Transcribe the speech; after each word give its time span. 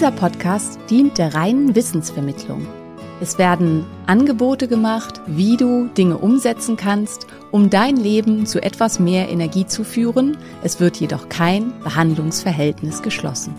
Dieser 0.00 0.12
Podcast 0.12 0.80
dient 0.88 1.18
der 1.18 1.34
reinen 1.34 1.74
Wissensvermittlung. 1.74 2.66
Es 3.20 3.36
werden 3.36 3.84
Angebote 4.06 4.66
gemacht, 4.66 5.20
wie 5.26 5.58
du 5.58 5.88
Dinge 5.88 6.16
umsetzen 6.16 6.78
kannst, 6.78 7.26
um 7.50 7.68
dein 7.68 7.98
Leben 7.98 8.46
zu 8.46 8.62
etwas 8.62 8.98
mehr 8.98 9.28
Energie 9.28 9.66
zu 9.66 9.84
führen. 9.84 10.38
Es 10.62 10.80
wird 10.80 10.96
jedoch 10.96 11.28
kein 11.28 11.78
Behandlungsverhältnis 11.80 13.02
geschlossen. 13.02 13.54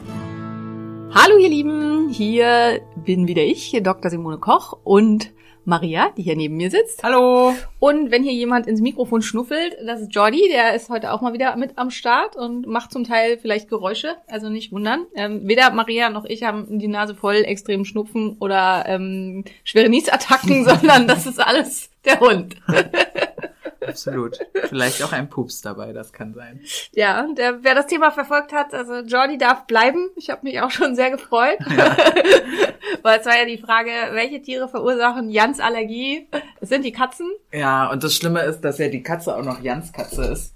Hallo 1.13 1.37
ihr 1.37 1.49
Lieben, 1.49 2.09
hier 2.09 2.81
bin 2.95 3.27
wieder 3.27 3.43
ich, 3.43 3.79
Dr. 3.83 4.09
Simone 4.09 4.39
Koch 4.39 4.79
und 4.83 5.31
Maria, 5.65 6.09
die 6.17 6.23
hier 6.23 6.35
neben 6.35 6.57
mir 6.57 6.71
sitzt. 6.71 7.03
Hallo! 7.03 7.53
Und 7.79 8.11
wenn 8.11 8.23
hier 8.23 8.33
jemand 8.33 8.67
ins 8.67 8.81
Mikrofon 8.81 9.21
schnuffelt, 9.21 9.77
das 9.85 10.01
ist 10.01 10.15
Jordi, 10.15 10.49
der 10.51 10.73
ist 10.73 10.89
heute 10.89 11.11
auch 11.11 11.21
mal 11.21 11.33
wieder 11.33 11.55
mit 11.55 11.77
am 11.77 11.91
Start 11.91 12.35
und 12.35 12.67
macht 12.67 12.91
zum 12.91 13.03
Teil 13.03 13.37
vielleicht 13.37 13.69
Geräusche, 13.69 14.15
also 14.27 14.49
nicht 14.49 14.71
wundern. 14.71 15.05
Ähm, 15.15 15.47
weder 15.47 15.71
Maria 15.71 16.09
noch 16.09 16.25
ich 16.25 16.43
haben 16.43 16.79
die 16.79 16.87
Nase 16.87 17.15
voll, 17.15 17.43
extrem 17.45 17.85
Schnupfen 17.85 18.37
oder 18.39 18.85
ähm, 18.87 19.43
schwere 19.63 19.89
Niesattacken, 19.89 20.65
sondern 20.67 21.07
das 21.07 21.25
ist 21.27 21.39
alles 21.39 21.89
der 22.05 22.19
Hund. 22.19 22.55
Absolut. 23.85 24.39
Vielleicht 24.69 25.03
auch 25.03 25.11
ein 25.11 25.29
Pups 25.29 25.61
dabei, 25.61 25.93
das 25.93 26.13
kann 26.13 26.33
sein. 26.33 26.61
Ja, 26.93 27.27
der, 27.33 27.63
wer 27.63 27.75
das 27.75 27.87
Thema 27.87 28.11
verfolgt 28.11 28.53
hat, 28.53 28.73
also 28.73 28.99
Jordi 28.99 29.37
darf 29.37 29.65
bleiben. 29.65 30.09
Ich 30.15 30.29
habe 30.29 30.41
mich 30.43 30.61
auch 30.61 30.71
schon 30.71 30.95
sehr 30.95 31.11
gefreut. 31.11 31.57
Weil 33.01 33.19
es 33.19 33.25
war 33.25 33.37
ja 33.37 33.45
die 33.45 33.57
Frage, 33.57 33.89
welche 34.11 34.41
Tiere 34.41 34.67
verursachen 34.67 35.29
Jans 35.29 35.59
Allergie? 35.59 36.27
Es 36.59 36.69
sind 36.69 36.85
die 36.85 36.91
Katzen. 36.91 37.27
Ja, 37.51 37.89
und 37.89 38.03
das 38.03 38.13
Schlimme 38.13 38.41
ist, 38.41 38.61
dass 38.61 38.77
ja 38.77 38.87
die 38.87 39.03
Katze 39.03 39.35
auch 39.35 39.43
noch 39.43 39.61
Jans 39.61 39.91
Katze 39.91 40.25
ist. 40.25 40.55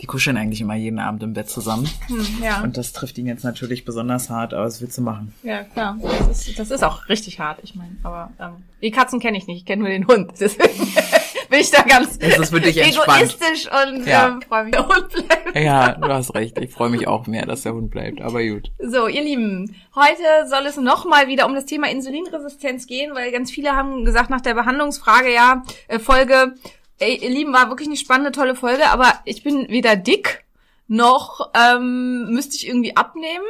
Die 0.00 0.06
kuscheln 0.06 0.38
eigentlich 0.38 0.62
immer 0.62 0.74
jeden 0.74 0.98
Abend 0.98 1.22
im 1.22 1.34
Bett 1.34 1.50
zusammen. 1.50 1.86
Hm, 2.06 2.42
ja. 2.42 2.62
Und 2.62 2.78
das 2.78 2.92
trifft 2.92 3.18
ihn 3.18 3.26
jetzt 3.26 3.44
natürlich 3.44 3.84
besonders 3.84 4.30
hart, 4.30 4.54
aber 4.54 4.64
was 4.64 4.80
willst 4.80 4.96
du 4.96 5.02
machen? 5.02 5.34
Ja, 5.42 5.64
klar. 5.64 5.98
Das 6.00 6.48
ist, 6.48 6.58
das 6.58 6.70
ist 6.70 6.82
auch 6.82 7.08
richtig 7.10 7.38
hart, 7.38 7.58
ich 7.62 7.74
meine. 7.74 7.96
Aber 8.02 8.30
ähm, 8.40 8.64
die 8.80 8.90
Katzen 8.90 9.20
kenne 9.20 9.36
ich 9.36 9.46
nicht, 9.46 9.58
ich 9.58 9.66
kenne 9.66 9.82
nur 9.82 9.90
den 9.90 10.06
Hund. 10.06 10.32
Deswegen 10.40 10.90
bin 11.50 11.60
ich 11.60 11.70
da 11.70 11.82
ganz 11.82 12.16
Es 12.20 12.38
ist 12.38 12.52
wirklich 12.52 12.78
entspannt. 12.78 13.22
egoistisch 13.22 13.68
und 13.70 14.06
Ja. 14.06 14.28
ähm, 14.28 14.42
freue 14.42 14.64
mich, 14.64 14.72
der 14.72 14.88
Hund 14.88 15.08
bleibt. 15.12 15.56
Ja, 15.56 15.92
du 15.92 16.08
hast 16.08 16.34
recht. 16.34 16.56
Ich 16.58 16.72
freue 16.72 16.88
mich 16.90 17.06
auch 17.08 17.26
mehr, 17.26 17.44
dass 17.44 17.62
der 17.62 17.74
Hund 17.74 17.90
bleibt, 17.90 18.20
aber 18.22 18.42
gut. 18.42 18.70
So, 18.78 19.08
ihr 19.08 19.22
Lieben, 19.22 19.74
heute 19.94 20.22
soll 20.48 20.64
es 20.66 20.76
nochmal 20.76 21.26
wieder 21.28 21.46
um 21.46 21.54
das 21.54 21.66
Thema 21.66 21.90
Insulinresistenz 21.90 22.86
gehen, 22.86 23.14
weil 23.14 23.32
ganz 23.32 23.50
viele 23.50 23.76
haben 23.76 24.04
gesagt 24.04 24.30
nach 24.30 24.40
der 24.40 24.54
Behandlungsfrage, 24.54 25.32
ja, 25.34 25.62
äh, 25.88 25.98
Folge, 25.98 26.54
ey, 26.98 27.16
ihr 27.16 27.30
Lieben, 27.30 27.52
war 27.52 27.68
wirklich 27.68 27.88
eine 27.88 27.96
spannende, 27.96 28.32
tolle 28.32 28.54
Folge, 28.54 28.86
aber 28.90 29.12
ich 29.24 29.42
bin 29.42 29.68
weder 29.68 29.96
dick, 29.96 30.44
noch 30.86 31.50
ähm, 31.54 32.28
müsste 32.30 32.56
ich 32.56 32.66
irgendwie 32.68 32.96
abnehmen. 32.96 33.44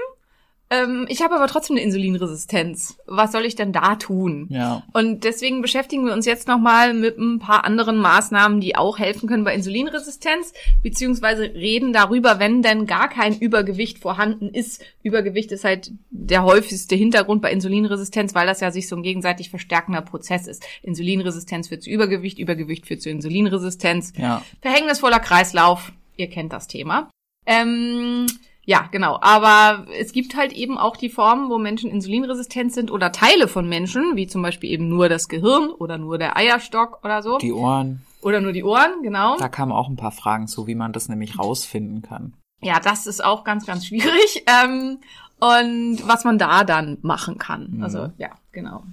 Ähm, 0.73 1.07
ich 1.09 1.21
habe 1.21 1.35
aber 1.35 1.49
trotzdem 1.49 1.77
eine 1.77 1.85
Insulinresistenz. 1.85 2.97
Was 3.07 3.33
soll 3.33 3.45
ich 3.45 3.57
denn 3.57 3.73
da 3.73 3.97
tun? 3.97 4.47
Ja. 4.51 4.85
Und 4.93 5.25
deswegen 5.25 5.63
beschäftigen 5.63 6.07
wir 6.07 6.13
uns 6.13 6.27
jetzt 6.27 6.47
nochmal 6.47 6.95
mit 6.95 7.19
ein 7.19 7.41
paar 7.41 7.65
anderen 7.65 7.99
Maßnahmen, 7.99 8.61
die 8.61 8.77
auch 8.77 8.99
helfen 8.99 9.29
können 9.29 9.43
bei 9.43 9.53
Insulinresistenz, 9.53 10.53
beziehungsweise 10.83 11.43
reden 11.43 11.93
darüber, 11.93 12.39
wenn 12.39 12.63
denn 12.63 12.87
gar 12.87 13.09
kein 13.09 13.37
Übergewicht 13.37 13.99
vorhanden 13.99 14.49
ist. 14.49 14.85
Übergewicht 15.03 15.51
ist 15.51 15.65
halt 15.65 15.91
der 16.11 16.45
häufigste 16.45 16.95
Hintergrund 16.95 17.43
bei 17.43 17.51
Insulinresistenz, 17.51 18.37
weil 18.37 18.47
das 18.47 18.61
ja 18.61 18.71
sich 18.71 18.89
so 18.89 18.95
ein 18.95 19.03
gegenseitig 19.03 19.51
verstärkender 19.51 20.03
Prozess 20.03 20.47
ist. 20.47 20.65
Insulinresistenz 20.83 21.67
führt 21.67 21.83
zu 21.83 21.91
Übergewicht, 21.91 22.39
Übergewicht 22.39 22.87
führt 22.87 23.03
zu 23.03 23.11
Insulinresistenz. 23.11 24.13
Ja. 24.17 24.45
Verhängnisvoller 24.63 25.19
Kreislauf, 25.19 25.93
ihr 26.17 26.29
kennt 26.29 26.53
das 26.53 26.69
Thema. 26.69 27.11
Ähm, 27.45 28.27
ja, 28.71 28.89
genau. 28.93 29.19
Aber 29.21 29.85
es 29.99 30.13
gibt 30.13 30.37
halt 30.37 30.53
eben 30.53 30.79
auch 30.79 30.97
die 30.97 31.09
Formen, 31.09 31.51
wo 31.51 31.59
Menschen 31.59 31.91
insulinresistent 31.91 32.73
sind 32.73 32.93
oder 32.93 33.11
Teile 33.11 33.49
von 33.49 33.69
Menschen, 33.69 34.15
wie 34.15 34.29
zum 34.29 34.43
Beispiel 34.43 34.71
eben 34.71 34.89
nur 34.89 35.09
das 35.09 35.27
Gehirn 35.27 35.71
oder 35.71 35.99
nur 35.99 36.19
der 36.19 36.37
Eierstock 36.37 37.01
oder 37.03 37.21
so. 37.21 37.39
Die 37.39 37.53
Ohren. 37.53 38.03
oder 38.23 38.41
nur 38.41 38.53
die 38.53 38.63
Ohren, 38.63 39.03
genau. 39.03 39.37
Da 39.39 39.49
kamen 39.49 39.73
auch 39.73 39.89
ein 39.89 39.97
paar 39.97 40.13
Fragen 40.13 40.47
zu, 40.47 40.69
wie 40.69 40.77
man 40.77 40.93
das 40.93 41.09
nämlich 41.09 41.37
rausfinden 41.37 42.03
kann. 42.03 42.35
Ja, 42.63 42.79
das 42.79 43.09
ist 43.09 43.25
auch 43.25 43.43
ganz, 43.43 43.67
ganz 43.67 43.87
schwierig. 43.87 44.45
Ähm, 44.47 44.99
und 45.41 46.07
was 46.07 46.23
man 46.23 46.39
da 46.39 46.63
dann 46.63 46.99
machen 47.03 47.39
kann. 47.39 47.73
Mhm. 47.73 47.83
Also, 47.83 48.13
ja, 48.19 48.31
genau. 48.53 48.85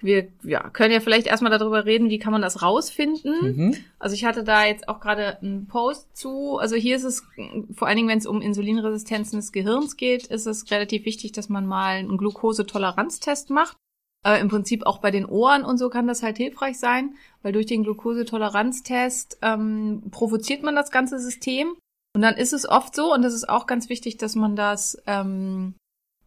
Wir 0.00 0.28
ja, 0.44 0.68
können 0.70 0.92
ja 0.92 1.00
vielleicht 1.00 1.26
erstmal 1.26 1.56
darüber 1.56 1.84
reden, 1.84 2.08
wie 2.08 2.18
kann 2.18 2.32
man 2.32 2.42
das 2.42 2.62
rausfinden. 2.62 3.56
Mhm. 3.56 3.76
Also 3.98 4.14
ich 4.14 4.24
hatte 4.24 4.44
da 4.44 4.64
jetzt 4.64 4.88
auch 4.88 5.00
gerade 5.00 5.38
einen 5.40 5.66
Post 5.66 6.16
zu. 6.16 6.58
Also 6.58 6.76
hier 6.76 6.96
ist 6.96 7.04
es, 7.04 7.26
vor 7.72 7.88
allen 7.88 7.96
Dingen, 7.96 8.08
wenn 8.08 8.18
es 8.18 8.26
um 8.26 8.40
Insulinresistenzen 8.40 9.38
des 9.38 9.52
Gehirns 9.52 9.96
geht, 9.96 10.26
ist 10.26 10.46
es 10.46 10.70
relativ 10.70 11.04
wichtig, 11.04 11.32
dass 11.32 11.48
man 11.48 11.66
mal 11.66 11.96
einen 11.96 12.16
Glukosetoleranztest 12.16 13.50
macht. 13.50 13.76
Äh, 14.24 14.40
Im 14.40 14.48
Prinzip 14.48 14.84
auch 14.86 14.98
bei 14.98 15.10
den 15.10 15.26
Ohren 15.26 15.64
und 15.64 15.78
so 15.78 15.90
kann 15.90 16.06
das 16.06 16.22
halt 16.22 16.36
hilfreich 16.36 16.78
sein, 16.78 17.14
weil 17.42 17.52
durch 17.52 17.66
den 17.66 17.84
Glukosetoleranztest 17.84 19.38
ähm, 19.42 20.02
provoziert 20.10 20.62
man 20.62 20.74
das 20.74 20.90
ganze 20.90 21.18
System. 21.18 21.74
Und 22.14 22.22
dann 22.22 22.34
ist 22.34 22.52
es 22.52 22.68
oft 22.68 22.94
so, 22.94 23.14
und 23.14 23.22
das 23.22 23.34
ist 23.34 23.48
auch 23.48 23.66
ganz 23.66 23.88
wichtig, 23.88 24.16
dass 24.16 24.34
man 24.34 24.56
das, 24.56 25.00
ähm, 25.06 25.74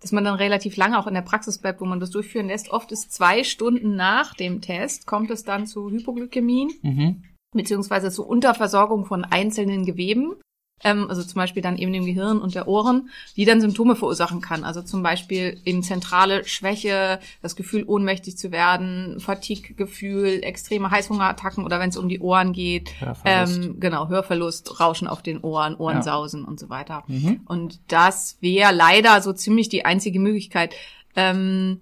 dass 0.02 0.12
man 0.12 0.24
dann 0.24 0.36
relativ 0.36 0.76
lange 0.78 1.00
auch 1.00 1.08
in 1.08 1.14
der 1.14 1.22
Praxis 1.22 1.60
bleibt, 1.60 1.80
wo 1.80 1.86
man 1.86 2.00
das 2.00 2.10
durchführen 2.10 2.48
lässt. 2.48 2.70
Oft 2.72 2.92
ist 2.92 3.12
zwei 3.14 3.44
Stunden 3.44 3.96
nach 3.96 4.34
dem 4.34 4.60
Test, 4.62 5.06
kommt 5.08 5.30
es 5.32 5.44
dann 5.44 5.68
zu 5.68 5.90
Hypoglykämien 5.90 6.72
Mhm. 6.82 7.24
beziehungsweise 7.56 8.12
zur 8.12 8.28
Unterversorgung 8.28 9.06
von 9.06 9.24
einzelnen 9.24 9.86
Geweben, 9.86 10.36
ähm, 10.84 11.10
also 11.10 11.24
zum 11.24 11.36
Beispiel 11.36 11.62
dann 11.62 11.78
eben 11.78 11.94
dem 11.94 12.06
Gehirn 12.06 12.40
und 12.40 12.56
der 12.56 12.68
Ohren, 12.68 13.10
die 13.36 13.46
dann 13.46 13.62
Symptome 13.62 13.96
verursachen 13.96 14.42
kann. 14.42 14.64
Also 14.64 14.82
zum 14.82 15.04
Beispiel 15.04 15.60
eben 15.66 15.84
zentrale 15.84 16.46
Schwäche, 16.46 17.20
das 17.42 17.56
Gefühl, 17.56 17.84
ohnmächtig 17.86 18.38
zu 18.38 18.52
werden, 18.52 19.20
Fatigue-Gefühl, 19.20 20.44
extreme 20.44 20.92
Heißhungerattacken 20.92 21.66
oder 21.66 21.80
wenn 21.80 21.90
es 21.90 21.98
um 21.98 22.10
die 22.10 22.20
Ohren 22.20 22.54
geht, 22.54 22.90
ähm, 23.26 23.80
genau, 23.80 24.10
Hörverlust, 24.10 24.80
Rauschen 24.80 25.08
auf 25.08 25.22
den 25.22 25.40
Ohren, 25.42 25.76
Ohrensausen 25.76 26.46
und 26.46 26.60
so 26.60 26.70
weiter. 26.70 27.04
Mhm. 27.08 27.42
Und 27.46 27.80
das 27.88 28.38
wäre 28.42 28.74
leider 28.74 29.22
so 29.22 29.34
ziemlich 29.34 29.70
die 29.70 29.86
einzige 29.86 30.20
Möglichkeit. 30.20 30.74
Ähm, 31.16 31.80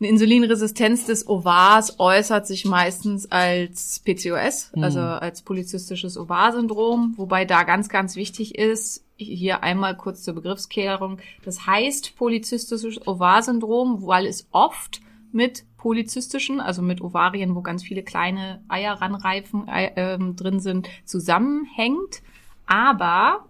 eine 0.00 0.08
Insulinresistenz 0.08 1.06
des 1.06 1.28
Ovars 1.28 2.00
äußert 2.00 2.46
sich 2.46 2.64
meistens 2.64 3.30
als 3.30 4.00
PCOS, 4.04 4.72
also 4.74 5.00
als 5.00 5.42
polyzystisches 5.42 6.18
Ovarsyndrom, 6.18 7.14
wobei 7.16 7.44
da 7.44 7.62
ganz, 7.62 7.88
ganz 7.88 8.16
wichtig 8.16 8.56
ist, 8.56 9.04
hier 9.16 9.62
einmal 9.62 9.96
kurz 9.96 10.22
zur 10.22 10.34
Begriffsklärung, 10.34 11.18
das 11.44 11.66
heißt 11.66 12.16
polyzystisches 12.16 13.06
Ovarsyndrom, 13.06 14.04
weil 14.04 14.26
es 14.26 14.48
oft 14.50 15.00
mit 15.30 15.64
polyzystischen, 15.76 16.60
also 16.60 16.80
mit 16.80 17.00
Ovarien, 17.00 17.54
wo 17.54 17.60
ganz 17.60 17.82
viele 17.82 18.02
kleine 18.02 18.62
Eier 18.68 18.94
ranreifen 18.94 19.68
Ei, 19.68 19.92
ähm, 19.96 20.34
drin 20.34 20.60
sind, 20.60 20.88
zusammenhängt. 21.04 22.22
Aber 22.66 23.44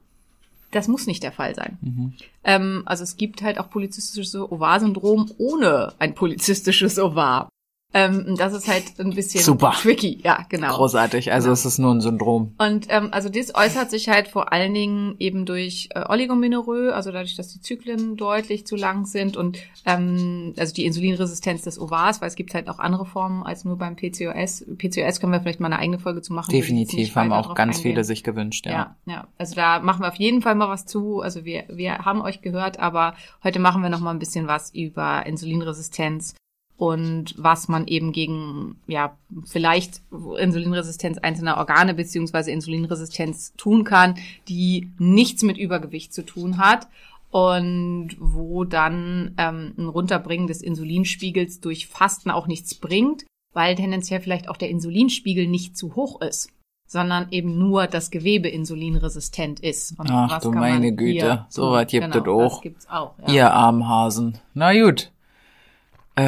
das 0.74 0.88
muss 0.88 1.06
nicht 1.06 1.22
der 1.22 1.32
Fall 1.32 1.54
sein. 1.54 1.78
Ähm, 2.44 2.82
also 2.86 3.02
es 3.02 3.16
gibt 3.16 3.42
halt 3.42 3.58
auch 3.58 3.70
polyzystisches 3.70 4.34
Ovarsyndrom 4.34 5.30
ohne 5.38 5.94
ein 5.98 6.14
polyzystisches 6.14 6.98
Ovar. 6.98 7.48
Ähm, 7.94 8.34
das 8.36 8.52
ist 8.52 8.66
halt 8.66 8.98
ein 8.98 9.14
bisschen 9.14 9.40
Super. 9.40 9.72
tricky. 9.80 10.20
Ja, 10.24 10.44
genau. 10.48 10.74
Großartig. 10.74 11.32
Also 11.32 11.52
es 11.52 11.64
ist 11.64 11.78
nur 11.78 11.94
ein 11.94 12.00
Syndrom. 12.00 12.52
Und 12.58 12.86
ähm, 12.88 13.10
also 13.12 13.28
das 13.28 13.54
äußert 13.54 13.88
sich 13.88 14.08
halt 14.08 14.26
vor 14.26 14.52
allen 14.52 14.74
Dingen 14.74 15.14
eben 15.20 15.46
durch 15.46 15.90
äh, 15.94 16.04
Oligomenorrhoe, 16.08 16.92
also 16.92 17.12
dadurch, 17.12 17.36
dass 17.36 17.48
die 17.48 17.60
Zyklen 17.60 18.16
deutlich 18.16 18.66
zu 18.66 18.74
lang 18.74 19.06
sind 19.06 19.36
und 19.36 19.58
ähm, 19.86 20.54
also 20.58 20.74
die 20.74 20.86
Insulinresistenz 20.86 21.62
des 21.62 21.80
Ovars, 21.80 22.20
weil 22.20 22.26
es 22.26 22.34
gibt 22.34 22.52
halt 22.54 22.68
auch 22.68 22.80
andere 22.80 23.06
Formen 23.06 23.44
als 23.44 23.64
nur 23.64 23.78
beim 23.78 23.94
PCOS. 23.94 24.64
PCOS 24.76 25.20
können 25.20 25.32
wir 25.32 25.40
vielleicht 25.40 25.60
mal 25.60 25.66
eine 25.66 25.78
eigene 25.78 26.00
Folge 26.00 26.20
zu 26.20 26.32
machen. 26.32 26.50
Definitiv 26.50 27.14
haben 27.14 27.32
auch 27.32 27.54
ganz 27.54 27.76
eingehe. 27.76 27.92
viele 27.92 28.02
sich 28.02 28.24
gewünscht, 28.24 28.66
ja. 28.66 28.72
Ja, 28.72 28.96
ja. 29.06 29.28
Also 29.38 29.54
da 29.54 29.78
machen 29.78 30.02
wir 30.02 30.08
auf 30.08 30.16
jeden 30.16 30.42
Fall 30.42 30.56
mal 30.56 30.68
was 30.68 30.84
zu. 30.84 31.20
Also 31.20 31.44
wir, 31.44 31.64
wir 31.68 31.98
haben 31.98 32.22
euch 32.22 32.42
gehört, 32.42 32.80
aber 32.80 33.14
heute 33.44 33.60
machen 33.60 33.82
wir 33.82 33.88
noch 33.88 34.00
mal 34.00 34.10
ein 34.10 34.18
bisschen 34.18 34.48
was 34.48 34.74
über 34.74 35.24
Insulinresistenz 35.26 36.34
und 36.76 37.34
was 37.36 37.68
man 37.68 37.86
eben 37.86 38.12
gegen, 38.12 38.76
ja, 38.86 39.16
vielleicht 39.44 40.02
Insulinresistenz 40.38 41.18
einzelner 41.18 41.56
Organe 41.56 41.94
beziehungsweise 41.94 42.50
Insulinresistenz 42.50 43.52
tun 43.56 43.84
kann, 43.84 44.16
die 44.48 44.90
nichts 44.98 45.42
mit 45.42 45.56
Übergewicht 45.56 46.12
zu 46.12 46.24
tun 46.24 46.58
hat 46.58 46.88
und 47.30 48.16
wo 48.18 48.64
dann 48.64 49.34
ähm, 49.38 49.74
ein 49.78 49.88
Runterbringen 49.88 50.46
des 50.46 50.62
Insulinspiegels 50.62 51.60
durch 51.60 51.86
Fasten 51.86 52.30
auch 52.30 52.46
nichts 52.48 52.74
bringt, 52.74 53.24
weil 53.52 53.76
tendenziell 53.76 54.20
vielleicht 54.20 54.48
auch 54.48 54.56
der 54.56 54.70
Insulinspiegel 54.70 55.46
nicht 55.46 55.76
zu 55.76 55.94
hoch 55.94 56.20
ist 56.20 56.50
sondern 56.86 57.28
eben 57.30 57.58
nur 57.58 57.86
das 57.86 58.10
Gewebe 58.10 58.48
insulinresistent 58.48 59.58
ist. 59.60 59.98
Und 59.98 60.10
Ach 60.10 60.40
du 60.40 60.52
meine 60.52 60.94
Güte, 60.94 61.46
so 61.48 61.72
was 61.72 61.86
gibt 61.86 62.12
genau, 62.12 62.18
es 62.18 62.28
auch. 62.28 62.52
Das 62.52 62.62
gibt's 62.62 62.88
auch. 62.88 63.14
Ja. 63.26 63.32
Ihr 63.32 63.52
Armhasen. 63.52 64.38
Na 64.52 64.72
gut. 64.72 65.10
Äh, 66.16 66.22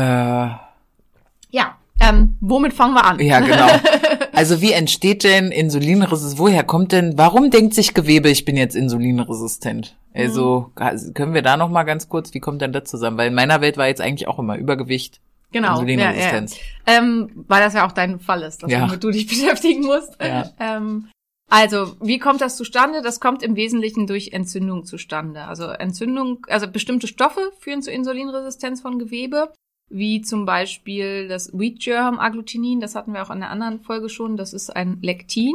Ja, 1.50 1.76
ähm, 2.00 2.36
womit 2.40 2.72
fangen 2.74 2.94
wir 2.94 3.04
an? 3.04 3.18
ja, 3.20 3.40
genau. 3.40 3.68
Also 4.32 4.60
wie 4.60 4.72
entsteht 4.72 5.24
denn 5.24 5.50
Insulinresistenz? 5.50 6.38
Woher 6.38 6.62
kommt 6.62 6.92
denn, 6.92 7.16
warum 7.16 7.50
denkt 7.50 7.72
sich 7.72 7.94
Gewebe, 7.94 8.28
ich 8.28 8.44
bin 8.44 8.56
jetzt 8.58 8.76
insulinresistent? 8.76 9.96
Also 10.14 10.72
Mhm. 10.78 11.14
können 11.14 11.32
wir 11.34 11.40
da 11.40 11.56
noch 11.56 11.70
mal 11.70 11.84
ganz 11.84 12.10
kurz, 12.10 12.34
wie 12.34 12.40
kommt 12.40 12.60
denn 12.60 12.72
das 12.72 12.84
zusammen? 12.84 13.16
Weil 13.16 13.28
in 13.28 13.34
meiner 13.34 13.62
Welt 13.62 13.78
war 13.78 13.86
jetzt 13.86 14.02
eigentlich 14.02 14.28
auch 14.28 14.38
immer 14.38 14.56
Übergewicht, 14.58 15.20
genau. 15.52 15.72
Insulinresistenz. 15.80 16.56
Ja, 16.86 16.92
ja. 16.92 16.98
Ähm, 16.98 17.44
weil 17.48 17.62
das 17.62 17.72
ja 17.72 17.86
auch 17.86 17.92
dein 17.92 18.20
Fall 18.20 18.42
ist, 18.42 18.62
dass 18.62 18.70
Ja. 18.70 18.82
womit 18.82 19.02
du 19.02 19.10
dich 19.10 19.26
beschäftigen 19.28 19.82
musst. 19.86 20.18
Ja. 20.22 20.50
Ähm, 20.60 21.08
also, 21.48 21.96
wie 22.02 22.18
kommt 22.18 22.42
das 22.42 22.56
zustande? 22.58 23.00
Das 23.00 23.20
kommt 23.20 23.42
im 23.42 23.56
Wesentlichen 23.56 24.06
durch 24.06 24.32
Entzündung 24.34 24.84
zustande. 24.84 25.44
Also 25.44 25.64
Entzündung, 25.68 26.44
also 26.50 26.66
bestimmte 26.68 27.06
Stoffe 27.06 27.52
führen 27.60 27.80
zur 27.82 27.94
Insulinresistenz 27.94 28.82
von 28.82 28.98
Gewebe, 28.98 29.50
wie 29.88 30.20
zum 30.22 30.46
Beispiel 30.46 31.28
das 31.28 31.52
Wheat 31.52 31.80
Germ 31.80 32.18
Agglutinin, 32.18 32.80
das 32.80 32.94
hatten 32.94 33.12
wir 33.12 33.22
auch 33.22 33.30
in 33.30 33.40
der 33.40 33.50
anderen 33.50 33.80
Folge 33.80 34.08
schon, 34.08 34.36
das 34.36 34.52
ist 34.52 34.70
ein 34.74 34.98
Lektin. 35.02 35.54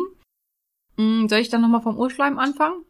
Hm, 0.98 1.28
soll 1.30 1.39
ich 1.39 1.50
dann 1.50 1.62
nochmal 1.62 1.81
vom 1.81 1.98
Urschleim 1.98 2.39
anfangen? 2.39 2.83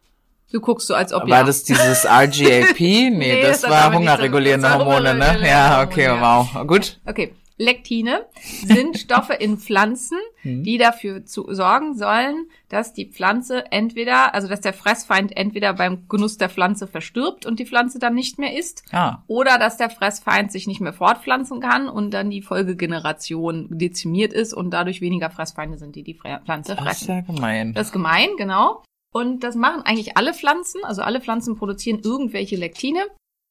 Du 0.52 0.60
guckst 0.60 0.86
so, 0.86 0.94
als 0.94 1.12
ob 1.12 1.22
War 1.22 1.38
ja. 1.40 1.44
das 1.44 1.64
dieses 1.64 2.04
RGAP? 2.06 2.78
Nee, 2.80 3.10
Nee, 3.10 3.42
das 3.42 3.62
das 3.62 3.70
war 3.70 3.90
so- 3.90 3.98
hungerregulierende 3.98 4.68
war 4.68 4.78
Hormone, 4.78 5.14
ne? 5.14 5.38
Ja, 5.46 5.82
okay, 5.82 6.08
Hormone, 6.08 6.48
wow. 6.54 6.66
Gut. 6.66 7.00
Okay. 7.06 7.34
Lektine 7.58 8.26
sind 8.64 8.98
Stoffe 8.98 9.34
in 9.34 9.56
Pflanzen, 9.56 10.18
Mhm. 10.44 10.64
die 10.64 10.78
dafür 10.78 11.24
zu 11.24 11.46
sorgen 11.54 11.96
sollen, 11.96 12.46
dass 12.68 12.92
die 12.92 13.06
Pflanze 13.06 13.70
entweder, 13.70 14.34
also 14.34 14.48
dass 14.48 14.60
der 14.60 14.72
Fressfeind 14.72 15.36
entweder 15.36 15.74
beim 15.74 16.08
Genuss 16.08 16.36
der 16.38 16.48
Pflanze 16.48 16.86
verstirbt 16.86 17.46
und 17.46 17.58
die 17.60 17.66
Pflanze 17.66 17.98
dann 17.98 18.14
nicht 18.14 18.38
mehr 18.38 18.58
isst, 18.58 18.82
Ah, 18.92 19.22
oder 19.26 19.58
dass 19.58 19.76
der 19.76 19.90
Fressfeind 19.90 20.50
sich 20.50 20.66
nicht 20.66 20.80
mehr 20.80 20.92
fortpflanzen 20.92 21.60
kann 21.60 21.88
und 21.88 22.10
dann 22.12 22.30
die 22.30 22.42
Folgegeneration 22.42 23.68
dezimiert 23.70 24.32
ist 24.32 24.52
und 24.52 24.70
dadurch 24.70 25.00
weniger 25.00 25.30
Fressfeinde 25.30 25.78
sind, 25.78 25.96
die 25.96 26.02
die 26.02 26.14
Pflanze 26.14 26.74
das 26.74 26.78
ist 26.78 26.84
fressen. 27.06 27.08
ja 27.08 27.20
gemein. 27.20 27.74
Das 27.74 27.88
ist 27.88 27.92
gemein, 27.92 28.28
genau. 28.36 28.82
Und 29.12 29.44
das 29.44 29.54
machen 29.56 29.82
eigentlich 29.82 30.16
alle 30.16 30.32
Pflanzen. 30.34 30.80
Also 30.84 31.02
alle 31.02 31.20
Pflanzen 31.20 31.56
produzieren 31.56 32.00
irgendwelche 32.02 32.56
Lektine. 32.56 33.00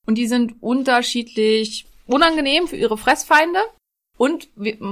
Und 0.07 0.17
die 0.17 0.27
sind 0.27 0.55
unterschiedlich 0.61 1.85
unangenehm 2.07 2.67
für 2.67 2.75
ihre 2.77 2.97
Fressfeinde. 2.97 3.59
Und 4.21 4.49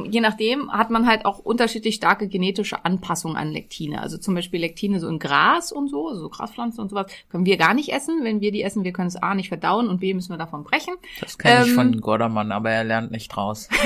je 0.09 0.21
nachdem 0.21 0.71
hat 0.71 0.89
man 0.89 1.05
halt 1.05 1.23
auch 1.25 1.37
unterschiedlich 1.37 1.93
starke 1.93 2.27
genetische 2.27 2.83
Anpassungen 2.83 3.37
an 3.37 3.51
Lektine. 3.51 4.01
Also 4.01 4.17
zum 4.17 4.33
Beispiel 4.33 4.59
Lektine 4.59 4.99
so 4.99 5.07
in 5.07 5.19
Gras 5.19 5.71
und 5.71 5.87
so, 5.87 6.07
also 6.07 6.21
so 6.21 6.29
Graspflanzen 6.29 6.81
und 6.81 6.89
sowas, 6.89 7.11
können 7.29 7.45
wir 7.45 7.57
gar 7.57 7.75
nicht 7.75 7.89
essen. 7.93 8.23
Wenn 8.23 8.41
wir 8.41 8.51
die 8.51 8.63
essen, 8.63 8.83
wir 8.83 8.91
können 8.91 9.09
es 9.09 9.17
A 9.17 9.35
nicht 9.35 9.49
verdauen 9.49 9.87
und 9.87 9.99
B 9.99 10.15
müssen 10.15 10.33
wir 10.33 10.37
davon 10.39 10.63
brechen. 10.63 10.95
Das 11.21 11.37
kenne 11.37 11.61
ich 11.63 11.69
ähm, 11.69 11.75
von 11.75 12.01
Gordermann, 12.01 12.51
aber 12.51 12.71
er 12.71 12.83
lernt 12.83 13.11
nicht 13.11 13.27
draus. 13.29 13.69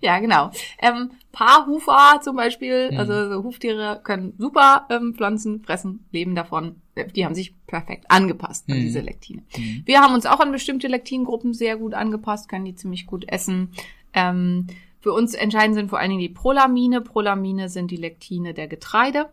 Ja, 0.00 0.18
genau. 0.20 0.50
Ähm, 0.80 1.10
Paarhufer 1.32 2.20
zum 2.22 2.36
Beispiel, 2.36 2.90
Mhm. 2.92 2.98
also 2.98 3.30
so 3.32 3.42
Huftiere 3.44 4.00
können 4.04 4.34
super 4.38 4.86
ähm, 4.90 5.14
Pflanzen 5.14 5.60
fressen, 5.62 6.04
leben 6.12 6.34
davon. 6.34 6.76
Die 7.14 7.24
haben 7.24 7.34
sich 7.34 7.54
perfekt 7.66 8.04
angepasst 8.08 8.68
an 8.68 8.76
Mhm. 8.76 8.82
diese 8.82 9.00
Lektine. 9.00 9.42
Mhm. 9.56 9.82
Wir 9.86 10.00
haben 10.00 10.14
uns 10.14 10.26
auch 10.26 10.40
an 10.40 10.52
bestimmte 10.52 10.88
Lektingruppen 10.88 11.52
sehr 11.54 11.76
gut 11.76 11.94
angepasst, 11.94 12.48
können 12.48 12.64
die 12.64 12.74
ziemlich 12.74 13.06
gut 13.06 13.24
essen. 13.28 13.70
Ähm, 14.12 14.66
für 15.00 15.12
uns 15.12 15.34
entscheidend 15.34 15.74
sind 15.76 15.90
vor 15.90 15.98
allen 15.98 16.10
Dingen 16.10 16.20
die 16.20 16.28
Prolamine. 16.28 17.00
Prolamine 17.00 17.68
sind 17.68 17.90
die 17.90 17.96
Lektine 17.96 18.54
der 18.54 18.66
Getreide. 18.68 19.28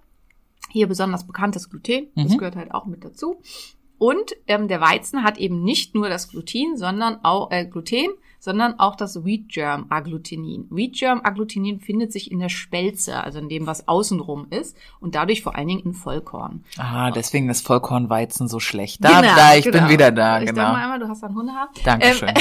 Hier 0.69 0.87
besonders 0.87 1.25
bekannt 1.25 1.55
das 1.55 1.69
Gluten. 1.69 2.07
Das 2.15 2.33
Mhm. 2.33 2.37
gehört 2.37 2.55
halt 2.55 2.73
auch 2.73 2.85
mit 2.85 3.03
dazu. 3.03 3.41
Und 3.97 4.35
ähm, 4.47 4.67
der 4.67 4.81
Weizen 4.81 5.23
hat 5.23 5.37
eben 5.37 5.63
nicht 5.63 5.95
nur 5.95 6.09
das 6.09 6.29
Gluten, 6.29 6.77
sondern 6.77 7.23
auch 7.23 7.49
äh, 7.51 7.65
Gluten, 7.65 8.09
sondern 8.45 8.79
auch 8.79 8.95
das 8.95 9.25
Wheat 9.25 9.49
Germ 9.49 9.87
Agglutinin. 9.89 10.67
Wheat 10.69 10.93
Germ 10.93 11.21
Agglutinin 11.23 11.79
findet 11.79 12.13
sich 12.13 12.31
in 12.31 12.39
der 12.39 12.49
Spelze, 12.49 13.23
also 13.23 13.39
in 13.39 13.49
dem, 13.49 13.65
was 13.65 13.87
außenrum 13.87 14.45
ist, 14.51 14.77
und 14.99 15.15
dadurch 15.15 15.41
vor 15.41 15.55
allen 15.55 15.67
Dingen 15.67 15.79
in 15.79 15.93
Vollkorn. 15.93 16.63
Ah, 16.77 17.09
deswegen 17.09 17.49
ist 17.49 17.65
Vollkornweizen 17.65 18.47
so 18.47 18.59
schlecht. 18.59 19.03
Da, 19.03 19.19
Genau, 19.19 19.35
da, 19.35 19.55
ich 19.55 19.65
genau. 19.65 19.79
bin 19.79 19.89
wieder 19.89 20.11
da, 20.11 20.41
ich 20.41 20.49
genau. 20.49 20.61
Sag 20.61 20.73
mal 20.73 20.83
einmal, 20.83 20.99
du 20.99 21.07
hast 21.07 21.23
ein 21.23 21.33
Hundehaar. 21.33 21.69
Dankeschön. 21.83 22.29
Ähm, 22.29 22.35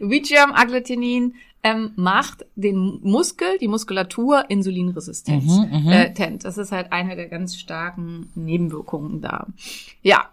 Wheat 0.10 0.28
Germ 0.28 0.52
Agglutinin 0.52 1.34
ähm, 1.64 1.90
macht 1.96 2.46
den 2.54 3.00
Muskel, 3.02 3.58
die 3.60 3.66
Muskulatur 3.66 4.48
insulinresistent. 4.48 5.44
Mhm, 5.44 5.82
mhm. 5.82 5.88
Äh, 5.88 6.14
tent. 6.14 6.44
Das 6.44 6.56
ist 6.56 6.70
halt 6.70 6.92
eine 6.92 7.16
der 7.16 7.26
ganz 7.26 7.56
starken 7.56 8.30
Nebenwirkungen 8.36 9.20
da. 9.20 9.48
Ja. 10.02 10.26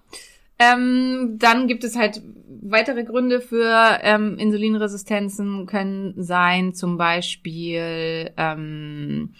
Ähm, 0.59 1.37
dann 1.39 1.67
gibt 1.67 1.83
es 1.83 1.95
halt 1.95 2.21
weitere 2.61 3.03
Gründe 3.03 3.41
für 3.41 3.99
ähm, 4.01 4.37
Insulinresistenzen 4.37 5.65
können 5.65 6.13
sein, 6.17 6.73
zum 6.73 6.97
Beispiel 6.97 8.31
ähm, 8.37 9.33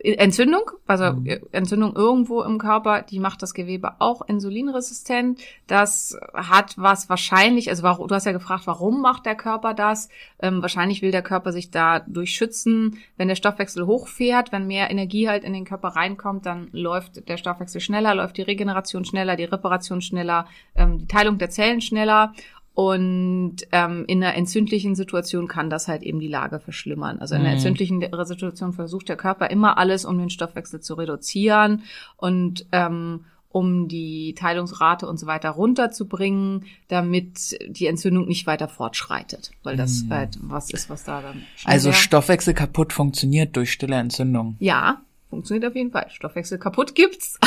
Entzündung, 0.00 0.70
also 0.86 1.12
Mhm. 1.12 1.26
äh, 1.26 1.40
Entzündung 1.52 1.96
irgendwo 1.96 2.42
im 2.42 2.58
Körper, 2.58 3.02
die 3.02 3.18
macht 3.18 3.42
das 3.42 3.52
Gewebe 3.54 4.00
auch 4.00 4.22
insulinresistent. 4.22 5.40
Das 5.66 6.16
hat 6.34 6.74
was 6.76 7.08
wahrscheinlich, 7.08 7.68
also 7.68 7.82
du 7.82 8.14
hast 8.14 8.26
ja 8.26 8.32
gefragt, 8.32 8.66
warum 8.66 9.00
macht 9.00 9.26
der 9.26 9.34
Körper 9.34 9.74
das? 9.74 10.08
Ähm, 10.40 10.62
wahrscheinlich 10.62 11.02
will 11.02 11.10
der 11.10 11.22
Körper 11.22 11.52
sich 11.52 11.70
dadurch 11.70 12.30
schützen, 12.34 12.98
wenn 13.16 13.28
der 13.28 13.34
Stoffwechsel 13.34 13.86
hochfährt, 13.86 14.52
wenn 14.52 14.66
mehr 14.66 14.90
Energie 14.90 15.28
halt 15.28 15.44
in 15.44 15.52
den 15.52 15.64
Körper 15.64 15.88
reinkommt, 15.88 16.46
dann 16.46 16.68
läuft 16.72 17.28
der 17.28 17.36
Stoffwechsel 17.36 17.80
schneller, 17.80 18.14
läuft 18.14 18.36
die 18.36 18.42
Regeneration 18.42 19.04
schneller, 19.04 19.36
die 19.36 19.44
Reparation 19.44 20.00
schneller, 20.00 20.46
ähm, 20.76 20.98
die 20.98 21.06
Teilung 21.08 21.38
der 21.38 21.50
Zellen 21.50 21.80
schneller. 21.80 22.32
Und 22.78 23.56
ähm, 23.72 24.04
in 24.06 24.22
einer 24.22 24.36
entzündlichen 24.36 24.94
Situation 24.94 25.48
kann 25.48 25.68
das 25.68 25.88
halt 25.88 26.04
eben 26.04 26.20
die 26.20 26.28
Lage 26.28 26.60
verschlimmern. 26.60 27.18
Also 27.18 27.34
in 27.34 27.40
einer 27.40 27.48
Mhm. 27.50 27.54
entzündlichen 27.56 28.08
Situation 28.24 28.72
versucht 28.72 29.08
der 29.08 29.16
Körper 29.16 29.50
immer 29.50 29.78
alles, 29.78 30.04
um 30.04 30.16
den 30.16 30.30
Stoffwechsel 30.30 30.78
zu 30.78 30.94
reduzieren 30.94 31.82
und 32.18 32.66
ähm, 32.70 33.24
um 33.48 33.88
die 33.88 34.32
Teilungsrate 34.38 35.08
und 35.08 35.18
so 35.18 35.26
weiter 35.26 35.50
runterzubringen, 35.50 36.66
damit 36.86 37.58
die 37.66 37.86
Entzündung 37.86 38.28
nicht 38.28 38.46
weiter 38.46 38.68
fortschreitet. 38.68 39.50
Weil 39.64 39.76
das 39.76 40.04
Mhm. 40.04 40.10
halt 40.12 40.38
was 40.40 40.70
ist, 40.70 40.88
was 40.88 41.02
da 41.02 41.20
dann 41.20 41.42
Also 41.64 41.90
Stoffwechsel 41.90 42.54
kaputt 42.54 42.92
funktioniert 42.92 43.56
durch 43.56 43.72
stille 43.72 43.96
Entzündung. 43.96 44.54
Ja, 44.60 45.00
funktioniert 45.30 45.68
auf 45.68 45.74
jeden 45.74 45.90
Fall. 45.90 46.06
Stoffwechsel 46.10 46.58
kaputt 46.58 46.94
gibt's. 46.94 47.40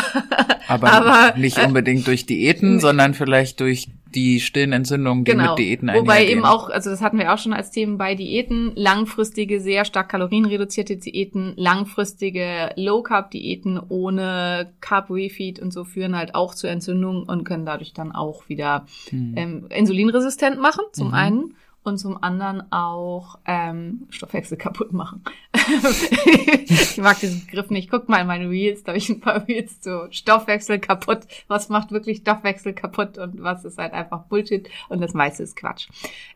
Aber, 0.68 0.92
Aber, 0.92 1.38
nicht 1.38 1.58
äh, 1.58 1.66
unbedingt 1.68 2.06
durch 2.06 2.26
Diäten, 2.26 2.82
sondern 2.82 3.14
vielleicht 3.14 3.62
durch 3.62 3.88
die 4.16 4.40
stillen 4.40 4.74
Entzündungen, 4.74 5.24
die 5.24 5.32
Genau. 5.32 5.52
mit 5.52 5.60
Diäten 5.60 5.88
Wobei 5.90 6.14
einhergehen. 6.14 6.38
eben 6.40 6.46
auch, 6.46 6.70
also 6.70 6.90
das 6.90 7.02
hatten 7.02 7.18
wir 7.18 7.34
auch 7.34 7.38
schon 7.38 7.54
als 7.54 7.72
Themen 7.72 7.98
bei 7.98 8.16
Diäten, 8.16 8.72
langfristige, 8.76 9.60
sehr 9.62 9.86
stark 9.86 10.10
kalorienreduzierte 10.10 10.98
Diäten, 10.98 11.54
langfristige 11.58 12.72
Low-Carb-Diäten 12.76 13.80
ohne 13.90 14.72
Carb-Refeed 14.82 15.60
und 15.60 15.72
so 15.74 15.84
führen 15.84 16.16
halt 16.16 16.36
auch 16.36 16.56
zu 16.56 16.68
Entzündungen 16.68 17.24
und 17.24 17.44
können 17.44 17.66
dadurch 17.66 17.94
dann 17.94 18.12
auch 18.12 18.48
wieder 18.50 18.86
Hm. 19.10 19.34
ähm, 19.38 19.66
insulinresistent 19.70 20.60
machen, 20.60 20.84
zum 20.94 21.10
Mhm. 21.10 21.14
einen. 21.14 21.54
Und 21.84 21.98
zum 21.98 22.22
anderen 22.22 22.72
auch 22.72 23.40
ähm, 23.46 24.08
Stoffwechsel 24.12 24.56
kaputt 24.56 24.94
machen. 24.94 25.24
ich 25.54 26.98
mag 26.98 27.20
diesen 27.20 27.44
Begriff 27.46 27.72
nicht. 27.72 27.90
Guck 27.90 28.08
mal 28.08 28.22
in 28.22 28.28
meine 28.28 28.50
Reels, 28.50 28.84
da 28.84 28.92
habe 28.92 29.00
ich 29.00 29.10
ein 29.10 29.20
paar 29.20 29.48
Reels 29.48 29.82
zu 29.82 30.08
Stoffwechsel 30.12 30.78
kaputt. 30.78 31.22
Was 31.48 31.70
macht 31.70 31.92
wirklich 31.92 32.20
Stoffwechsel 32.20 32.74
kaputt 32.74 33.18
und 33.18 33.42
was 33.42 33.66
ist 33.66 33.80
halt 33.80 33.94
einfach 33.94 34.26
Bullshit 34.26 34.70
und 34.90 35.02
das 35.02 35.16
meiste 35.16 35.42
ist 35.42 35.56
Quatsch. 35.56 35.88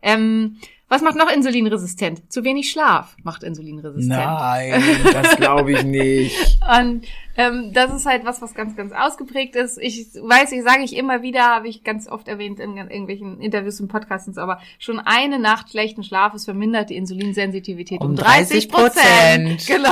Ähm, 0.01 0.57
Was 0.87 1.01
macht 1.01 1.15
noch 1.15 1.31
insulinresistent? 1.31 2.31
Zu 2.31 2.43
wenig 2.43 2.69
Schlaf 2.69 3.17
macht 3.23 3.41
insulinresistent. 3.41 4.19
Nein, 4.19 4.83
das 5.11 5.35
glaube 5.35 5.71
ich 5.71 5.83
nicht. 5.83 6.59
Und 6.79 7.05
ähm, 7.37 7.73
das 7.73 7.91
ist 7.91 8.05
halt 8.05 8.23
was, 8.23 8.39
was 8.43 8.53
ganz, 8.53 8.75
ganz 8.75 8.93
ausgeprägt 8.93 9.55
ist. 9.55 9.79
Ich 9.81 10.05
weiß, 10.13 10.51
ich 10.51 10.61
sage 10.63 10.83
ich 10.83 10.95
immer 10.95 11.23
wieder, 11.23 11.41
habe 11.41 11.67
ich 11.67 11.83
ganz 11.83 12.07
oft 12.07 12.27
erwähnt 12.27 12.59
in 12.59 12.77
irgendwelchen 12.77 13.41
Interviews 13.41 13.79
und 13.81 13.87
Podcasts, 13.87 14.37
aber 14.37 14.59
schon 14.77 14.99
eine 14.99 15.39
Nacht 15.39 15.71
schlechten 15.71 16.03
Schlafes 16.03 16.45
vermindert 16.45 16.91
die 16.91 16.97
Insulinsensitivität 16.97 18.01
um, 18.01 18.11
Um 18.11 18.15
30 18.15 18.65
30%. 18.65 18.71
Prozent. 18.71 19.67
Genau. 19.75 19.89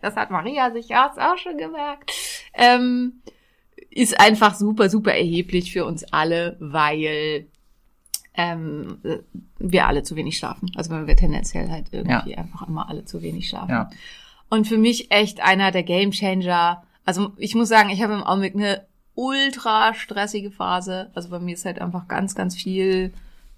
Das 0.00 0.14
hat 0.14 0.30
Maria 0.30 0.70
sich 0.70 0.88
ja 0.88 1.12
auch 1.12 1.38
schon 1.38 1.58
gemerkt. 1.58 2.12
Ähm, 2.54 3.20
ist 3.90 4.20
einfach 4.20 4.54
super, 4.54 4.88
super 4.88 5.12
erheblich 5.12 5.72
für 5.72 5.84
uns 5.84 6.04
alle, 6.12 6.56
weil 6.60 7.46
ähm, 8.36 8.98
wir 9.58 9.86
alle 9.86 10.02
zu 10.02 10.16
wenig 10.16 10.36
schlafen. 10.36 10.70
Also 10.76 10.90
weil 10.90 11.06
wir 11.06 11.16
tendenziell 11.16 11.70
halt 11.70 11.86
irgendwie 11.92 12.36
einfach 12.36 12.66
immer 12.68 12.88
alle 12.88 13.04
zu 13.04 13.22
wenig 13.22 13.48
schlafen. 13.48 13.70
Ja. 13.70 13.90
Und 14.48 14.66
für 14.66 14.78
mich 14.78 15.10
echt 15.10 15.40
einer 15.40 15.70
der 15.72 15.82
Gamechanger. 15.82 16.82
Also 17.04 17.32
ich 17.36 17.54
muss 17.54 17.68
sagen, 17.68 17.90
ich 17.90 18.02
habe 18.02 18.14
im 18.14 18.22
Augenblick 18.22 18.54
eine 18.54 18.86
ultra 19.14 19.94
stressige 19.94 20.50
Phase. 20.50 21.10
Also 21.14 21.30
bei 21.30 21.38
mir 21.38 21.54
ist 21.54 21.64
halt 21.64 21.80
einfach 21.80 22.06
ganz, 22.06 22.34
ganz 22.34 22.54
viel 22.54 23.12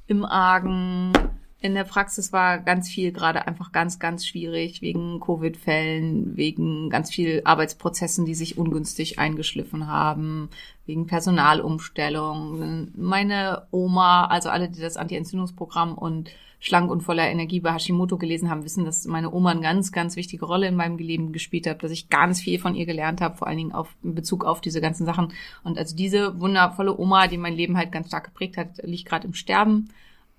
im 0.07 0.25
Argen. 0.25 1.13
In 1.61 1.75
der 1.75 1.83
Praxis 1.83 2.33
war 2.33 2.59
ganz 2.59 2.89
viel 2.89 3.11
gerade 3.11 3.49
einfach 3.49 3.73
ganz, 3.73 3.99
ganz 3.99 4.25
schwierig 4.25 4.81
wegen 4.81 5.19
Covid-Fällen, 5.19 6.37
wegen 6.37 6.89
ganz 6.89 7.11
viel 7.11 7.43
Arbeitsprozessen, 7.45 8.25
die 8.25 8.37
sich 8.37 8.57
ungünstig 8.59 9.19
eingeschliffen 9.19 9.89
haben, 9.89 10.51
wegen 10.87 11.09
Personalumstellung. 11.09 12.93
Meine 12.95 13.67
Oma, 13.73 14.27
also 14.27 14.51
alle, 14.51 14.69
die 14.69 14.81
das 14.81 14.97
Anti-Entzündungsprogramm 14.97 15.99
und 15.99 16.31
Schlank 16.61 16.91
und 16.93 17.03
voller 17.03 17.29
Energie 17.29 17.61
bei 17.61 17.73
Hashimoto 17.73 18.19
gelesen 18.19 18.51
haben, 18.51 18.65
wissen, 18.65 18.85
dass 18.85 19.07
meine 19.07 19.33
Oma 19.33 19.51
eine 19.51 19.61
ganz, 19.61 19.91
ganz 19.91 20.15
wichtige 20.15 20.45
Rolle 20.45 20.69
in 20.69 20.77
meinem 20.77 20.99
Leben 20.99 21.33
gespielt 21.33 21.67
hat, 21.67 21.83
dass 21.83 21.91
ich 21.91 22.09
ganz 22.09 22.41
viel 22.41 22.61
von 22.61 22.77
ihr 22.77 22.87
gelernt 22.87 23.21
habe, 23.21 23.37
vor 23.37 23.49
allen 23.49 23.59
Dingen 23.59 23.73
auf, 23.73 23.97
in 24.05 24.15
Bezug 24.15 24.45
auf 24.45 24.61
diese 24.61 24.81
ganzen 24.81 25.07
Sachen. 25.07 25.33
Und 25.65 25.77
also 25.77 25.97
diese 25.97 26.41
wundervolle 26.41 26.97
Oma, 26.97 27.27
die 27.27 27.39
mein 27.39 27.55
Leben 27.55 27.77
halt 27.77 27.91
ganz 27.91 28.09
stark 28.09 28.25
geprägt 28.25 28.57
hat, 28.57 28.79
liegt 28.83 29.07
gerade 29.07 29.27
im 29.27 29.35
Sterben. 29.35 29.91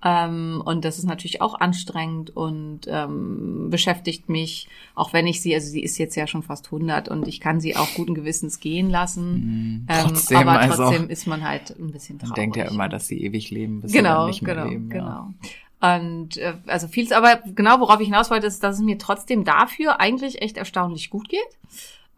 Ähm, 0.02 0.62
und 0.64 0.84
das 0.84 0.98
ist 0.98 1.04
natürlich 1.04 1.42
auch 1.42 1.60
anstrengend 1.60 2.34
und 2.34 2.80
ähm, 2.86 3.68
beschäftigt 3.68 4.28
mich, 4.30 4.66
auch 4.94 5.12
wenn 5.12 5.26
ich 5.26 5.42
sie, 5.42 5.54
also 5.54 5.68
sie 5.68 5.82
ist 5.82 5.98
jetzt 5.98 6.14
ja 6.16 6.26
schon 6.26 6.42
fast 6.42 6.66
100 6.66 7.08
und 7.10 7.28
ich 7.28 7.38
kann 7.40 7.60
sie 7.60 7.76
auch 7.76 7.88
guten 7.94 8.14
Gewissens 8.14 8.60
gehen 8.60 8.88
lassen. 8.88 9.86
Ähm, 9.88 10.04
Trotzdem, 10.06 10.38
aber 10.38 10.58
also- 10.58 10.84
trotzdem 10.84 11.10
ist 11.10 11.26
man 11.26 11.46
halt 11.46 11.78
ein 11.78 11.90
bisschen 11.92 12.18
traurig. 12.18 12.30
Man 12.30 12.36
denkt 12.36 12.56
ja 12.56 12.64
immer, 12.64 12.88
dass 12.88 13.08
sie 13.08 13.22
ewig 13.22 13.50
leben, 13.50 13.82
bis 13.82 13.92
sie 13.92 13.98
Genau, 13.98 14.20
dann 14.20 14.26
nicht 14.28 14.40
mehr 14.42 14.54
genau, 14.54 14.68
leben. 14.68 14.90
Ja. 14.90 14.94
genau. 14.98 15.34
Und 15.82 16.36
äh, 16.38 16.54
also 16.66 16.88
vieles, 16.88 17.12
aber 17.12 17.40
genau 17.54 17.80
worauf 17.80 18.00
ich 18.00 18.06
hinaus 18.06 18.30
wollte, 18.30 18.46
ist, 18.46 18.62
dass 18.62 18.76
es 18.76 18.82
mir 18.82 18.98
trotzdem 18.98 19.44
dafür 19.44 20.00
eigentlich 20.00 20.40
echt 20.42 20.56
erstaunlich 20.56 21.10
gut 21.10 21.28
geht. 21.28 21.40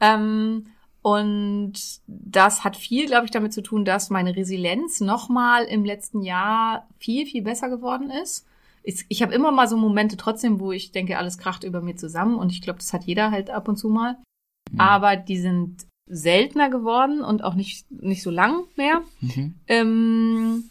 Ähm, 0.00 0.66
und 1.02 1.72
das 2.06 2.62
hat 2.62 2.76
viel, 2.76 3.06
glaube 3.06 3.24
ich, 3.24 3.32
damit 3.32 3.52
zu 3.52 3.60
tun, 3.60 3.84
dass 3.84 4.08
meine 4.08 4.36
Resilienz 4.36 5.00
nochmal 5.00 5.64
im 5.64 5.84
letzten 5.84 6.22
Jahr 6.22 6.86
viel, 6.98 7.26
viel 7.26 7.42
besser 7.42 7.68
geworden 7.68 8.10
ist. 8.10 8.46
Ich, 8.84 9.04
ich 9.08 9.22
habe 9.22 9.34
immer 9.34 9.50
mal 9.50 9.68
so 9.68 9.76
Momente 9.76 10.16
trotzdem, 10.16 10.60
wo 10.60 10.70
ich 10.70 10.92
denke, 10.92 11.18
alles 11.18 11.38
kracht 11.38 11.64
über 11.64 11.80
mir 11.80 11.96
zusammen. 11.96 12.36
Und 12.36 12.52
ich 12.52 12.62
glaube, 12.62 12.78
das 12.78 12.92
hat 12.92 13.04
jeder 13.04 13.32
halt 13.32 13.50
ab 13.50 13.68
und 13.68 13.76
zu 13.76 13.88
mal. 13.88 14.16
Mhm. 14.70 14.80
Aber 14.80 15.16
die 15.16 15.38
sind 15.38 15.86
seltener 16.06 16.70
geworden 16.70 17.20
und 17.20 17.42
auch 17.42 17.54
nicht, 17.54 17.90
nicht 17.90 18.22
so 18.22 18.30
lang 18.30 18.64
mehr. 18.76 19.02
Mhm. 19.20 19.54
Ähm, 19.66 20.70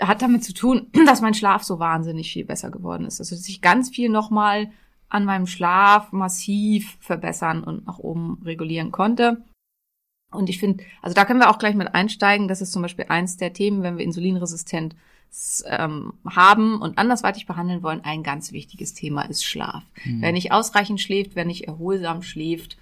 hat 0.00 0.22
damit 0.22 0.42
zu 0.42 0.52
tun, 0.52 0.88
dass 1.06 1.20
mein 1.20 1.34
Schlaf 1.34 1.62
so 1.62 1.78
wahnsinnig 1.78 2.32
viel 2.32 2.44
besser 2.44 2.70
geworden 2.70 3.06
ist. 3.06 3.20
Also 3.20 3.36
dass 3.36 3.48
ich 3.48 3.60
ganz 3.60 3.90
viel 3.90 4.08
nochmal 4.08 4.72
an 5.08 5.24
meinem 5.24 5.46
Schlaf 5.46 6.10
massiv 6.10 6.96
verbessern 7.00 7.62
und 7.62 7.86
nach 7.86 7.98
oben 7.98 8.40
regulieren 8.44 8.90
konnte. 8.90 9.44
Und 10.30 10.48
ich 10.48 10.58
finde, 10.58 10.84
also 11.02 11.14
da 11.14 11.24
können 11.24 11.40
wir 11.40 11.50
auch 11.50 11.58
gleich 11.58 11.74
mit 11.74 11.94
einsteigen. 11.94 12.48
Das 12.48 12.60
ist 12.60 12.72
zum 12.72 12.82
Beispiel 12.82 13.06
eins 13.08 13.36
der 13.36 13.52
Themen, 13.52 13.82
wenn 13.82 13.98
wir 13.98 14.04
Insulinresistent 14.04 14.94
ähm, 15.66 16.12
haben 16.28 16.80
und 16.80 16.98
andersweitig 16.98 17.46
behandeln 17.46 17.82
wollen. 17.82 18.04
Ein 18.04 18.22
ganz 18.22 18.52
wichtiges 18.52 18.94
Thema 18.94 19.22
ist 19.22 19.44
Schlaf. 19.44 19.82
Wer 20.04 20.32
nicht 20.32 20.52
ausreichend 20.52 21.00
schläft, 21.00 21.34
wer 21.34 21.44
nicht 21.44 21.66
erholsam 21.66 22.22
schläft, 22.22 22.76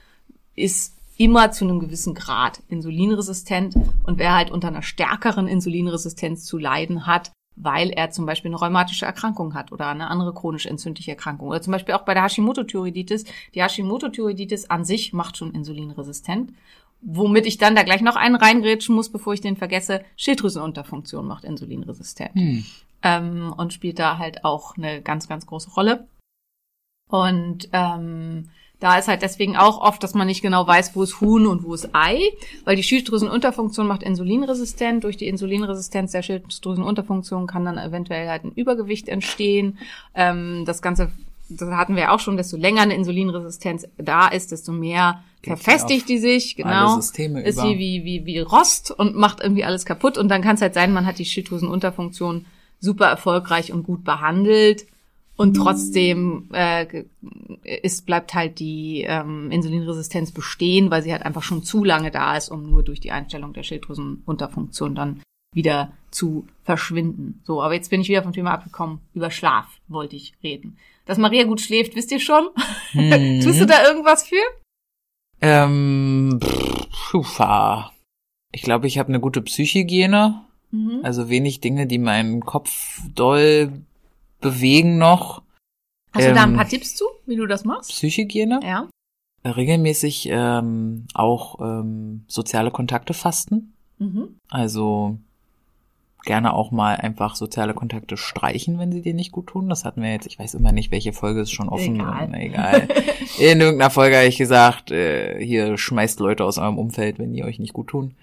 ist 0.55 0.95
immer 1.17 1.51
zu 1.51 1.65
einem 1.65 1.81
gewissen 1.81 2.15
Grad 2.15 2.63
insulinresistent. 2.69 3.75
Und 4.05 4.19
wer 4.19 4.35
halt 4.35 4.51
unter 4.51 4.69
einer 4.69 4.83
stärkeren 4.83 5.49
Insulinresistenz 5.49 6.45
zu 6.45 6.59
leiden 6.59 7.07
hat, 7.07 7.33
weil 7.57 7.91
er 7.91 8.11
zum 8.11 8.25
Beispiel 8.25 8.51
eine 8.51 8.61
rheumatische 8.61 9.05
Erkrankung 9.05 9.55
hat 9.55 9.73
oder 9.73 9.89
eine 9.89 10.09
andere 10.09 10.33
chronisch 10.33 10.67
entzündliche 10.67 11.13
Erkrankung. 11.13 11.49
Oder 11.49 11.61
zum 11.61 11.73
Beispiel 11.73 11.95
auch 11.95 12.05
bei 12.05 12.15
der 12.15 12.23
Hashimoto-Thyreoiditis. 12.23 13.25
Die 13.55 13.63
Hashimoto-Thyreoiditis 13.63 14.71
an 14.71 14.85
sich 14.85 15.13
macht 15.13 15.37
schon 15.37 15.53
insulinresistent. 15.53 16.53
Womit 17.01 17.47
ich 17.47 17.59
dann 17.59 17.77
da 17.77 17.85
gleich 17.85 18.01
noch 18.01 18.17
einen 18.17 18.35
reingrätschen 18.35 18.95
muss, 18.95 19.11
bevor 19.11 19.33
ich 19.33 19.41
den 19.41 19.57
vergesse. 19.57 20.03
Schilddrüsenunterfunktion 20.17 21.27
macht 21.27 21.45
insulinresistent. 21.45 22.35
Hm. 22.35 22.65
Ähm, 23.03 23.55
und 23.57 23.73
spielt 23.73 23.99
da 23.99 24.19
halt 24.19 24.45
auch 24.45 24.77
eine 24.77 25.01
ganz, 25.03 25.29
ganz 25.29 25.47
große 25.47 25.71
Rolle. 25.71 26.09
Und 27.09 27.69
ähm, 27.73 28.51
da 28.81 28.97
ist 28.97 29.09
halt 29.09 29.23
deswegen 29.23 29.57
auch 29.57 29.81
oft, 29.81 30.03
dass 30.03 30.15
man 30.15 30.29
nicht 30.29 30.43
genau 30.43 30.67
weiß, 30.67 30.95
wo 30.95 31.03
ist 31.03 31.21
Huhn 31.21 31.47
und 31.47 31.65
wo 31.65 31.75
ist 31.75 31.91
Ei, 31.95 32.21
weil 32.65 32.77
die 32.77 32.85
Schilddrüsenunterfunktion 32.85 33.87
macht 33.87 34.05
insulinresistent. 34.05 35.03
Durch 35.03 35.17
die 35.17 35.27
Insulinresistenz 35.27 36.13
der 36.13 36.23
Schilddrüsenunterfunktion 36.23 37.49
kann 37.49 37.65
dann 37.65 37.79
eventuell 37.79 38.29
halt 38.29 38.45
ein 38.45 38.53
Übergewicht 38.53 39.09
entstehen. 39.09 39.79
Ähm, 40.15 40.65
das 40.65 40.81
Ganze, 40.81 41.11
das 41.49 41.71
hatten 41.71 41.97
wir 41.97 42.13
auch 42.13 42.21
schon, 42.21 42.37
desto 42.37 42.57
länger 42.57 42.83
eine 42.83 42.95
Insulinresistenz 42.95 43.87
da 43.97 44.29
ist, 44.29 44.53
desto 44.53 44.73
mehr 44.73 45.23
Geht 45.43 45.59
verfestigt 45.59 46.09
die 46.09 46.19
sich, 46.19 46.57
genau. 46.57 46.99
Ist 46.99 47.57
über. 47.57 47.63
sie 47.63 47.79
wie, 47.79 48.05
wie, 48.05 48.27
wie 48.27 48.39
Rost 48.41 48.91
und 48.91 49.17
macht 49.17 49.41
irgendwie 49.41 49.65
alles 49.65 49.85
kaputt. 49.85 50.19
Und 50.19 50.29
dann 50.29 50.43
kann 50.43 50.57
es 50.57 50.63
halt 50.63 50.75
sein, 50.75 50.93
man 50.93 51.07
hat 51.07 51.19
die 51.19 51.25
Schilddrüsenunterfunktion 51.25 52.47
super 52.81 53.07
erfolgreich 53.07 53.73
und 53.73 53.85
gut 53.85 54.05
behandelt. 54.05 54.87
Und 55.37 55.55
trotzdem 55.55 56.49
äh, 56.53 57.05
ist, 57.63 58.07
bleibt 58.07 58.35
halt 58.35 58.59
die 58.59 59.05
ähm, 59.07 59.53
Insulinresistenz 59.53 60.33
bestehen, 60.33 60.91
weil 60.91 61.05
sie 61.05 61.13
halt 61.13 61.23
einfach 61.23 61.45
schon 61.45 61.63
zu 61.63 61.85
lange 61.85 62.11
da 62.11 62.37
ist, 62.37 62.49
um 62.49 62.69
nur 62.69 62.83
durch 62.83 62.99
die 62.99 63.13
Einstellung 63.13 63.53
der 63.53 63.63
Schilddrüsenunterfunktion 63.63 64.97
dann 64.97 65.23
wieder 65.55 65.93
zu 66.11 66.47
verschwinden. 66.65 67.41
So, 67.45 67.63
aber 67.63 67.75
jetzt 67.75 67.91
bin 67.91 68.01
ich 68.01 68.09
wieder 68.09 68.25
vom 68.25 68.33
Thema 68.33 68.53
abgekommen. 68.53 68.99
Über 69.15 69.31
Schlaf 69.31 69.67
wollte 69.87 70.17
ich 70.17 70.35
reden. 70.43 70.77
Dass 71.09 71.17
Maria 71.17 71.45
gut 71.45 71.63
schläft, 71.63 71.97
wisst 71.97 72.13
ihr 72.13 72.21
schon? 72.21 72.51
Mhm. 72.93 73.41
Tust 73.43 73.59
du 73.61 73.67
da 73.67 73.83
irgendwas 73.89 74.29
für? 74.29 74.37
Ähm, 75.41 76.39
pff, 76.43 76.87
Schufa. 76.93 77.93
Ich 78.53 78.61
glaube, 78.61 78.87
ich 78.87 78.99
habe 78.99 79.09
eine 79.09 79.19
gute 79.19 79.41
Psychhygiene. 79.41 80.45
Mhm. 80.71 81.01
Also 81.03 81.31
wenig 81.31 81.61
Dinge, 81.61 81.87
die 81.87 81.97
meinen 81.99 82.45
Kopf 82.45 83.01
doll 83.15 83.73
bewegen 84.43 84.99
noch. 84.99 85.43
Hast 86.13 86.27
du 86.29 86.35
da 86.35 86.43
ein 86.43 86.51
Ähm, 86.51 86.57
paar 86.57 86.69
Tipps 86.69 86.95
zu, 86.95 87.07
wie 87.25 87.37
du 87.37 87.47
das 87.47 87.65
machst? 87.65 87.91
Psychhygiene. 87.91 88.61
Ja. 88.63 88.89
Regelmäßig 89.45 90.29
ähm, 90.31 91.07
auch 91.15 91.59
ähm, 91.61 92.25
soziale 92.29 92.71
Kontakte 92.71 93.15
fasten. 93.15 93.73
Mhm. 93.99 94.37
Also 94.51 95.17
gerne 96.25 96.53
auch 96.53 96.71
mal 96.71 96.97
einfach 96.97 97.35
soziale 97.37 97.75
Kontakte 97.75 98.17
streichen, 98.17 98.79
wenn 98.79 98.93
sie 98.93 99.03
dir 99.03 99.15
nicht 99.15 99.33
gut 99.33 99.49
tun. 99.49 99.69
Das 99.69 99.85
hatten 99.85 100.03
wir 100.03 100.11
jetzt, 100.11 100.27
ich 100.27 100.39
weiß 100.39 100.55
immer 100.55 100.73
nicht, 100.73 100.91
welche 100.91 101.13
Folge 101.13 101.43
ist 101.43 101.53
schon 101.53 101.69
offen. 101.69 101.97
Egal. 101.97 102.35
Egal. 102.39 102.89
In 103.39 103.61
irgendeiner 103.61 103.91
Folge 103.91 104.17
habe 104.17 104.27
ich 104.27 104.39
gesagt, 104.39 104.91
äh, 104.91 105.43
hier 105.45 105.79
schmeißt 105.79 106.21
Leute 106.21 106.45
aus 106.45 106.59
eurem 106.59 106.79
Umfeld, 106.79 107.19
wenn 107.19 107.33
die 107.33 107.45
euch 107.45 107.59
nicht 107.59 107.73
gut 107.73 107.89
tun. 107.89 108.15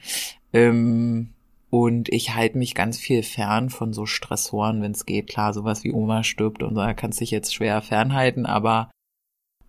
Ähm, 0.54 1.30
und 1.70 2.08
ich 2.10 2.36
halte 2.36 2.58
mich 2.58 2.74
ganz 2.74 2.98
viel 2.98 3.22
fern 3.22 3.70
von 3.70 3.92
so 3.92 4.06
Stressoren, 4.06 4.82
wenn 4.82 4.92
es 4.92 5.06
geht. 5.06 5.28
Klar, 5.28 5.54
sowas 5.54 5.84
wie 5.84 5.92
Oma 5.92 6.24
stirbt 6.24 6.64
und 6.64 6.75
so, 6.75 6.82
da 6.82 6.94
kannst 6.94 7.20
dich 7.20 7.32
jetzt 7.32 7.54
schwer 7.54 7.82
fernhalten, 7.82 8.46
aber 8.46 8.90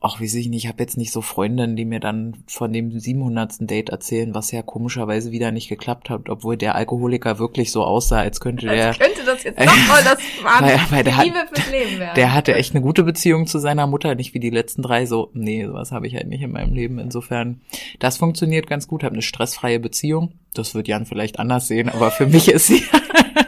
auch 0.07 0.21
wie 0.21 0.25
ich 0.25 0.49
nicht, 0.49 0.65
ich 0.65 0.69
habe 0.69 0.83
jetzt 0.83 0.97
nicht 0.97 1.13
so 1.13 1.21
Freundinnen, 1.21 1.77
die 1.77 1.85
mir 1.85 2.01
dann 2.01 2.39
von 2.47 2.73
dem 2.73 2.99
700. 2.99 3.69
Date 3.71 3.91
erzählen, 3.91 4.35
was 4.35 4.51
ja 4.53 4.63
komischerweise 4.63 5.31
wieder 5.33 5.53
nicht 5.53 5.69
geklappt 5.69 6.09
hat, 6.09 6.29
obwohl 6.29 6.57
der 6.57 6.75
Alkoholiker 6.75 7.39
wirklich 7.39 7.71
so 7.73 7.85
aussah, 7.85 8.21
als 8.21 8.41
könnte 8.41 8.67
der, 8.67 8.89
Als 8.89 8.99
könnte 8.99 9.25
das 9.27 9.43
jetzt 9.45 9.59
doch 9.61 9.65
mal 9.89 10.03
das 10.05 10.19
Weil- 10.61 10.81
weil 10.91 11.05
der 11.05 11.17
hat- 11.17 11.25
Liebe 11.27 11.45
fürs 11.53 11.71
Leben 11.71 11.99
werden. 11.99 12.15
der 12.17 12.33
hatte 12.33 12.55
echt 12.55 12.75
eine 12.75 12.81
gute 12.83 13.03
Beziehung 13.03 13.47
zu 13.47 13.59
seiner 13.59 13.87
Mutter, 13.87 14.15
nicht 14.15 14.33
wie 14.35 14.41
die 14.41 14.51
letzten 14.51 14.83
drei 14.83 15.05
so, 15.07 15.31
nee, 15.35 15.67
sowas 15.67 15.93
habe 15.93 16.07
ich 16.07 16.15
halt 16.15 16.29
nicht 16.29 16.43
in 16.43 16.53
meinem 16.53 16.73
Leben. 16.73 16.99
Insofern, 16.99 17.61
das 17.99 18.17
funktioniert 18.17 18.67
ganz 18.67 18.89
gut, 18.89 19.03
habe 19.05 19.13
eine 19.15 19.23
stressfreie 19.23 19.81
Beziehung. 19.81 20.33
Das 20.55 20.75
wird 20.75 20.89
Jan 20.89 21.05
vielleicht 21.07 21.39
anders 21.39 21.69
sehen, 21.69 21.89
aber 21.89 22.11
für 22.11 22.27
mich 22.27 22.49
ist 22.49 22.67
sie 22.69 22.83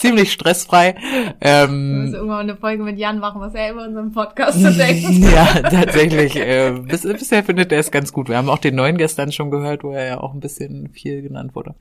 ziemlich 0.00 0.32
stressfrei. 0.32 0.94
Wir 0.96 1.34
Ähm, 1.40 2.02
müssen 2.02 2.14
irgendwann 2.14 2.40
eine 2.40 2.56
Folge 2.56 2.82
mit 2.82 2.98
Jan 2.98 3.18
machen, 3.18 3.40
was 3.40 3.54
er 3.54 3.72
über 3.72 3.84
unseren 3.84 4.12
Podcast 4.12 4.60
zu 4.60 4.72
denken. 4.72 5.22
ja, 5.32 5.46
tatsächlich. 5.62 6.36
Äh, 6.36 6.72
bis, 6.86 7.02
bisher 7.02 7.44
findet 7.44 7.72
er 7.72 7.78
es 7.78 7.90
ganz 7.90 8.12
gut. 8.12 8.28
Wir 8.28 8.36
haben 8.36 8.48
auch 8.48 8.58
den 8.58 8.74
neuen 8.74 8.98
gestern 8.98 9.32
schon 9.32 9.50
gehört, 9.50 9.84
wo 9.84 9.92
er 9.92 10.06
ja 10.06 10.20
auch 10.20 10.34
ein 10.34 10.40
bisschen 10.40 10.88
viel 10.90 11.22
genannt 11.22 11.54
wurde. 11.54 11.74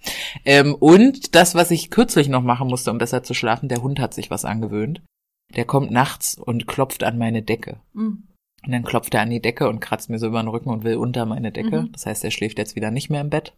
Ähm, 0.46 0.76
und 0.76 1.36
das, 1.36 1.56
was 1.56 1.72
ich 1.72 1.90
kürzlich 1.90 2.30
noch 2.30 2.44
machen 2.44 2.68
musste, 2.68 2.92
um 2.92 2.98
besser 2.98 3.24
zu 3.24 3.34
schlafen, 3.34 3.70
der 3.70 3.82
Hund 3.82 4.00
hat 4.00 4.14
sich 4.14 4.30
was 4.30 4.46
angewöhnt. 4.46 5.02
Der 5.56 5.66
kommt 5.66 5.90
nachts 5.92 6.36
und 6.38 6.68
klopft 6.68 7.04
an 7.04 7.18
meine 7.18 7.42
Decke. 7.42 7.78
Mhm. 7.94 8.24
Und 8.66 8.72
dann 8.74 8.84
klopft 8.84 9.14
er 9.14 9.22
an 9.22 9.30
die 9.30 9.42
Decke 9.42 9.70
und 9.70 9.80
kratzt 9.80 10.10
mir 10.10 10.20
so 10.20 10.28
über 10.28 10.42
den 10.42 10.50
Rücken 10.50 10.70
und 10.70 10.84
will 10.84 10.98
unter 10.98 11.26
meine 11.26 11.52
Decke. 11.52 11.84
Mhm. 11.84 11.92
Das 11.94 12.06
heißt, 12.06 12.24
er 12.24 12.32
schläft 12.32 12.58
jetzt 12.60 12.76
wieder 12.76 12.92
nicht 12.92 13.10
mehr 13.10 13.22
im 13.22 13.30
Bett. 13.30 13.54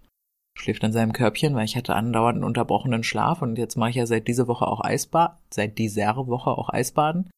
Schläft 0.58 0.84
in 0.84 0.92
seinem 0.92 1.14
Körbchen, 1.14 1.56
weil 1.56 1.66
ich 1.66 1.76
hatte 1.76 1.96
andauernd 1.96 2.36
einen 2.38 2.44
unterbrochenen 2.44 3.04
Schlaf 3.04 3.42
und 3.42 3.58
jetzt 3.58 3.78
mache 3.78 3.92
ich 3.92 3.96
ja 3.96 4.06
seit 4.06 4.28
dieser 4.28 4.48
Woche 4.48 4.68
auch 4.68 4.82
Eisbaden, 4.84 5.38
seit 5.50 5.78
dieser 5.78 6.16
Woche 6.28 6.52
auch 6.52 6.70
Eisbaden. 6.70 7.30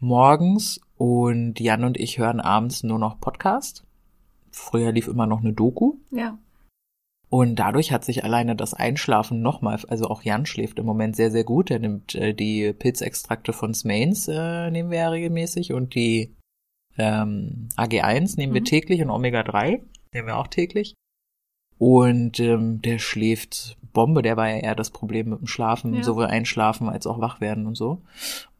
Morgens 0.00 0.80
und 0.96 1.58
Jan 1.60 1.84
und 1.84 1.98
ich 1.98 2.18
hören 2.18 2.40
abends 2.40 2.82
nur 2.82 2.98
noch 2.98 3.20
Podcast. 3.20 3.84
Früher 4.50 4.92
lief 4.92 5.08
immer 5.08 5.26
noch 5.26 5.40
eine 5.40 5.52
Doku. 5.52 5.94
Ja. 6.10 6.38
Und 7.28 7.56
dadurch 7.56 7.90
hat 7.90 8.04
sich 8.04 8.22
alleine 8.22 8.54
das 8.54 8.74
Einschlafen 8.74 9.42
nochmal, 9.42 9.80
also 9.88 10.06
auch 10.08 10.22
Jan 10.22 10.46
schläft 10.46 10.78
im 10.78 10.86
Moment 10.86 11.16
sehr, 11.16 11.32
sehr 11.32 11.42
gut. 11.42 11.70
Er 11.70 11.80
nimmt 11.80 12.14
äh, 12.14 12.32
die 12.32 12.72
Pilzextrakte 12.72 13.52
von 13.52 13.74
Smains, 13.74 14.28
äh, 14.28 14.70
nehmen 14.70 14.90
wir 14.92 14.98
ja 14.98 15.08
regelmäßig 15.08 15.72
und 15.72 15.94
die 15.96 16.32
ähm, 16.96 17.68
AG1 17.76 18.36
nehmen 18.36 18.54
wir 18.54 18.60
Mhm. 18.60 18.66
täglich 18.66 19.02
und 19.02 19.10
Omega-3 19.10 19.80
nehmen 20.12 20.28
wir 20.28 20.36
auch 20.36 20.46
täglich. 20.46 20.94
Und 21.84 22.40
ähm, 22.40 22.80
der 22.80 22.98
schläft 22.98 23.76
Bombe, 23.92 24.22
der 24.22 24.38
war 24.38 24.48
ja 24.48 24.56
eher 24.56 24.74
das 24.74 24.88
Problem 24.88 25.28
mit 25.28 25.40
dem 25.40 25.46
Schlafen, 25.46 25.92
Ja. 25.92 26.02
sowohl 26.02 26.24
einschlafen 26.24 26.88
als 26.88 27.06
auch 27.06 27.20
wach 27.20 27.42
werden 27.42 27.66
und 27.66 27.74
so. 27.74 28.00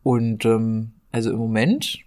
Und 0.03 0.45
ähm, 0.45 0.93
also 1.11 1.31
im 1.31 1.39
Moment 1.39 2.01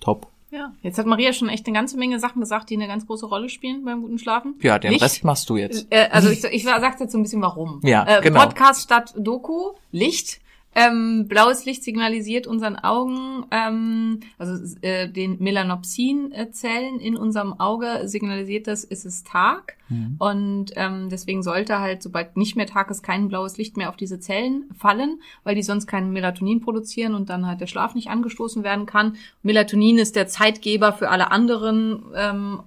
top. 0.00 0.28
Ja. 0.50 0.72
Jetzt 0.80 0.98
hat 0.98 1.04
Maria 1.04 1.34
schon 1.34 1.50
echt 1.50 1.66
eine 1.66 1.74
ganze 1.74 1.98
Menge 1.98 2.18
Sachen 2.18 2.40
gesagt, 2.40 2.70
die 2.70 2.76
eine 2.76 2.86
ganz 2.86 3.06
große 3.06 3.26
Rolle 3.26 3.50
spielen 3.50 3.84
beim 3.84 4.00
guten 4.00 4.18
Schlafen. 4.18 4.54
Ja, 4.62 4.78
den 4.78 4.92
Licht? 4.92 5.04
Rest 5.04 5.22
machst 5.22 5.50
du 5.50 5.58
jetzt. 5.58 5.86
Äh, 5.90 6.08
also 6.10 6.30
ich, 6.30 6.42
ich 6.44 6.64
sag's 6.64 6.98
jetzt 6.98 7.12
so 7.12 7.18
ein 7.18 7.22
bisschen 7.22 7.42
warum. 7.42 7.82
Ja, 7.84 8.06
äh, 8.08 8.22
genau. 8.22 8.40
Podcast 8.40 8.80
statt 8.84 9.12
Doku, 9.18 9.72
Licht. 9.92 10.40
Ähm, 10.72 11.26
blaues 11.26 11.64
Licht 11.64 11.82
signalisiert 11.82 12.46
unseren 12.46 12.76
Augen, 12.76 13.44
ähm, 13.50 14.20
also 14.38 14.76
äh, 14.82 15.08
den 15.08 15.38
Melanopsin-Zellen 15.40 17.00
in 17.00 17.16
unserem 17.16 17.58
Auge 17.58 18.02
signalisiert 18.04 18.68
das, 18.68 18.84
ist 18.84 19.04
es 19.04 19.24
Tag. 19.24 19.76
Mhm. 19.88 20.14
Und 20.18 20.72
ähm, 20.76 21.08
deswegen 21.10 21.42
sollte 21.42 21.80
halt, 21.80 22.04
sobald 22.04 22.36
nicht 22.36 22.54
mehr 22.54 22.66
Tag 22.66 22.90
ist, 22.90 23.02
kein 23.02 23.26
blaues 23.26 23.56
Licht 23.56 23.76
mehr 23.76 23.88
auf 23.88 23.96
diese 23.96 24.20
Zellen 24.20 24.70
fallen, 24.78 25.20
weil 25.42 25.56
die 25.56 25.64
sonst 25.64 25.88
kein 25.88 26.12
Melatonin 26.12 26.60
produzieren 26.60 27.14
und 27.14 27.30
dann 27.30 27.46
halt 27.46 27.60
der 27.60 27.66
Schlaf 27.66 27.96
nicht 27.96 28.08
angestoßen 28.08 28.62
werden 28.62 28.86
kann. 28.86 29.16
Melatonin 29.42 29.98
ist 29.98 30.14
der 30.14 30.28
Zeitgeber 30.28 30.92
für 30.92 31.10
alle 31.10 31.32
anderen 31.32 32.04
ähm, 32.14 32.60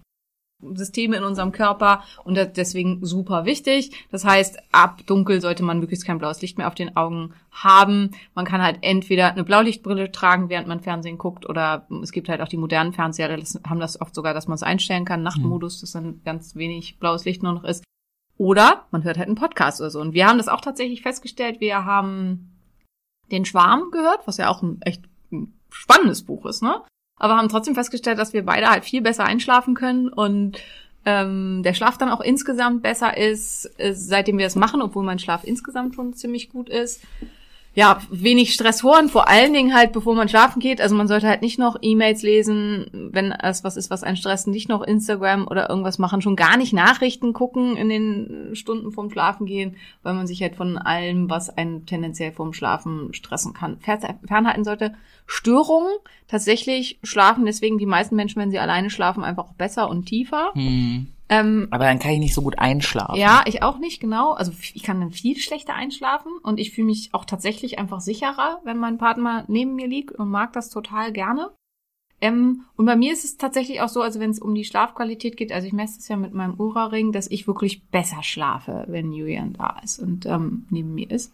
Systeme 0.76 1.18
in 1.18 1.24
unserem 1.24 1.52
Körper 1.52 2.04
und 2.24 2.36
das 2.36 2.54
deswegen 2.54 3.06
super 3.06 3.46
wichtig. 3.46 3.92
Das 4.12 4.26
heißt, 4.26 4.60
ab 4.72 5.06
dunkel 5.06 5.42
sollte 5.42 5.64
man 5.64 5.80
möglichst 5.80 6.06
kein 6.06 6.18
blaues 6.18 6.42
Licht 6.42 6.58
mehr 6.58 6.68
auf 6.68 6.76
den 6.76 6.96
Augen 6.96 7.34
haben. 7.52 8.12
Man 8.36 8.46
kann 8.46 8.62
halt 8.62 8.80
entweder 8.82 9.32
eine 9.32 9.44
Blaulichtbrille 9.44 10.12
tragen, 10.12 10.50
während 10.50 10.68
man 10.68 10.80
Fernsehen 10.80 11.18
guckt, 11.18 11.48
oder 11.48 11.88
es 12.02 12.12
gibt 12.12 12.30
halt 12.30 12.42
auch 12.42 12.48
die 12.48 12.58
modernen 12.58 12.94
Fernseher, 12.94 13.36
die 13.36 13.44
haben 13.68 13.80
das 13.80 14.00
oft 14.02 14.16
sogar, 14.16 14.34
dass 14.34 14.48
man 14.48 14.56
es 14.56 14.64
einstellen 14.64 15.06
kann, 15.06 15.24
Nachtmodus, 15.24 15.82
dass 15.82 15.92
dann 15.92 16.22
ganz 16.24 16.56
wenig 16.56 16.98
blaues 17.00 17.26
Licht 17.26 17.44
nur 17.44 17.54
noch 17.54 17.64
ist. 17.64 17.84
Oder 18.38 18.88
man 18.92 19.04
hört 19.04 19.18
halt 19.18 19.28
einen 19.28 19.36
Podcast 19.36 19.80
oder 19.80 19.92
so. 19.92 20.02
Und 20.02 20.14
wir 20.14 20.28
haben 20.28 20.38
das 20.38 20.48
auch 20.48 20.62
tatsächlich 20.62 21.02
festgestellt. 21.02 21.62
Wir 21.62 21.86
haben 21.86 22.50
den 23.32 23.46
Schwarm 23.46 23.92
gehört, 23.92 24.26
was 24.26 24.38
ja 24.38 24.50
auch 24.50 24.62
ein 24.62 24.82
echt 24.82 25.04
spannendes 25.70 26.24
Buch 26.24 26.46
ist, 26.46 26.64
ne? 26.64 26.82
Aber 27.18 27.38
haben 27.38 27.50
trotzdem 27.50 27.76
festgestellt, 27.76 28.20
dass 28.20 28.34
wir 28.34 28.46
beide 28.46 28.70
halt 28.70 28.84
viel 28.84 29.02
besser 29.02 29.26
einschlafen 29.26 29.76
können 29.76 30.10
und 30.10 30.60
ähm, 31.06 31.62
der 31.64 31.74
Schlaf 31.74 31.98
dann 31.98 32.10
auch 32.10 32.22
insgesamt 32.22 32.82
besser 32.82 33.18
ist, 33.18 33.70
äh, 33.78 33.94
seitdem 33.94 34.38
wir 34.38 34.46
das 34.46 34.56
machen, 34.56 34.82
obwohl 34.82 35.04
mein 35.04 35.20
Schlaf 35.20 35.44
insgesamt 35.44 35.96
schon 35.96 36.14
ziemlich 36.14 36.50
gut 36.50 36.70
ist. 36.70 37.02
Ja, 37.76 38.00
wenig 38.12 38.54
Stressoren, 38.54 39.10
vor 39.10 39.28
allen 39.28 39.52
Dingen 39.52 39.74
halt, 39.74 39.94
bevor 39.94 40.14
man 40.14 40.30
schlafen 40.30 40.60
geht. 40.60 40.80
Also 40.80 40.94
man 40.94 41.08
sollte 41.08 41.28
halt 41.28 41.42
nicht 41.42 41.58
noch 41.58 41.76
E-Mails 41.82 42.22
lesen, 42.22 42.86
wenn 43.12 43.32
es 43.32 43.64
was 43.64 43.78
ist, 43.78 43.90
was 43.90 44.04
einen 44.04 44.16
stresst, 44.16 44.48
nicht 44.48 44.70
noch 44.70 44.84
Instagram 44.84 45.48
oder 45.48 45.70
irgendwas 45.72 45.98
machen, 45.98 46.22
schon 46.22 46.36
gar 46.36 46.56
nicht 46.56 46.72
Nachrichten 46.74 47.34
gucken 47.34 47.76
in 47.76 47.90
den 47.90 48.56
Stunden 48.56 48.92
vorm 48.92 49.10
Schlafen 49.10 49.48
gehen, 49.48 49.76
weil 50.04 50.14
man 50.14 50.28
sich 50.28 50.40
halt 50.44 50.56
von 50.56 50.78
allem, 50.78 51.32
was 51.32 51.50
einen 51.50 51.88
tendenziell 51.88 52.32
vorm 52.32 52.54
Schlafen 52.54 53.12
stressen 53.14 53.54
kann, 53.54 53.78
fer- 53.80 54.20
fernhalten 54.28 54.64
sollte. 54.64 54.94
Störungen, 55.26 55.94
tatsächlich 56.28 57.00
schlafen 57.02 57.46
deswegen 57.46 57.80
die 57.80 57.86
meisten 57.88 58.16
Menschen, 58.16 58.40
wenn 58.40 58.52
sie 58.52 58.60
alleine 58.60 58.92
schlafen, 58.92 59.24
einfach 59.24 59.52
besser 59.54 59.90
und 59.90 60.06
tiefer. 60.06 60.52
Hm. 60.54 61.08
Ähm, 61.34 61.68
Aber 61.72 61.86
dann 61.86 62.00
kann 62.00 62.12
ich 62.12 62.20
nicht 62.20 62.34
so 62.34 62.42
gut 62.42 62.60
einschlafen. 62.60 63.16
ja, 63.16 63.44
ich 63.46 63.64
auch 63.64 63.80
nicht, 63.80 64.00
genau. 64.00 64.34
Also 64.34 64.52
ich 64.74 64.84
kann 64.84 65.00
dann 65.00 65.12
viel 65.12 65.38
schlechter 65.38 65.74
einschlafen 65.74 66.32
und 66.44 66.60
ich 66.60 66.72
fühle 66.72 66.88
mich 66.88 67.10
auch 67.14 67.26
tatsächlich 67.26 67.80
einfach 67.80 68.02
sicherer, 68.02 68.62
wenn 68.64 68.78
mein 68.78 68.98
Partner 68.98 69.44
neben 69.48 69.76
mir 69.76 69.88
liegt 69.88 70.12
und 70.12 70.30
mag 70.30 70.54
das 70.54 70.70
total 70.70 71.12
gerne. 71.12 71.52
Ähm, 72.22 72.66
und 72.78 72.86
bei 72.86 72.96
mir 72.96 73.12
ist 73.12 73.26
es 73.26 73.38
tatsächlich 73.38 73.82
auch 73.82 73.90
so, 73.90 74.02
also 74.02 74.20
wenn 74.20 74.30
es 74.30 74.40
um 74.40 74.54
die 74.54 74.64
Schlafqualität 74.64 75.36
geht, 75.36 75.52
also 75.52 75.68
ich 75.68 75.74
messe 75.74 76.00
es 76.00 76.08
ja 76.08 76.16
mit 76.16 76.34
meinem 76.34 76.60
Ura-Ring, 76.60 77.12
dass 77.12 77.30
ich 77.30 77.48
wirklich 77.48 77.84
besser 77.88 78.24
schlafe, 78.24 78.86
wenn 78.88 79.12
Julian 79.12 79.54
da 79.54 79.80
ist 79.84 80.00
und 80.00 80.26
ähm, 80.26 80.66
neben 80.70 80.94
mir 80.94 81.10
ist. 81.10 81.34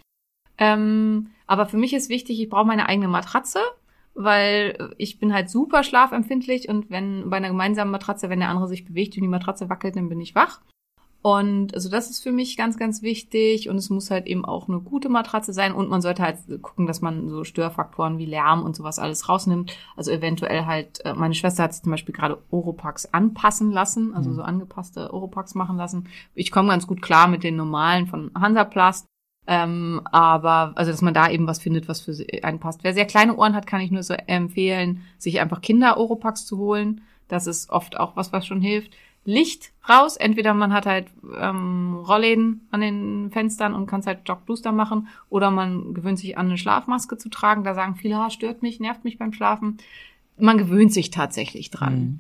Ähm, 0.58 1.32
aber 1.45 1.65
für 1.65 1.78
mich 1.78 1.93
ist 1.93 2.10
wichtig, 2.10 2.39
ich 2.39 2.50
brauche 2.50 2.65
meine 2.65 2.88
eigene 2.88 3.08
Matratze, 3.08 3.60
weil 4.13 4.93
ich 4.98 5.19
bin 5.19 5.34
halt 5.34 5.50
super 5.50 5.84
schlafempfindlich 5.84 6.69
und 6.69 6.89
wenn 6.89 7.30
bei 7.30 7.38
einer 7.38 7.50
gemeinsamen 7.50 7.91
Matratze, 7.91 8.30
wenn 8.30 8.39
der 8.39 8.50
andere 8.50 8.67
sich 8.67 8.86
bewegt 8.86 9.15
und 9.15 9.22
die 9.22 9.28
Matratze 9.28 9.69
wackelt, 9.69 9.95
dann 9.95 10.10
bin 10.10 10.19
ich 10.19 10.36
wach. 10.36 10.62
Und 11.22 11.74
also 11.74 11.89
das 11.89 12.10
ist 12.10 12.24
für 12.24 12.32
mich 12.32 12.56
ganz, 12.56 12.78
ganz 12.78 13.02
wichtig. 13.02 13.67
Und 13.67 13.76
es 13.76 13.89
muss 13.89 14.10
halt 14.10 14.26
eben 14.26 14.45
auch 14.45 14.69
eine 14.69 14.80
gute 14.80 15.10
Matratze 15.10 15.52
sein. 15.52 15.74
Und 15.74 15.89
man 15.89 16.02
sollte 16.02 16.24
halt 16.24 16.38
gucken, 16.62 16.88
dass 16.88 17.02
man 17.02 17.30
so 17.30 17.43
Störfaktoren 17.43 18.17
wie 18.17 18.26
Lärm 18.26 18.63
und 18.63 18.76
sowas 18.76 19.00
alles 19.00 19.28
rausnimmt. 19.28 19.76
Also 19.98 20.12
eventuell 20.12 20.65
halt, 20.65 21.04
äh, 21.06 21.13
meine 21.13 21.34
Schwester 21.34 21.63
hat 21.63 21.74
sich 21.74 21.84
zum 21.84 21.91
Beispiel 21.91 22.15
gerade 22.15 22.41
Oropax 22.52 23.13
anpassen 23.13 23.72
lassen, 23.72 24.13
also 24.13 24.34
so 24.34 24.41
angepasste 24.41 25.13
Oropax 25.13 25.56
machen 25.56 25.76
lassen. 25.76 26.08
Ich 26.36 26.52
komme 26.52 26.69
ganz 26.69 26.88
gut 26.88 27.02
klar 27.02 27.28
mit 27.28 27.43
den 27.43 27.58
normalen 27.58 28.08
von 28.08 28.32
Hansaplast. 28.34 29.06
Ähm, 29.51 30.01
aber, 30.12 30.73
also, 30.75 30.91
dass 30.91 31.01
man 31.01 31.15
da 31.15 31.27
eben 31.27 31.47
was 31.47 31.57
findet, 31.57 31.88
was 31.88 32.01
für 32.01 32.13
sie 32.13 32.43
einpasst. 32.43 32.83
Wer 32.83 32.93
sehr 32.93 33.07
kleine 33.07 33.35
Ohren 33.35 33.55
hat, 33.55 33.65
kann 33.65 33.81
ich 33.81 33.89
nur 33.89 34.03
so 34.03 34.13
empfehlen, 34.13 35.01
sich 35.17 35.39
einfach 35.39 35.62
Kinder-Oropax 35.62 36.45
zu 36.45 36.59
holen. 36.59 37.01
Das 37.27 37.47
ist 37.47 37.71
oft 37.71 37.99
auch 37.99 38.15
was, 38.15 38.31
was 38.31 38.45
schon 38.45 38.62
hilft. 38.62 38.93
Licht 39.25 39.71
raus. 39.89 40.17
Entweder 40.17 40.53
man 40.53 40.71
hat 40.71 40.85
halt 40.85 41.07
ähm, 41.35 41.95
Rollläden 42.07 42.67
an 42.69 42.81
den 42.81 43.31
Fenstern 43.31 43.73
und 43.73 43.88
kann 43.88 44.01
es 44.01 44.05
halt 44.05 44.29
Doc 44.29 44.45
Booster 44.45 44.71
machen, 44.71 45.07
oder 45.31 45.49
man 45.49 45.95
gewöhnt 45.95 46.19
sich 46.19 46.38
an 46.38 46.45
eine 46.45 46.57
Schlafmaske 46.59 47.17
zu 47.17 47.29
tragen. 47.29 47.63
Da 47.63 47.73
sagen 47.73 47.95
viele, 47.95 48.17
ah, 48.17 48.29
stört 48.29 48.62
mich, 48.62 48.79
nervt 48.79 49.03
mich 49.03 49.17
beim 49.17 49.33
Schlafen. 49.33 49.77
Man 50.38 50.59
gewöhnt 50.59 50.93
sich 50.93 51.09
tatsächlich 51.09 51.71
dran. 51.71 51.99
Mhm. 51.99 52.19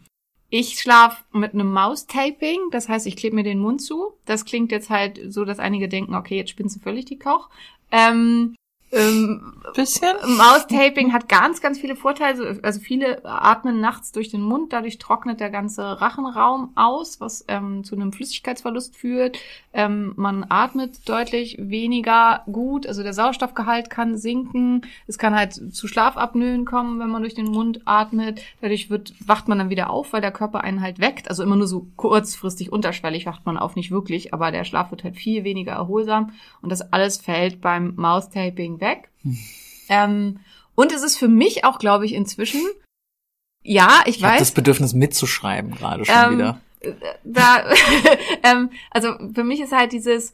Ich 0.49 0.79
schlaf 0.79 1.23
mit 1.31 1.53
einem 1.53 1.71
Maustaping, 1.71 2.59
das 2.71 2.89
heißt, 2.89 3.05
ich 3.05 3.15
klebe 3.15 3.35
mir 3.35 3.43
den 3.43 3.59
Mund 3.59 3.81
zu. 3.81 4.13
Das 4.25 4.45
klingt 4.45 4.71
jetzt 4.71 4.89
halt 4.89 5.19
so, 5.31 5.45
dass 5.45 5.59
einige 5.59 5.87
denken, 5.87 6.15
okay, 6.15 6.37
jetzt 6.37 6.49
spinnst 6.49 6.75
du 6.75 6.79
völlig 6.79 7.05
die 7.05 7.19
Koch. 7.19 7.49
Ähm, 7.91 8.55
ähm, 8.91 9.59
Bisschen? 9.75 10.15
Maustaping 10.37 11.13
hat 11.13 11.29
ganz, 11.29 11.61
ganz 11.61 11.79
viele 11.79 11.95
Vorteile. 11.95 12.59
Also 12.63 12.79
viele 12.79 13.23
atmen 13.23 13.79
nachts 13.79 14.11
durch 14.11 14.29
den 14.29 14.41
Mund, 14.41 14.73
dadurch 14.73 14.97
trocknet 14.97 15.39
der 15.39 15.49
ganze 15.49 16.01
Rachenraum 16.01 16.71
aus, 16.75 17.19
was 17.21 17.45
ähm, 17.47 17.83
zu 17.83 17.95
einem 17.95 18.11
Flüssigkeitsverlust 18.11 18.95
führt. 18.95 19.37
Ähm, 19.73 20.13
man 20.15 20.45
atmet 20.49 21.07
deutlich 21.07 21.57
weniger 21.59 22.43
gut, 22.51 22.87
also 22.87 23.03
der 23.03 23.13
Sauerstoffgehalt 23.13 23.89
kann 23.89 24.17
sinken. 24.17 24.81
Es 25.07 25.17
kann 25.17 25.35
halt 25.35 25.53
zu 25.53 25.87
Schlafapnoen 25.87 26.65
kommen, 26.65 26.99
wenn 26.99 27.09
man 27.09 27.21
durch 27.21 27.35
den 27.35 27.51
Mund 27.51 27.81
atmet. 27.85 28.41
Dadurch 28.61 28.89
wird, 28.89 29.13
wacht 29.25 29.47
man 29.47 29.59
dann 29.59 29.69
wieder 29.69 29.89
auf, 29.89 30.13
weil 30.13 30.21
der 30.21 30.31
Körper 30.31 30.61
einen 30.61 30.81
halt 30.81 30.99
weckt. 30.99 31.29
Also 31.29 31.43
immer 31.43 31.55
nur 31.55 31.67
so 31.67 31.87
kurzfristig 31.95 32.71
unterschwellig 32.71 33.25
wacht 33.25 33.45
man 33.45 33.57
auf, 33.57 33.75
nicht 33.75 33.91
wirklich, 33.91 34.33
aber 34.33 34.51
der 34.51 34.63
Schlaf 34.63 34.91
wird 34.91 35.03
halt 35.03 35.17
viel 35.17 35.43
weniger 35.43 35.73
erholsam. 35.73 36.31
Und 36.61 36.71
das 36.71 36.93
alles 36.93 37.17
fällt 37.17 37.61
beim 37.61 37.93
Maustaping 37.95 38.78
weg. 38.81 39.09
Ähm, 39.89 40.39
und 40.75 40.91
es 40.93 41.03
ist 41.03 41.17
für 41.17 41.27
mich 41.27 41.65
auch, 41.65 41.79
glaube 41.79 42.05
ich, 42.05 42.13
inzwischen, 42.13 42.61
ja, 43.63 44.01
ich, 44.05 44.17
Ich 44.17 44.23
weiß, 44.23 44.39
das 44.39 44.51
Bedürfnis 44.51 44.93
mitzuschreiben 44.93 45.71
gerade 45.75 46.05
schon 46.05 46.15
Ähm, 46.15 46.33
wieder. 46.37 46.61
da, 47.23 47.65
ähm, 48.43 48.69
also 48.91 49.13
für 49.33 49.43
mich 49.43 49.59
ist 49.59 49.73
halt 49.73 49.91
dieses, 49.91 50.31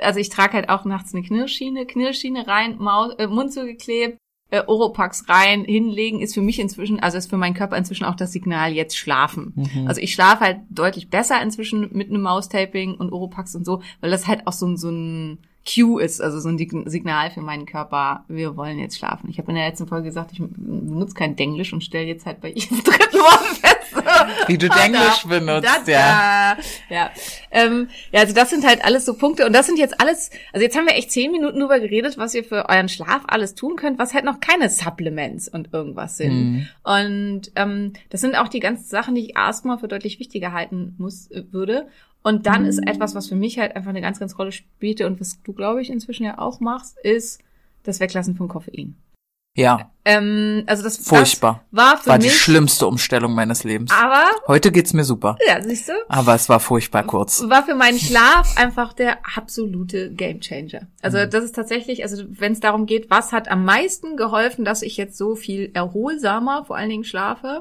also 0.00 0.20
ich 0.20 0.28
trage 0.28 0.52
halt 0.54 0.68
auch 0.68 0.84
nachts 0.84 1.14
eine 1.14 1.22
Knirschschiene, 1.22 1.86
Knirschschiene 1.86 2.46
rein, 2.46 2.76
Maus, 2.78 3.14
äh, 3.14 3.26
Mund 3.26 3.52
zugeklebt, 3.52 4.18
äh, 4.50 4.62
Oropax 4.66 5.28
rein, 5.28 5.64
hinlegen, 5.64 6.20
ist 6.20 6.34
für 6.34 6.42
mich 6.42 6.58
inzwischen, 6.60 7.00
also 7.00 7.18
ist 7.18 7.30
für 7.30 7.36
meinen 7.36 7.54
Körper 7.54 7.76
inzwischen 7.76 8.04
auch 8.04 8.14
das 8.14 8.32
Signal, 8.32 8.72
jetzt 8.72 8.96
schlafen. 8.96 9.54
Mhm. 9.56 9.88
Also 9.88 10.00
ich 10.00 10.12
schlafe 10.12 10.40
halt 10.44 10.58
deutlich 10.70 11.08
besser 11.10 11.40
inzwischen 11.42 11.88
mit 11.92 12.10
einem 12.10 12.22
Maustaping 12.22 12.94
und 12.94 13.12
Oropax 13.12 13.54
und 13.56 13.64
so, 13.64 13.82
weil 14.00 14.10
das 14.10 14.26
halt 14.26 14.46
auch 14.46 14.52
so 14.52 14.66
ein, 14.66 14.76
so 14.76 14.90
ein 14.90 15.38
Cue 15.66 16.00
ist, 16.00 16.20
also 16.20 16.38
so 16.38 16.48
ein 16.48 16.58
Signal 16.58 17.30
für 17.30 17.40
meinen 17.40 17.66
Körper, 17.66 18.24
wir 18.28 18.56
wollen 18.56 18.78
jetzt 18.78 18.98
schlafen. 18.98 19.28
Ich 19.28 19.38
habe 19.38 19.50
in 19.50 19.56
der 19.56 19.66
letzten 19.66 19.88
Folge 19.88 20.04
gesagt, 20.04 20.30
ich 20.32 20.38
benutze 20.40 21.14
kein 21.14 21.34
Denglisch 21.34 21.72
und 21.72 21.82
stelle 21.82 22.06
jetzt 22.06 22.24
halt 22.24 22.40
bei 22.40 22.50
jedem 22.50 22.82
dritten 22.84 23.18
Wort 23.18 23.58
fest. 23.58 23.76
Wie 24.46 24.58
du 24.58 24.68
Denglisch 24.68 25.24
benutzt, 25.26 25.68
da, 25.86 25.90
ja. 25.90 26.56
Ja. 26.88 27.10
Ähm, 27.50 27.88
ja, 28.12 28.20
also 28.20 28.34
das 28.34 28.50
sind 28.50 28.64
halt 28.64 28.84
alles 28.84 29.04
so 29.04 29.14
Punkte 29.14 29.44
und 29.44 29.52
das 29.52 29.66
sind 29.66 29.78
jetzt 29.78 30.00
alles, 30.00 30.30
also 30.52 30.62
jetzt 30.62 30.76
haben 30.76 30.86
wir 30.86 30.94
echt 30.94 31.10
zehn 31.10 31.32
Minuten 31.32 31.58
drüber 31.58 31.80
geredet, 31.80 32.16
was 32.16 32.34
ihr 32.34 32.44
für 32.44 32.68
euren 32.68 32.88
Schlaf 32.88 33.22
alles 33.26 33.54
tun 33.54 33.76
könnt, 33.76 33.98
was 33.98 34.14
halt 34.14 34.24
noch 34.24 34.40
keine 34.40 34.70
Supplements 34.70 35.48
und 35.48 35.72
irgendwas 35.72 36.16
sind. 36.16 36.32
Mhm. 36.32 36.68
Und 36.84 37.52
ähm, 37.56 37.92
das 38.10 38.20
sind 38.20 38.36
auch 38.36 38.48
die 38.48 38.60
ganzen 38.60 38.84
Sachen, 38.84 39.16
die 39.16 39.22
ich 39.22 39.36
erstmal 39.36 39.78
für 39.78 39.88
deutlich 39.88 40.20
wichtiger 40.20 40.52
halten 40.52 40.94
muss, 40.98 41.30
äh, 41.32 41.42
würde. 41.50 41.88
Und 42.26 42.46
dann 42.46 42.66
ist 42.66 42.78
etwas, 42.86 43.14
was 43.14 43.28
für 43.28 43.36
mich 43.36 43.58
halt 43.58 43.76
einfach 43.76 43.90
eine 43.90 44.00
ganz, 44.00 44.18
ganz 44.18 44.36
Rolle 44.38 44.50
spielte 44.52 45.06
und 45.06 45.20
was 45.20 45.40
du, 45.42 45.52
glaube 45.52 45.80
ich, 45.80 45.90
inzwischen 45.90 46.24
ja 46.24 46.38
auch 46.38 46.58
machst, 46.60 46.98
ist 47.04 47.40
das 47.84 48.00
Weglassen 48.00 48.34
von 48.36 48.48
Koffein. 48.48 48.96
Ja, 49.58 49.90
Ähm, 50.04 50.64
also 50.66 50.82
das, 50.82 50.98
Furchtbar. 50.98 51.64
das 51.70 51.78
war 51.80 51.96
für 51.98 52.10
war 52.10 52.18
die 52.18 52.26
mich, 52.26 52.36
schlimmste 52.38 52.86
Umstellung 52.86 53.32
meines 53.34 53.64
Lebens. 53.64 53.90
aber, 53.90 54.24
Heute 54.48 54.70
geht's 54.70 54.92
mir 54.92 55.04
super. 55.04 55.38
ja, 55.48 55.62
siehst 55.62 55.88
du, 55.88 55.92
Aber 56.08 56.34
es 56.34 56.48
war 56.50 56.60
furchtbar 56.60 57.04
kurz. 57.04 57.42
war 57.48 57.64
für 57.64 57.74
meinen 57.74 57.98
Schlaf 57.98 58.54
einfach 58.58 58.92
der 58.92 59.16
absolute 59.34 60.12
Gamechanger. 60.12 60.88
Also 61.00 61.16
Mhm. 61.18 61.30
das 61.30 61.44
ist 61.44 61.54
tatsächlich, 61.54 62.02
also 62.02 62.24
wenn 62.28 62.52
es 62.52 62.60
darum 62.60 62.84
geht, 62.84 63.08
was 63.08 63.32
hat 63.32 63.48
am 63.48 63.64
meisten 63.64 64.18
geholfen, 64.18 64.64
dass 64.66 64.82
ich 64.82 64.98
jetzt 64.98 65.16
so 65.16 65.36
viel 65.36 65.70
erholsamer, 65.72 66.64
vor 66.66 66.76
allen 66.76 66.90
Dingen 66.90 67.04
schlafe, 67.04 67.60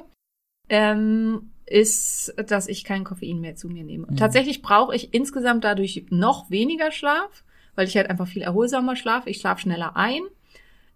ähm, 0.68 1.52
ist, 1.66 2.34
dass 2.48 2.68
ich 2.68 2.84
kein 2.84 3.04
Koffein 3.04 3.40
mehr 3.40 3.56
zu 3.56 3.68
mir 3.70 3.84
nehme. 3.84 4.06
Und 4.06 4.18
tatsächlich 4.18 4.62
brauche 4.62 4.96
ich 4.96 5.14
insgesamt 5.14 5.64
dadurch 5.64 6.06
noch 6.10 6.50
weniger 6.50 6.92
Schlaf, 6.92 7.44
weil 7.76 7.88
ich 7.88 7.98
halt 7.98 8.10
einfach 8.10 8.28
viel 8.28 8.44
erholsamer 8.44 8.96
schlafe. 8.96 9.30
Ich 9.30 9.38
schlafe 9.38 9.62
schneller 9.62 9.96
ein. 9.96 10.22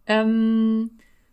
Ähm, 0.06 0.92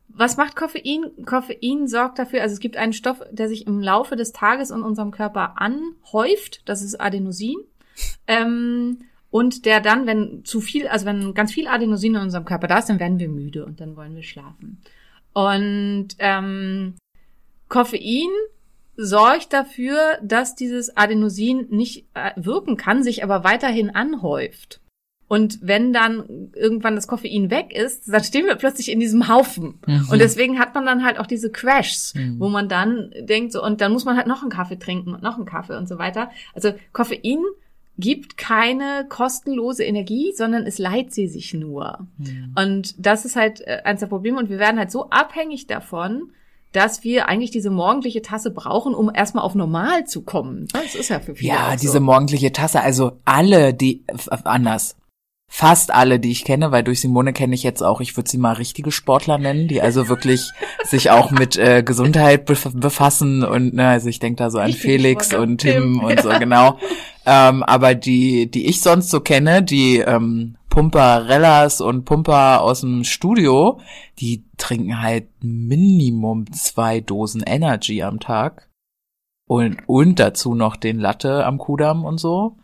was 0.09 0.37
macht 0.37 0.57
Koffein? 0.57 1.05
Koffein 1.27 1.87
sorgt 1.89 2.19
dafür, 2.19 2.43
also 2.43 2.55
es 2.55 2.61
gibt 2.61 2.77
einen 2.77 2.93
Stoff, 2.93 3.23
der 3.31 3.49
sich 3.49 3.67
im 3.67 3.81
Laufe 3.81 4.17
des 4.17 4.33
Tages 4.33 4.71
in 4.71 4.83
unserem 4.83 5.11
Körper 5.11 5.61
anhäuft. 5.61 6.63
Das 6.65 6.83
ist 6.83 6.99
Adenosin. 7.01 7.59
Ähm, 8.27 9.01
und 9.31 9.67
der 9.67 9.81
dann, 9.81 10.07
wenn 10.07 10.45
zu 10.45 10.61
viel, 10.61 10.89
also 10.89 11.05
wenn 11.05 11.35
ganz 11.35 11.53
viel 11.53 11.69
Adenosin 11.69 12.15
in 12.15 12.23
unserem 12.23 12.45
Körper 12.47 12.69
da 12.69 12.79
ist, 12.79 12.89
dann 12.89 13.01
werden 13.01 13.19
wir 13.19 13.29
müde 13.29 13.67
und 13.67 13.81
dann 13.81 13.97
wollen 13.97 14.15
wir 14.15 14.23
schlafen. 14.23 14.81
Und 15.35 16.09
ähm, 16.19 16.95
Koffein 17.69 18.31
sorgt 18.97 19.53
dafür, 19.53 20.19
dass 20.23 20.55
dieses 20.55 20.97
Adenosin 20.97 21.67
nicht 21.71 22.07
äh, 22.15 22.31
wirken 22.37 22.77
kann, 22.77 23.03
sich 23.03 23.23
aber 23.23 23.45
weiterhin 23.45 23.91
anhäuft. 23.91 24.81
Und 25.29 25.59
wenn 25.61 25.93
dann 25.93 26.53
irgendwann 26.55 26.95
das 26.95 27.09
Koffein 27.09 27.51
weg 27.51 27.75
ist, 27.75 28.05
dann 28.07 28.23
stehen 28.23 28.47
wir 28.47 28.55
plötzlich 28.55 28.93
in 28.93 29.01
diesem 29.01 29.29
Haufen. 29.29 29.81
Mhm. 29.85 30.09
Und 30.11 30.21
deswegen 30.21 30.61
hat 30.61 30.75
man 30.75 30.87
dann 30.87 31.05
halt 31.05 31.19
auch 31.19 31.27
diese 31.27 31.51
Crashs, 31.51 32.15
Mhm. 32.15 32.39
wo 32.39 32.49
man 32.49 32.69
dann 32.69 33.11
denkt 33.19 33.53
so, 33.53 33.63
und 33.63 33.81
dann 33.81 33.93
muss 33.93 34.05
man 34.05 34.17
halt 34.17 34.29
noch 34.29 34.43
einen 34.43 34.53
Kaffee 34.53 34.79
trinken 34.79 35.15
und 35.15 35.23
noch 35.25 35.37
einen 35.37 35.45
Kaffee 35.47 35.77
und 35.77 35.89
so 35.89 35.99
weiter. 35.99 36.31
Also 36.55 36.75
Koffein 36.93 37.43
gibt 37.99 38.37
keine 38.37 39.07
kostenlose 39.09 39.83
Energie, 39.83 40.33
sondern 40.33 40.65
es 40.65 40.79
leiht 40.79 41.13
sie 41.13 41.27
sich 41.27 41.55
nur. 41.55 42.07
Mhm. 42.19 42.53
Und 42.55 42.95
das 43.05 43.25
ist 43.25 43.35
halt 43.35 43.63
äh, 43.63 43.81
eins 43.85 44.01
der 44.01 44.07
Probleme. 44.07 44.39
Und 44.39 44.49
wir 44.49 44.59
werden 44.61 44.79
halt 44.79 44.93
so 44.93 45.11
abhängig 45.11 45.67
davon, 45.67 46.31
dass 46.73 47.05
wir 47.05 47.29
eigentlich 47.29 47.51
diese 47.51 47.71
morgendliche 47.71 48.23
Tasse 48.23 48.51
brauchen, 48.51 48.95
um 48.95 49.11
erstmal 49.15 49.45
auf 49.45 49.55
normal 49.55 50.07
zu 50.07 50.23
kommen. 50.23 50.67
Das 50.73 50.95
ist 50.95 51.09
ja 51.09 51.21
für 51.21 51.35
viele 51.35 51.53
Ja, 51.53 51.77
diese 51.77 51.93
so. 51.95 52.01
morgendliche 52.01 52.53
Tasse, 52.53 52.81
also 52.81 53.13
alle, 53.25 53.73
die 53.73 54.05
f- 54.09 54.29
anders. 54.45 54.97
Fast 55.49 55.95
alle, 55.95 56.19
die 56.19 56.33
ich 56.33 56.45
kenne, 56.45 56.73
weil 56.73 56.83
durch 56.83 57.01
Simone 57.01 57.33
kenne 57.33 57.55
ich 57.55 57.63
jetzt 57.63 57.83
auch, 57.83 58.01
ich 58.01 58.17
würde 58.17 58.29
sie 58.29 58.37
mal 58.37 58.55
richtige 58.55 58.91
Sportler 58.91 59.39
nennen, 59.39 59.69
die 59.69 59.81
also 59.81 60.09
wirklich 60.09 60.51
sich 60.85 61.11
auch 61.11 61.31
mit 61.31 61.57
äh, 61.57 61.83
Gesundheit 61.85 62.47
bef 62.47 62.69
befassen 62.75 63.45
und 63.45 63.75
ne, 63.75 63.89
also 63.89 64.09
ich 64.09 64.19
denke 64.19 64.39
da 64.39 64.51
so 64.51 64.59
an 64.59 64.67
Richtige 64.67 64.89
Felix 64.89 65.33
und 65.33 65.59
Tim 65.59 66.01
Tim, 66.01 66.01
und 66.01 66.21
so 66.21 66.31
genau. 66.31 66.79
Ähm, 67.25 67.63
aber 67.63 67.95
die, 67.95 68.51
die 68.51 68.67
ich 68.67 68.83
sonst 68.83 69.11
so 69.11 69.21
kenne, 69.21 69.63
die 69.63 69.99
ähm, 69.99 70.57
Pumperellas 70.69 71.81
und 71.81 72.05
Pumper 72.05 72.61
aus 72.61 72.83
dem 72.83 73.03
Studio, 73.05 73.81
die 74.19 74.45
trinken 74.59 75.01
halt 75.01 75.29
Minimum 75.41 76.53
zwei 76.53 77.01
Dosen 77.01 77.43
Energy 77.47 78.03
am 78.03 78.21
Tag 78.21 78.69
und, 79.49 79.79
und 79.87 80.19
dazu 80.19 80.55
noch 80.55 80.77
den 80.77 80.99
Latte 80.99 81.47
am 81.47 81.59
Kudamm 81.59 82.05
und 82.05 82.19
so. 82.19 82.59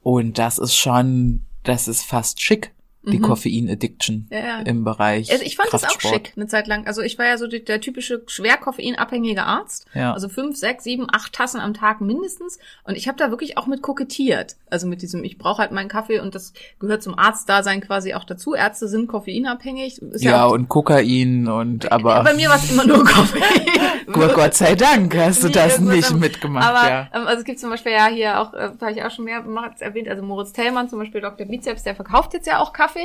Und 0.00 0.38
das 0.38 0.58
ist 0.58 0.76
schon, 0.76 1.46
das 1.68 1.86
ist 1.86 2.02
fast 2.02 2.40
schick, 2.40 2.72
die 3.10 3.18
Mhm. 3.18 3.22
Koffein-Addiction 3.22 4.26
Ja, 4.30 4.38
ja. 4.38 4.58
im 4.60 4.84
Bereich 4.84 5.30
Also 5.30 5.44
ich 5.44 5.56
fand 5.56 5.72
das 5.72 5.84
auch 5.84 5.88
Kraftsport. 5.88 6.14
schick, 6.28 6.32
eine 6.36 6.46
Zeit 6.46 6.66
lang. 6.66 6.86
Also 6.86 7.02
ich 7.02 7.18
war 7.18 7.26
ja 7.26 7.36
so 7.38 7.46
die, 7.46 7.64
der 7.64 7.80
typische 7.80 8.22
schwer 8.26 8.56
koffeinabhängige 8.56 9.42
Arzt. 9.44 9.86
Ja. 9.94 10.12
Also 10.12 10.28
fünf, 10.28 10.56
sechs, 10.56 10.84
sieben, 10.84 11.06
acht 11.12 11.32
Tassen 11.32 11.60
am 11.60 11.74
Tag 11.74 12.00
mindestens. 12.00 12.58
Und 12.84 12.96
ich 12.96 13.08
habe 13.08 13.18
da 13.18 13.30
wirklich 13.30 13.58
auch 13.58 13.66
mit 13.66 13.82
kokettiert. 13.82 14.56
Also 14.70 14.86
mit 14.86 15.02
diesem, 15.02 15.24
ich 15.24 15.38
brauche 15.38 15.58
halt 15.62 15.72
meinen 15.72 15.88
Kaffee 15.88 16.20
und 16.20 16.34
das 16.34 16.52
gehört 16.78 17.02
zum 17.02 17.18
Arztdasein 17.18 17.80
quasi 17.80 18.14
auch 18.14 18.24
dazu. 18.24 18.54
Ärzte 18.54 18.88
sind 18.88 19.08
koffeinabhängig. 19.08 20.00
Ist 20.02 20.22
ja, 20.24 20.44
auch, 20.44 20.52
und 20.52 20.68
Kokain 20.68 21.48
und 21.48 21.90
aber 21.92 22.22
bei 22.22 22.34
mir 22.34 22.48
war 22.48 22.56
es 22.56 22.70
immer 22.70 22.86
nur 22.86 23.04
Koffein. 23.04 23.42
Gott, 24.12 24.34
Gott 24.34 24.54
sei 24.54 24.74
Dank 24.74 25.14
hast 25.16 25.44
du 25.44 25.48
das 25.50 25.80
nicht 25.80 26.10
mitgemacht, 26.14 26.66
Aber 26.66 26.88
ja. 26.88 27.08
ähm, 27.14 27.26
also 27.26 27.40
es 27.40 27.44
gibt 27.44 27.58
zum 27.60 27.68
Beispiel 27.70 27.92
ja 27.92 28.06
hier 28.06 28.40
auch, 28.40 28.54
äh, 28.54 28.70
habe 28.80 28.92
ich 28.92 29.02
auch 29.04 29.10
schon 29.10 29.26
mehrmals 29.26 29.80
erwähnt, 29.82 30.08
also 30.08 30.22
Moritz 30.22 30.52
Tellmann, 30.52 30.88
zum 30.88 30.98
Beispiel 30.98 31.20
Dr. 31.20 31.46
Bizeps, 31.46 31.82
der 31.82 31.94
verkauft 31.94 32.32
jetzt 32.32 32.46
ja 32.46 32.58
auch 32.60 32.72
Kaffee. 32.72 32.97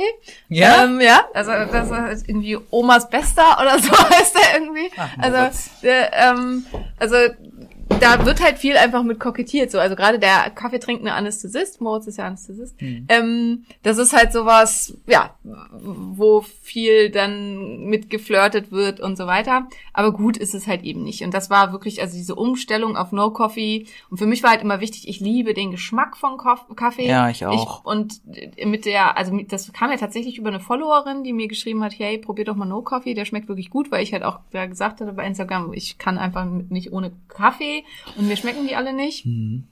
Ja? 0.48 0.84
Ähm, 0.84 1.00
ja, 1.00 1.24
also 1.34 1.50
das 1.50 1.90
ist 2.12 2.28
irgendwie 2.28 2.58
Omas 2.70 3.08
Bester 3.08 3.58
oder 3.60 3.78
so 3.78 3.90
heißt 3.92 4.36
der 4.36 4.60
irgendwie. 4.60 4.90
Ach, 4.96 5.10
also, 5.18 5.58
der, 5.82 6.12
ähm, 6.12 6.66
also 6.98 7.16
da 8.00 8.24
wird 8.24 8.42
halt 8.42 8.58
viel 8.58 8.76
einfach 8.76 9.02
mit 9.02 9.20
kokettiert. 9.20 9.70
So, 9.70 9.78
also 9.78 9.96
gerade 9.96 10.18
der 10.18 10.50
kaffeetrinkende 10.50 11.12
Anästhesist, 11.12 11.80
Moritz 11.80 12.06
ist 12.06 12.18
ja 12.18 12.26
Anästhesist, 12.26 12.80
Hm. 12.80 13.06
ähm, 13.08 13.64
das 13.82 13.98
ist 13.98 14.12
halt 14.12 14.32
sowas, 14.32 14.96
ja, 15.06 15.34
wo 15.42 16.40
viel 16.40 17.10
dann 17.10 17.84
mit 17.84 18.10
geflirtet 18.10 18.72
wird 18.72 19.00
und 19.00 19.16
so 19.16 19.26
weiter. 19.26 19.68
Aber 19.92 20.12
gut 20.12 20.36
ist 20.36 20.54
es 20.54 20.66
halt 20.66 20.82
eben 20.82 21.02
nicht. 21.02 21.22
Und 21.22 21.34
das 21.34 21.50
war 21.50 21.72
wirklich, 21.72 22.00
also 22.00 22.16
diese 22.16 22.34
Umstellung 22.34 22.96
auf 22.96 23.12
No 23.12 23.30
Coffee. 23.30 23.86
Und 24.10 24.18
für 24.18 24.26
mich 24.26 24.42
war 24.42 24.50
halt 24.50 24.62
immer 24.62 24.80
wichtig, 24.80 25.08
ich 25.08 25.20
liebe 25.20 25.54
den 25.54 25.70
Geschmack 25.70 26.16
von 26.16 26.38
Kaffee. 26.76 27.06
Ja, 27.06 27.28
ich 27.28 27.44
auch. 27.44 27.80
Ich, 27.80 27.86
und 27.86 28.20
mit 28.64 28.86
der, 28.86 29.16
also 29.16 29.36
das 29.48 29.72
kam 29.72 29.90
ja 29.90 29.96
tatsächlich 29.96 30.38
über 30.38 30.48
eine 30.48 30.60
Followerin, 30.60 31.24
die 31.24 31.32
mir 31.32 31.48
geschrieben 31.48 31.82
hat, 31.82 31.98
hey, 31.98 32.18
probier 32.18 32.44
doch 32.44 32.56
mal 32.56 32.64
No 32.66 32.82
Coffee, 32.82 33.14
der 33.14 33.24
schmeckt 33.24 33.48
wirklich 33.48 33.70
gut, 33.70 33.90
weil 33.90 34.02
ich 34.02 34.12
halt 34.12 34.22
auch 34.22 34.40
ja, 34.52 34.66
gesagt 34.66 35.00
hatte 35.00 35.12
bei 35.12 35.26
Instagram, 35.26 35.72
ich 35.72 35.98
kann 35.98 36.18
einfach 36.18 36.44
nicht 36.44 36.92
ohne 36.92 37.12
Kaffee 37.28 37.73
und 38.16 38.28
mir 38.28 38.36
schmecken 38.36 38.66
die 38.66 38.76
alle 38.76 38.92
nicht. 38.92 39.26
Mhm. 39.26 39.64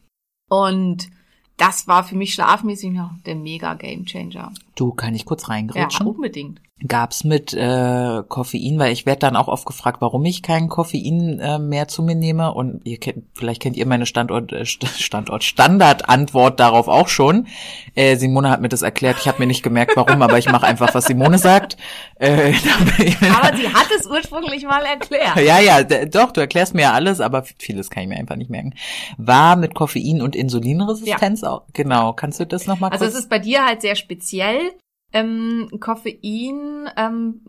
Und 0.49 1.09
das 1.57 1.87
war 1.87 2.05
für 2.05 2.17
mich 2.17 2.35
schlafmäßig 2.35 2.91
noch 2.91 3.12
der 3.25 3.37
mega 3.37 3.75
Game 3.75 4.05
Changer. 4.05 4.53
Du, 4.75 4.93
kann 4.93 5.15
ich 5.15 5.25
kurz 5.27 5.43
Ja, 5.43 5.49
reingrätschen? 5.55 6.07
unbedingt. 6.07 6.61
Gab's 6.89 7.23
mit 7.23 7.55
äh, 7.55 8.23
Koffein, 8.29 8.77
weil 8.81 8.93
ich 8.93 9.07
werde 9.07 9.21
dann 9.21 9.37
auch 9.37 9.47
oft 9.47 9.67
gefragt, 9.67 9.99
warum 10.01 10.25
ich 10.25 10.43
kein 10.43 10.69
Koffein 10.69 11.39
äh, 11.39 11.61
mehr 11.61 11.87
zu 11.87 12.03
mir 12.03 12.17
nehme. 12.17 12.53
Und 12.53 12.81
ihr 12.85 12.99
kennt, 12.99 13.23
vielleicht 13.35 13.63
kennt 13.63 13.77
ihr 13.77 13.87
meine 13.87 14.05
Standort, 14.05 14.51
äh, 14.51 14.63
St- 14.63 14.89
Standort 15.01 15.45
Standardantwort 15.45 16.59
darauf 16.59 16.89
auch 16.89 17.07
schon. 17.07 17.47
Äh, 17.95 18.17
Simone 18.17 18.51
hat 18.51 18.61
mir 18.63 18.69
das 18.69 18.83
erklärt. 18.83 19.19
Ich 19.21 19.29
habe 19.29 19.39
mir 19.39 19.47
nicht 19.47 19.63
gemerkt, 19.63 19.93
warum, 19.97 20.23
aber 20.23 20.39
ich 20.39 20.51
mache 20.51 20.67
einfach, 20.67 20.93
was 20.93 21.05
Simone 21.05 21.39
sagt. 21.39 21.77
Äh, 22.17 22.53
Aber 23.33 23.57
sie 23.57 23.69
hat 23.69 23.87
es 23.97 24.07
ursprünglich 24.09 24.65
mal 24.65 24.83
erklärt. 24.85 25.37
ja, 25.37 25.61
ja, 25.61 25.85
doch, 25.85 26.33
du 26.33 26.41
erklärst 26.41 26.75
mir 26.75 26.83
ja 26.83 26.93
alles, 26.95 27.21
aber 27.21 27.45
vieles 27.59 27.91
kann 27.91 28.03
ich 28.05 28.09
mir 28.09 28.17
einfach 28.17 28.37
nicht 28.37 28.51
merken. 28.51 28.75
War 29.19 29.55
mit 29.55 29.75
Koffein 29.75 30.21
und 30.21 30.35
Insulinresistenz 30.35 31.45
auch? 31.45 31.63
Genau, 31.75 32.13
kannst 32.13 32.41
du 32.41 32.47
das 32.47 32.67
nochmal? 32.67 32.91
Also 32.91 33.05
es 33.05 33.15
ist 33.15 33.29
bei 33.29 33.39
dir 33.39 33.65
halt 33.65 33.83
sehr 33.83 33.95
speziell. 33.95 34.72
Ähm, 35.12 35.68
Koffein 35.81 36.88
ähm, 36.96 37.40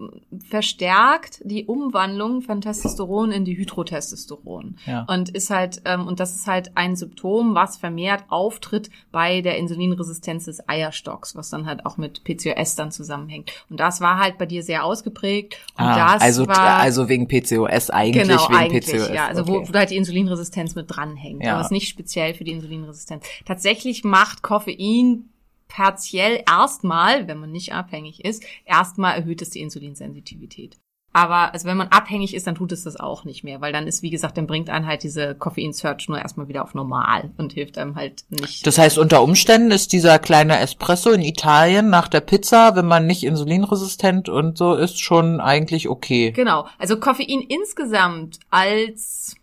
verstärkt 0.49 1.41
die 1.43 1.65
Umwandlung 1.65 2.41
von 2.41 2.61
Testosteron 2.61 3.31
in 3.31 3.45
die 3.45 3.57
Hydrotestosteron. 3.57 4.77
Ja. 4.85 5.05
Und 5.07 5.29
ist 5.29 5.49
halt, 5.49 5.81
ähm, 5.85 6.07
und 6.07 6.19
das 6.19 6.35
ist 6.35 6.47
halt 6.47 6.71
ein 6.75 6.95
Symptom, 6.95 7.55
was 7.55 7.77
vermehrt 7.77 8.25
auftritt 8.29 8.89
bei 9.11 9.41
der 9.41 9.57
Insulinresistenz 9.57 10.45
des 10.45 10.67
Eierstocks, 10.67 11.35
was 11.35 11.49
dann 11.49 11.65
halt 11.65 11.85
auch 11.85 11.97
mit 11.97 12.23
PCOS 12.23 12.75
dann 12.75 12.91
zusammenhängt. 12.91 13.51
Und 13.69 13.79
das 13.79 14.01
war 14.01 14.19
halt 14.19 14.37
bei 14.37 14.45
dir 14.45 14.63
sehr 14.63 14.83
ausgeprägt. 14.83 15.55
Und 15.77 15.85
ah, 15.85 16.13
das 16.13 16.21
also, 16.21 16.47
war 16.47 16.79
also 16.79 17.07
wegen 17.09 17.27
PCOS 17.27 17.89
eigentlich, 17.89 18.27
genau, 18.27 18.49
wegen 18.49 18.55
eigentlich, 18.55 18.85
PCOS. 18.85 19.09
ja. 19.09 19.27
Also 19.27 19.47
wo, 19.47 19.57
okay. 19.57 19.69
wo 19.71 19.77
halt 19.77 19.89
die 19.89 19.97
Insulinresistenz 19.97 20.75
mit 20.75 20.85
dranhängt. 20.89 21.43
Ja. 21.43 21.53
Aber 21.53 21.61
es 21.61 21.67
ist 21.67 21.71
nicht 21.71 21.87
speziell 21.87 22.33
für 22.33 22.43
die 22.43 22.51
Insulinresistenz. 22.51 23.25
Tatsächlich 23.45 24.03
macht 24.03 24.41
Koffein 24.41 25.29
partiell 25.73 26.43
erstmal, 26.47 27.27
wenn 27.27 27.39
man 27.39 27.51
nicht 27.51 27.73
abhängig 27.73 28.23
ist, 28.23 28.43
erstmal 28.63 29.15
erhöht 29.15 29.41
es 29.41 29.49
die 29.49 29.61
Insulinsensitivität. 29.61 30.77
Aber 31.15 31.53
also 31.53 31.67
wenn 31.67 31.77
man 31.77 31.89
abhängig 31.89 32.33
ist, 32.33 32.47
dann 32.47 32.55
tut 32.55 32.71
es 32.71 32.83
das 32.83 32.99
auch 32.99 33.23
nicht 33.23 33.43
mehr, 33.43 33.61
weil 33.61 33.71
dann 33.71 33.87
ist, 33.87 34.01
wie 34.01 34.09
gesagt, 34.09 34.37
dann 34.37 34.47
bringt 34.47 34.69
einen 34.69 34.87
halt 34.87 35.03
diese 35.03 35.35
Koffein-Search 35.35 36.09
nur 36.09 36.19
erstmal 36.19 36.47
wieder 36.47 36.63
auf 36.63 36.73
normal 36.73 37.31
und 37.37 37.53
hilft 37.53 37.77
einem 37.77 37.95
halt 37.95 38.25
nicht. 38.29 38.65
Das 38.65 38.79
heißt, 38.79 38.97
unter 38.97 39.21
Umständen 39.21 39.71
ist 39.71 39.93
dieser 39.93 40.17
kleine 40.17 40.59
Espresso 40.59 41.11
in 41.11 41.21
Italien 41.21 41.91
nach 41.91 42.07
der 42.07 42.21
Pizza, 42.21 42.75
wenn 42.75 42.87
man 42.87 43.05
nicht 43.05 43.23
insulinresistent 43.23 44.27
und 44.27 44.57
so 44.57 44.73
ist, 44.73 44.99
schon 44.99 45.39
eigentlich 45.39 45.87
okay. 45.87 46.31
Genau. 46.31 46.67
Also 46.79 46.99
Koffein 46.99 47.41
insgesamt 47.41 48.39
als, 48.49 49.35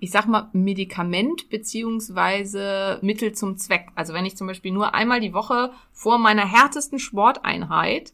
ich 0.00 0.10
sag 0.10 0.26
mal, 0.26 0.48
Medikament 0.52 1.48
beziehungsweise 1.50 2.98
Mittel 3.02 3.32
zum 3.32 3.56
Zweck. 3.56 3.88
Also 3.94 4.14
wenn 4.14 4.26
ich 4.26 4.36
zum 4.36 4.46
Beispiel 4.46 4.72
nur 4.72 4.94
einmal 4.94 5.20
die 5.20 5.34
Woche 5.34 5.72
vor 5.92 6.18
meiner 6.18 6.46
härtesten 6.46 6.98
Sporteinheit 6.98 8.12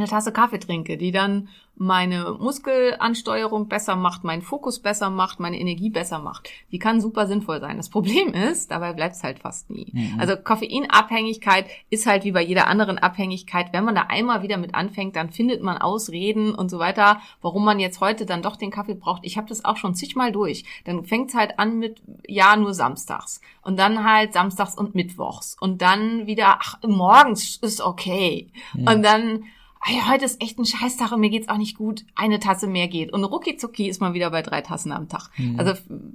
eine 0.00 0.08
Tasse 0.08 0.32
Kaffee 0.32 0.58
trinke, 0.58 0.96
die 0.96 1.12
dann 1.12 1.48
meine 1.82 2.36
Muskelansteuerung 2.38 3.66
besser 3.66 3.96
macht, 3.96 4.22
meinen 4.22 4.42
Fokus 4.42 4.80
besser 4.80 5.08
macht, 5.08 5.40
meine 5.40 5.58
Energie 5.58 5.88
besser 5.88 6.18
macht. 6.18 6.50
Die 6.72 6.78
kann 6.78 7.00
super 7.00 7.26
sinnvoll 7.26 7.58
sein. 7.60 7.78
Das 7.78 7.88
Problem 7.88 8.28
ist, 8.34 8.70
dabei 8.70 8.92
bleibt 8.92 9.16
es 9.16 9.22
halt 9.22 9.38
fast 9.38 9.70
nie. 9.70 9.86
Mhm. 9.90 10.20
Also 10.20 10.36
Koffeinabhängigkeit 10.36 11.64
ist 11.88 12.06
halt 12.06 12.24
wie 12.24 12.32
bei 12.32 12.42
jeder 12.42 12.66
anderen 12.66 12.98
Abhängigkeit. 12.98 13.72
Wenn 13.72 13.86
man 13.86 13.94
da 13.94 14.02
einmal 14.10 14.42
wieder 14.42 14.58
mit 14.58 14.74
anfängt, 14.74 15.16
dann 15.16 15.30
findet 15.30 15.62
man 15.62 15.78
Ausreden 15.78 16.54
und 16.54 16.68
so 16.70 16.78
weiter, 16.78 17.22
warum 17.40 17.64
man 17.64 17.80
jetzt 17.80 18.02
heute 18.02 18.26
dann 18.26 18.42
doch 18.42 18.56
den 18.56 18.70
Kaffee 18.70 18.94
braucht. 18.94 19.24
Ich 19.24 19.38
habe 19.38 19.48
das 19.48 19.64
auch 19.64 19.78
schon 19.78 19.94
zigmal 19.94 20.32
durch. 20.32 20.64
Dann 20.84 21.04
fängt 21.04 21.30
es 21.30 21.34
halt 21.34 21.58
an 21.58 21.78
mit, 21.78 22.02
ja, 22.26 22.56
nur 22.56 22.74
samstags. 22.74 23.40
Und 23.62 23.78
dann 23.78 24.04
halt 24.04 24.34
samstags 24.34 24.76
und 24.76 24.94
mittwochs. 24.94 25.56
Und 25.58 25.80
dann 25.80 26.26
wieder, 26.26 26.58
ach, 26.60 26.78
morgens 26.86 27.56
ist 27.56 27.80
okay. 27.80 28.48
Und 28.74 29.02
dann 29.02 29.44
heute 29.86 30.24
ist 30.24 30.42
echt 30.42 30.58
ein 30.58 30.66
Scheißtag 30.66 31.12
und 31.12 31.20
mir 31.20 31.30
geht's 31.30 31.48
auch 31.48 31.56
nicht 31.56 31.76
gut, 31.76 32.04
eine 32.14 32.38
Tasse 32.38 32.66
mehr 32.66 32.88
geht. 32.88 33.12
Und 33.12 33.24
rucki 33.24 33.56
zucki 33.56 33.88
ist 33.88 34.00
man 34.00 34.14
wieder 34.14 34.30
bei 34.30 34.42
drei 34.42 34.60
Tassen 34.60 34.92
am 34.92 35.08
Tag. 35.08 35.30
Also 35.56 35.74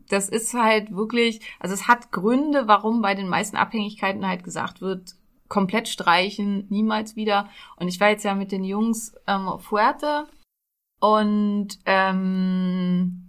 das 0.10 0.30
ist 0.30 0.54
halt 0.54 0.96
wirklich, 0.96 1.42
also 1.60 1.74
es 1.74 1.88
hat 1.88 2.12
Gründe, 2.12 2.68
warum 2.68 3.02
bei 3.02 3.16
den 3.16 3.28
meisten 3.28 3.58
Abhängigkeiten 3.58 4.28
halt 4.28 4.44
gesagt 4.44 4.82
wird, 4.82 5.16
komplett 5.48 5.88
streichen, 5.88 6.66
niemals 6.70 7.16
wieder. 7.16 7.50
Und 7.76 7.88
ich 7.88 8.00
war 8.00 8.10
jetzt 8.10 8.24
ja 8.24 8.36
mit 8.36 8.52
den 8.52 8.64
Jungs 8.64 9.16
ähm, 9.28 9.48
auf 9.48 9.64
Fuerte 9.64 10.28
und 11.00 11.80
ähm, 11.86 13.25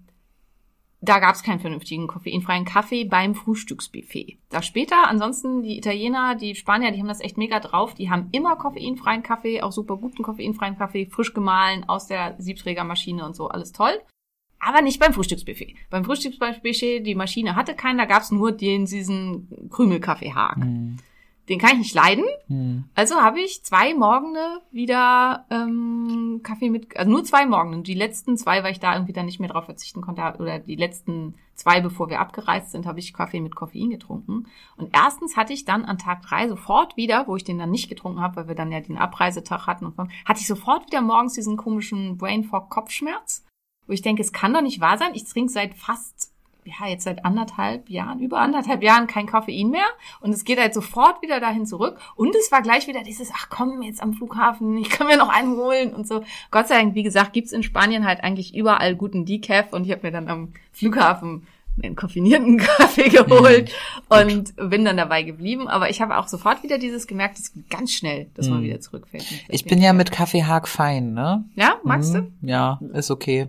da 1.09 1.19
gab 1.19 1.35
es 1.35 1.43
keinen 1.43 1.61
vernünftigen 1.61 2.07
koffeinfreien 2.07 2.65
Kaffee 2.65 3.05
beim 3.05 3.35
Frühstücksbuffet. 3.35 4.39
Da 4.49 4.63
später, 4.63 5.09
ansonsten 5.09 5.63
die 5.63 5.79
Italiener, 5.79 6.35
die 6.35 6.55
Spanier, 6.55 6.93
die 6.93 7.01
haben 7.01 7.09
das 7.09 7.21
echt 7.21 7.39
mega 7.39 7.61
drauf. 7.61 7.95
Die 7.95 8.11
haben 8.11 8.29
immer 8.33 8.57
koffeinfreien 8.57 9.23
Kaffee, 9.23 9.63
auch 9.63 9.73
super 9.73 9.97
guten 9.97 10.23
koffeinfreien 10.23 10.79
Kaffee, 10.79 11.07
frisch 11.07 11.35
gemahlen 11.35 11.89
aus 11.89 12.07
der 12.07 12.35
Siebträgermaschine 12.39 13.25
und 13.25 13.35
so, 13.37 13.49
alles 13.49 13.73
toll. 13.73 14.01
Aber 14.59 14.83
nicht 14.83 14.99
beim 15.01 15.13
Frühstücksbuffet. 15.13 15.75
Beim 15.91 16.05
Frühstücksbuffet, 16.05 17.01
die 17.01 17.15
Maschine 17.15 17.57
hatte 17.57 17.75
keinen, 17.75 17.99
da 17.99 18.05
gab 18.05 18.23
es 18.23 18.31
nur 18.31 18.53
den, 18.53 18.87
diesen 18.87 19.69
Krümelkaffeehag. 19.71 20.57
Den 21.49 21.61
kann 21.61 21.73
ich 21.73 21.79
nicht 21.79 21.95
leiden. 21.95 22.25
Also 22.95 23.17
habe 23.17 23.41
ich 23.41 23.63
zwei 23.63 23.95
Morgene 23.95 24.61
wieder 24.73 25.47
ähm, 25.51 26.41
Kaffee 26.43 26.71
mit, 26.71 26.97
also 26.97 27.11
nur 27.11 27.25
zwei 27.25 27.47
Morgenen. 27.47 27.85
Die 27.85 27.95
letzten 27.95 28.37
zwei, 28.37 28.65
weil 28.65 28.73
ich 28.73 28.81
da 28.81 28.95
irgendwie 28.95 29.13
dann 29.13 29.27
nicht 29.27 29.39
mehr 29.39 29.49
drauf 29.49 29.67
verzichten 29.67 30.01
konnte, 30.01 30.23
oder 30.39 30.59
die 30.59 30.75
letzten 30.75 31.35
zwei, 31.55 31.81
bevor 31.81 32.11
wir 32.11 32.21
abgereist 32.21 32.73
sind, 32.73 32.85
habe 32.85 32.99
ich 32.99 33.15
Kaffee 33.15 33.41
mit 33.41 33.55
Koffein 33.55 33.91
getrunken. 33.91 34.47
Und 34.77 34.91
erstens 34.93 35.37
hatte 35.37 35.53
ich 35.53 35.65
dann 35.65 35.85
an 35.85 35.99
Tag 35.99 36.23
drei 36.23 36.49
sofort 36.49 36.97
wieder, 36.97 37.29
wo 37.29 37.37
ich 37.37 37.45
den 37.45 37.59
dann 37.59 37.71
nicht 37.71 37.89
getrunken 37.89 38.21
habe, 38.21 38.37
weil 38.37 38.49
wir 38.49 38.55
dann 38.55 38.73
ja 38.73 38.81
den 38.81 38.99
Abreisetag 38.99 39.67
hatten, 39.67 39.87
und 39.87 39.99
hatte 40.25 40.41
ich 40.41 40.47
sofort 40.47 40.87
wieder 40.87 41.01
morgens 41.01 41.35
diesen 41.35 41.57
komischen 41.57 42.17
Brain 42.19 42.45
Fog 42.45 42.71
Kopfschmerz, 42.71 43.45
wo 43.87 43.93
ich 43.93 44.03
denke, 44.03 44.23
es 44.23 44.33
kann 44.33 44.53
doch 44.53 44.63
nicht 44.63 44.81
wahr 44.81 44.99
sein. 44.99 45.15
Ich 45.15 45.25
trinke 45.25 45.53
seit 45.53 45.75
fast 45.75 46.33
ja, 46.67 46.87
jetzt 46.87 47.05
seit 47.05 47.25
anderthalb 47.25 47.89
Jahren, 47.89 48.21
über 48.21 48.39
anderthalb 48.39 48.83
Jahren 48.83 49.07
kein 49.07 49.27
Koffein 49.27 49.71
mehr. 49.71 49.87
Und 50.21 50.33
es 50.33 50.45
geht 50.45 50.59
halt 50.59 50.75
sofort 50.75 51.23
wieder 51.23 51.41
dahin 51.41 51.67
zurück. 51.67 51.99
Und 52.15 52.35
es 52.35 52.51
war 52.53 52.63
gleich 52.63 52.87
wieder 52.87 53.03
dieses, 53.03 53.31
ach 53.35 53.49
komm, 53.49 53.83
jetzt 53.83 54.03
am 54.03 54.13
Flughafen, 54.13 54.77
ich 54.79 54.91
kann 54.91 55.07
mir 55.07 55.17
noch 55.17 55.29
einen 55.29 55.57
holen 55.57 55.95
und 55.95 56.07
so. 56.07 56.25
Gott 56.51 56.69
sei 56.69 56.77
Dank, 56.77 56.95
wie 56.95 57.03
gesagt, 57.03 57.33
gibt's 57.33 57.53
in 57.53 57.63
Spanien 57.63 58.07
halt 58.07 58.23
eigentlich 58.23 58.55
überall 58.55 58.97
guten 58.97 59.25
Decaf. 59.25 59.73
Und 59.73 59.85
ich 59.85 59.93
habe 59.93 60.03
mir 60.03 60.13
dann 60.13 60.29
am 60.29 60.53
Flughafen 60.73 61.47
einen 61.83 61.97
koffinierten 61.97 62.57
Kaffee 62.59 63.09
geholt 63.09 63.71
und 64.09 64.55
bin 64.57 64.85
dann 64.85 64.97
dabei 64.97 65.23
geblieben. 65.23 65.69
Aber 65.69 65.91
ich 65.91 66.01
habe 66.01 66.17
auch 66.19 66.29
sofort 66.29 66.63
wieder 66.63 66.79
dieses 66.79 67.07
gemerkt, 67.07 67.39
es 67.39 67.53
geht 67.53 67.69
ganz 67.71 67.93
schnell, 67.93 68.29
dass 68.35 68.49
man 68.49 68.63
wieder 68.63 68.81
zurückfällt. 68.81 69.25
Ich 69.49 69.65
bin 69.65 69.81
ja 69.83 69.93
mit 69.93 70.11
Kaffeehag 70.13 70.69
fein, 70.69 71.13
ne? 71.13 71.45
Ja, 71.55 71.77
magst 71.85 72.15
du? 72.15 72.23
Mhm, 72.23 72.33
Ja, 72.43 72.81
ist 72.95 73.11
okay. 73.11 73.49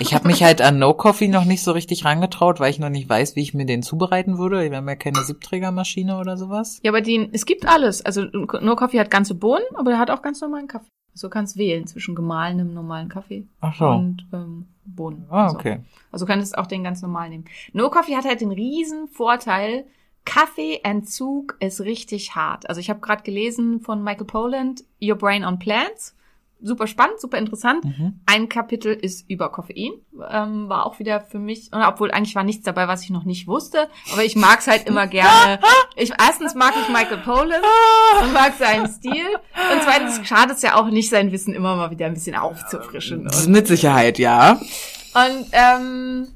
Ich 0.00 0.14
habe 0.14 0.26
mich 0.28 0.42
halt 0.42 0.62
an 0.62 0.78
No 0.78 0.94
Coffee 0.94 1.28
noch 1.28 1.44
nicht 1.44 1.62
so 1.62 1.72
richtig 1.72 2.04
rangetraut, 2.04 2.60
weil 2.60 2.70
ich 2.70 2.78
noch 2.78 2.88
nicht 2.90 3.08
weiß, 3.08 3.36
wie 3.36 3.42
ich 3.42 3.54
mir 3.54 3.66
den 3.66 3.82
zubereiten 3.82 4.38
würde. 4.38 4.70
Wir 4.70 4.76
haben 4.76 4.88
ja 4.88 4.96
keine 4.96 5.22
Siebträgermaschine 5.24 6.18
oder 6.18 6.36
sowas. 6.36 6.80
Ja, 6.82 6.90
aber 6.90 7.00
den, 7.00 7.28
es 7.32 7.44
gibt 7.46 7.66
alles. 7.66 8.04
Also 8.04 8.22
nur 8.24 8.76
Kaffee 8.76 9.00
hat 9.00 9.10
ganze 9.10 9.34
Bohnen, 9.34 9.64
aber 9.74 9.90
der 9.90 9.98
hat 9.98 10.10
auch 10.10 10.22
ganz 10.22 10.40
normalen 10.40 10.68
Kaffee. 10.68 10.86
Also 11.18 11.26
du 11.26 11.32
kannst 11.32 11.56
wählen 11.56 11.84
zwischen 11.88 12.14
gemahlenem 12.14 12.72
normalen 12.72 13.08
Kaffee 13.08 13.44
so. 13.76 13.86
und 13.88 14.24
ähm, 14.32 14.66
Bohnen. 14.84 15.26
Ah, 15.28 15.46
Also- 15.46 15.56
okay. 15.58 15.80
Also 16.12 16.24
du 16.26 16.30
könntest 16.30 16.56
auch 16.56 16.68
den 16.68 16.84
ganz 16.84 17.02
normal 17.02 17.28
nehmen. 17.28 17.44
No 17.72 17.90
Coffee 17.90 18.14
hat 18.16 18.24
halt 18.24 18.40
den 18.40 18.52
riesen 18.52 19.08
Vorteil, 19.08 19.84
Kaffeeentzug 20.24 21.56
ist 21.60 21.80
richtig 21.80 22.34
hart. 22.36 22.68
Also 22.68 22.80
ich 22.80 22.88
habe 22.90 23.00
gerade 23.00 23.22
gelesen 23.24 23.80
von 23.80 24.02
Michael 24.02 24.26
Poland, 24.26 24.84
Your 25.02 25.16
Brain 25.16 25.44
on 25.44 25.58
Plants. 25.58 26.14
Super 26.60 26.86
spannend, 26.86 27.20
super 27.20 27.38
interessant. 27.38 27.84
Mhm. 27.84 28.20
Ein 28.26 28.48
Kapitel 28.48 28.92
ist 28.92 29.28
über 29.30 29.50
Koffein. 29.50 29.92
Ähm, 30.30 30.68
war 30.68 30.86
auch 30.86 30.98
wieder 30.98 31.20
für 31.20 31.38
mich, 31.38 31.70
obwohl 31.72 32.10
eigentlich 32.10 32.34
war 32.34 32.42
nichts 32.42 32.64
dabei, 32.64 32.88
was 32.88 33.02
ich 33.02 33.10
noch 33.10 33.24
nicht 33.24 33.46
wusste. 33.46 33.88
Aber 34.12 34.24
ich 34.24 34.34
mag's 34.34 34.66
halt 34.66 34.86
immer 34.88 35.06
gerne. 35.08 35.60
Ich, 35.96 36.12
erstens 36.18 36.54
mag 36.54 36.74
ich 36.80 36.88
Michael 36.88 37.18
Poland 37.18 37.64
und 38.22 38.32
mag 38.32 38.54
seinen 38.58 38.88
Stil. 38.88 39.26
Und 39.72 39.82
zweitens 39.84 40.26
schadet 40.26 40.56
es 40.56 40.62
ja 40.62 40.74
auch 40.74 40.88
nicht, 40.88 41.10
sein 41.10 41.30
Wissen 41.32 41.54
immer 41.54 41.76
mal 41.76 41.90
wieder 41.90 42.06
ein 42.06 42.14
bisschen 42.14 42.34
aufzufrischen. 42.34 43.28
Mit 43.46 43.66
Sicherheit, 43.68 44.18
ja. 44.18 44.52
und 45.14 45.46
ähm, 45.52 46.28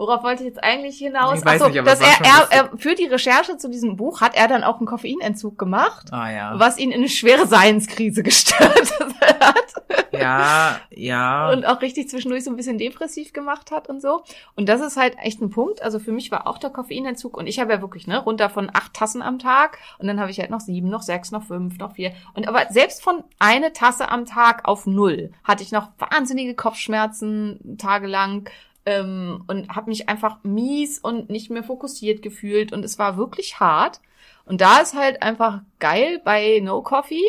worauf 0.00 0.22
wollte 0.22 0.42
ich 0.42 0.48
jetzt 0.48 0.64
eigentlich 0.64 0.96
hinaus? 0.96 1.40
Ich 1.40 1.44
weiß 1.44 1.60
Ach 1.60 1.66
so, 1.66 1.70
nicht, 1.70 1.78
aber 1.78 1.90
dass 1.90 2.00
er, 2.00 2.24
er, 2.24 2.48
er 2.50 2.78
für 2.78 2.94
die 2.94 3.04
Recherche 3.04 3.58
zu 3.58 3.68
diesem 3.68 3.96
Buch 3.96 4.22
hat 4.22 4.34
er 4.34 4.48
dann 4.48 4.64
auch 4.64 4.78
einen 4.78 4.86
Koffeinentzug 4.86 5.58
gemacht, 5.58 6.10
Ah 6.10 6.30
ja. 6.30 6.58
was 6.58 6.78
ihn 6.78 6.90
in 6.90 7.00
eine 7.00 7.08
schwere 7.10 7.46
Seinskrise 7.46 8.22
gestört 8.24 8.98
hat. 9.40 9.74
Ja, 10.12 10.80
ja. 10.90 11.50
und 11.50 11.66
auch 11.66 11.82
richtig 11.82 12.08
zwischendurch 12.08 12.44
so 12.44 12.50
ein 12.50 12.56
bisschen 12.56 12.78
depressiv 12.78 13.32
gemacht 13.32 13.70
hat 13.70 13.88
und 13.88 14.00
so. 14.00 14.22
Und 14.56 14.68
das 14.68 14.80
ist 14.80 14.96
halt 14.96 15.16
echt 15.18 15.42
ein 15.42 15.50
Punkt. 15.50 15.82
Also 15.82 15.98
für 15.98 16.12
mich 16.12 16.30
war 16.30 16.46
auch 16.46 16.58
der 16.58 16.70
Koffeinentzug 16.70 17.36
und 17.36 17.46
ich 17.46 17.60
habe 17.60 17.72
ja 17.72 17.82
wirklich, 17.82 18.06
ne, 18.06 18.18
runter 18.18 18.48
von 18.48 18.70
acht 18.72 18.94
Tassen 18.94 19.20
am 19.20 19.38
Tag 19.38 19.78
und 19.98 20.06
dann 20.06 20.18
habe 20.18 20.30
ich 20.30 20.40
halt 20.40 20.50
noch 20.50 20.60
sieben, 20.60 20.88
noch 20.88 21.02
sechs, 21.02 21.30
noch 21.30 21.44
fünf, 21.44 21.78
noch 21.78 21.92
vier. 21.94 22.12
Und 22.34 22.48
aber 22.48 22.66
selbst 22.70 23.02
von 23.02 23.22
eine 23.38 23.74
Tasse 23.74 24.08
am 24.08 24.24
Tag 24.24 24.66
auf 24.66 24.86
null 24.86 25.30
hatte 25.44 25.62
ich 25.62 25.72
noch 25.72 25.88
wahnsinnige 25.98 26.54
Kopfschmerzen 26.54 27.76
tagelang 27.78 28.48
ähm, 28.90 29.44
und 29.46 29.68
habe 29.70 29.88
mich 29.90 30.08
einfach 30.08 30.42
mies 30.42 30.98
und 30.98 31.30
nicht 31.30 31.50
mehr 31.50 31.62
fokussiert 31.62 32.22
gefühlt 32.22 32.72
und 32.72 32.84
es 32.84 32.98
war 32.98 33.16
wirklich 33.16 33.60
hart. 33.60 34.00
Und 34.44 34.60
da 34.60 34.80
ist 34.80 34.94
halt 34.94 35.22
einfach 35.22 35.62
geil 35.78 36.20
bei 36.24 36.60
No 36.60 36.82
Coffee, 36.82 37.24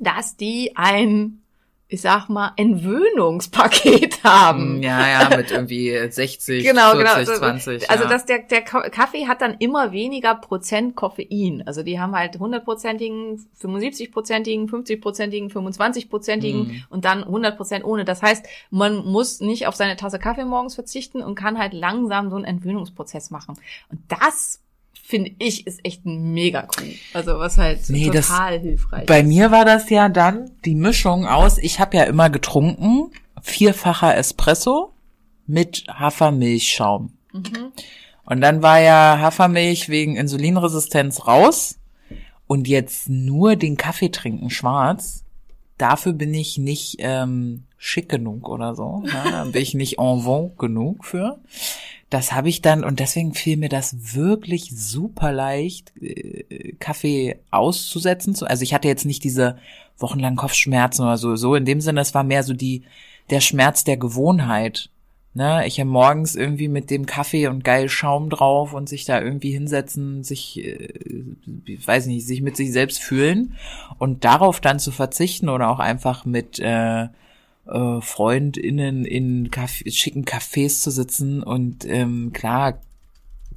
dass 0.00 0.36
die 0.36 0.76
ein 0.76 1.41
ich 1.92 2.00
sag 2.00 2.28
mal, 2.28 2.52
Entwöhnungspaket 2.56 4.24
haben. 4.24 4.76
Hm, 4.76 4.82
Ja, 4.82 5.06
ja, 5.30 5.36
mit 5.36 5.50
irgendwie 5.50 5.96
60, 6.10 6.64
Genau, 6.64 6.92
40, 6.92 6.98
genau. 6.98 7.14
Also, 7.14 7.32
20. 7.34 7.90
also 7.90 8.04
ja. 8.04 8.10
dass 8.10 8.24
der, 8.24 8.38
der 8.40 8.62
Ka- 8.62 8.88
Kaffee 8.88 9.26
hat 9.26 9.40
dann 9.42 9.56
immer 9.58 9.92
weniger 9.92 10.34
Prozent 10.34 10.96
Koffein. 10.96 11.62
Also 11.66 11.82
die 11.82 12.00
haben 12.00 12.14
halt 12.16 12.36
100-prozentigen, 12.36 13.44
75-prozentigen, 13.60 14.68
50-prozentigen, 14.70 15.50
25-prozentigen 15.52 16.62
Mhm. 16.64 16.84
und 16.90 17.04
dann 17.04 17.24
100 17.24 17.56
Prozent 17.56 17.84
ohne. 17.84 18.04
Das 18.04 18.22
heißt, 18.22 18.46
man 18.70 19.04
muss 19.04 19.40
nicht 19.40 19.66
auf 19.66 19.76
seine 19.76 19.96
Tasse 19.96 20.18
Kaffee 20.18 20.44
morgens 20.44 20.74
verzichten 20.74 21.20
und 21.22 21.34
kann 21.34 21.58
halt 21.58 21.74
langsam 21.74 22.30
so 22.30 22.36
einen 22.36 22.44
Entwöhnungsprozess 22.46 23.30
machen. 23.30 23.56
Und 23.90 24.00
das 24.08 24.61
finde 25.12 25.30
ich 25.38 25.66
ist 25.66 25.80
echt 25.84 26.04
mega 26.06 26.66
cool. 26.78 26.94
Also 27.12 27.38
was 27.38 27.58
halt 27.58 27.88
Nee, 27.90 28.08
das- 28.10 28.28
total 28.28 28.58
hilfreich 28.58 29.06
Bei 29.06 29.20
ist. 29.20 29.26
mir 29.26 29.50
war 29.50 29.64
das 29.66 29.88
ja 29.90 30.08
dann 30.08 30.50
die 30.64 30.74
Mischung 30.74 31.26
aus, 31.26 31.58
ich 31.58 31.78
habe 31.80 31.96
ja 31.98 32.04
immer 32.04 32.30
getrunken, 32.30 33.10
vierfacher 33.42 34.16
Espresso 34.16 34.92
mit 35.46 35.84
Hafermilchschaum. 35.88 37.12
Mhm. 37.32 37.72
Und 38.24 38.40
dann 38.40 38.62
war 38.62 38.80
ja 38.80 39.18
Hafermilch 39.20 39.88
wegen 39.90 40.16
Insulinresistenz 40.16 41.26
raus 41.26 41.78
und 42.46 42.68
jetzt 42.68 43.08
nur 43.08 43.56
den 43.56 43.76
Kaffee 43.76 44.08
trinken 44.10 44.48
schwarz. 44.50 45.24
Dafür 45.78 46.12
bin 46.12 46.32
ich 46.32 46.58
nicht 46.58 46.96
ähm, 47.00 47.64
schick 47.76 48.08
genug 48.08 48.48
oder 48.48 48.74
so. 48.74 49.02
Ja, 49.12 49.30
da 49.30 49.44
bin 49.44 49.60
ich 49.60 49.74
nicht 49.74 49.98
en 49.98 50.20
vogue 50.22 50.54
genug 50.56 51.04
für. 51.04 51.38
Das 52.12 52.32
habe 52.32 52.48
ich 52.48 52.60
dann 52.60 52.84
und 52.84 53.00
deswegen 53.00 53.32
fiel 53.32 53.56
mir 53.56 53.70
das 53.70 54.14
wirklich 54.14 54.70
super 54.74 55.32
leicht, 55.32 55.92
äh, 56.00 56.74
Kaffee 56.78 57.38
auszusetzen. 57.50 58.36
Also 58.42 58.62
ich 58.62 58.74
hatte 58.74 58.88
jetzt 58.88 59.06
nicht 59.06 59.24
diese 59.24 59.56
wochenlangen 59.96 60.36
Kopfschmerzen 60.36 61.02
oder 61.02 61.16
so. 61.16 61.36
So 61.36 61.54
in 61.54 61.64
dem 61.64 61.80
Sinne, 61.80 62.00
es 62.00 62.14
war 62.14 62.22
mehr 62.22 62.42
so 62.42 62.52
die 62.52 62.82
der 63.30 63.40
Schmerz 63.40 63.84
der 63.84 63.96
Gewohnheit. 63.96 64.90
Ne, 65.34 65.66
ich 65.66 65.80
habe 65.80 65.88
morgens 65.88 66.36
irgendwie 66.36 66.68
mit 66.68 66.90
dem 66.90 67.06
Kaffee 67.06 67.46
und 67.46 67.64
geil 67.64 67.88
Schaum 67.88 68.28
drauf 68.28 68.74
und 68.74 68.86
sich 68.90 69.06
da 69.06 69.18
irgendwie 69.18 69.52
hinsetzen, 69.52 70.22
sich, 70.22 70.62
äh, 70.62 70.92
ich 71.64 71.88
weiß 71.88 72.04
nicht, 72.04 72.26
sich 72.26 72.42
mit 72.42 72.54
sich 72.54 72.70
selbst 72.70 72.98
fühlen 73.00 73.54
und 73.96 74.24
darauf 74.26 74.60
dann 74.60 74.78
zu 74.78 74.90
verzichten 74.90 75.48
oder 75.48 75.70
auch 75.70 75.78
einfach 75.78 76.26
mit 76.26 76.58
äh, 76.58 77.08
äh, 77.66 78.00
FreundInnen 78.00 79.04
in 79.04 79.50
Café, 79.50 79.90
schicken 79.92 80.24
Cafés 80.24 80.80
zu 80.82 80.90
sitzen 80.90 81.42
und 81.42 81.84
ähm, 81.84 82.32
klar, 82.32 82.80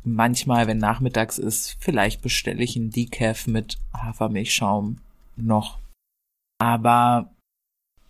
manchmal, 0.03 0.67
wenn 0.67 0.77
nachmittags 0.77 1.37
ist, 1.37 1.77
vielleicht 1.79 2.21
bestelle 2.21 2.63
ich 2.63 2.75
einen 2.75 2.91
Decaf 2.91 3.47
mit 3.47 3.77
Hafermilchschaum 3.93 4.97
noch. 5.35 5.79
Aber 6.59 7.29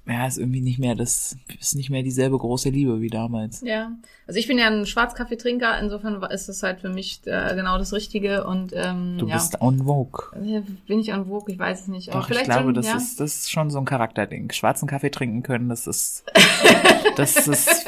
ja, 0.08 0.28
ist 0.28 0.38
irgendwie 0.38 0.62
nicht 0.62 0.78
mehr 0.78 0.94
das, 0.96 1.36
ist 1.60 1.76
nicht 1.76 1.90
mehr 1.90 2.04
dieselbe 2.04 2.38
große 2.38 2.70
Liebe 2.70 3.02
wie 3.02 3.10
damals. 3.10 3.62
Ja, 3.62 3.92
also 4.28 4.40
ich 4.40 4.48
bin 4.48 4.58
ja 4.58 4.68
ein 4.68 4.86
Schwarzkaffeetrinker, 4.86 5.80
insofern 5.80 6.22
ist 6.24 6.48
das 6.48 6.62
halt 6.62 6.82
für 6.82 6.90
mich 6.90 7.22
äh, 7.26 7.56
genau 7.56 7.78
das 7.78 7.92
Richtige 7.92 8.46
und 8.46 8.72
ähm, 8.76 9.18
Du 9.18 9.28
ja. 9.28 9.36
bist 9.36 9.60
on 9.62 9.86
Vogue. 9.86 10.26
Ja, 10.44 10.62
Bin 10.88 11.00
ich 11.00 11.12
an 11.12 11.26
Vogue? 11.26 11.52
Ich 11.52 11.60
weiß 11.60 11.82
es 11.82 11.88
nicht. 11.88 12.10
Aber 12.10 12.20
Doch, 12.20 12.30
ich 12.30 12.34
vielleicht 12.36 12.52
glaube, 12.52 12.66
schon, 12.66 12.74
das 12.76 12.88
ja. 12.88 12.98
ist, 12.98 13.20
das 13.20 13.36
ist 13.36 13.52
schon 13.52 13.70
so 13.72 13.80
ein 13.80 13.86
Charakterding. 13.86 14.52
Schwarzen 14.52 14.88
Kaffee 14.88 15.10
trinken 15.10 15.42
können, 15.42 15.70
das 15.70 15.88
ist, 15.88 16.24
das 17.16 17.48
ist, 17.48 17.86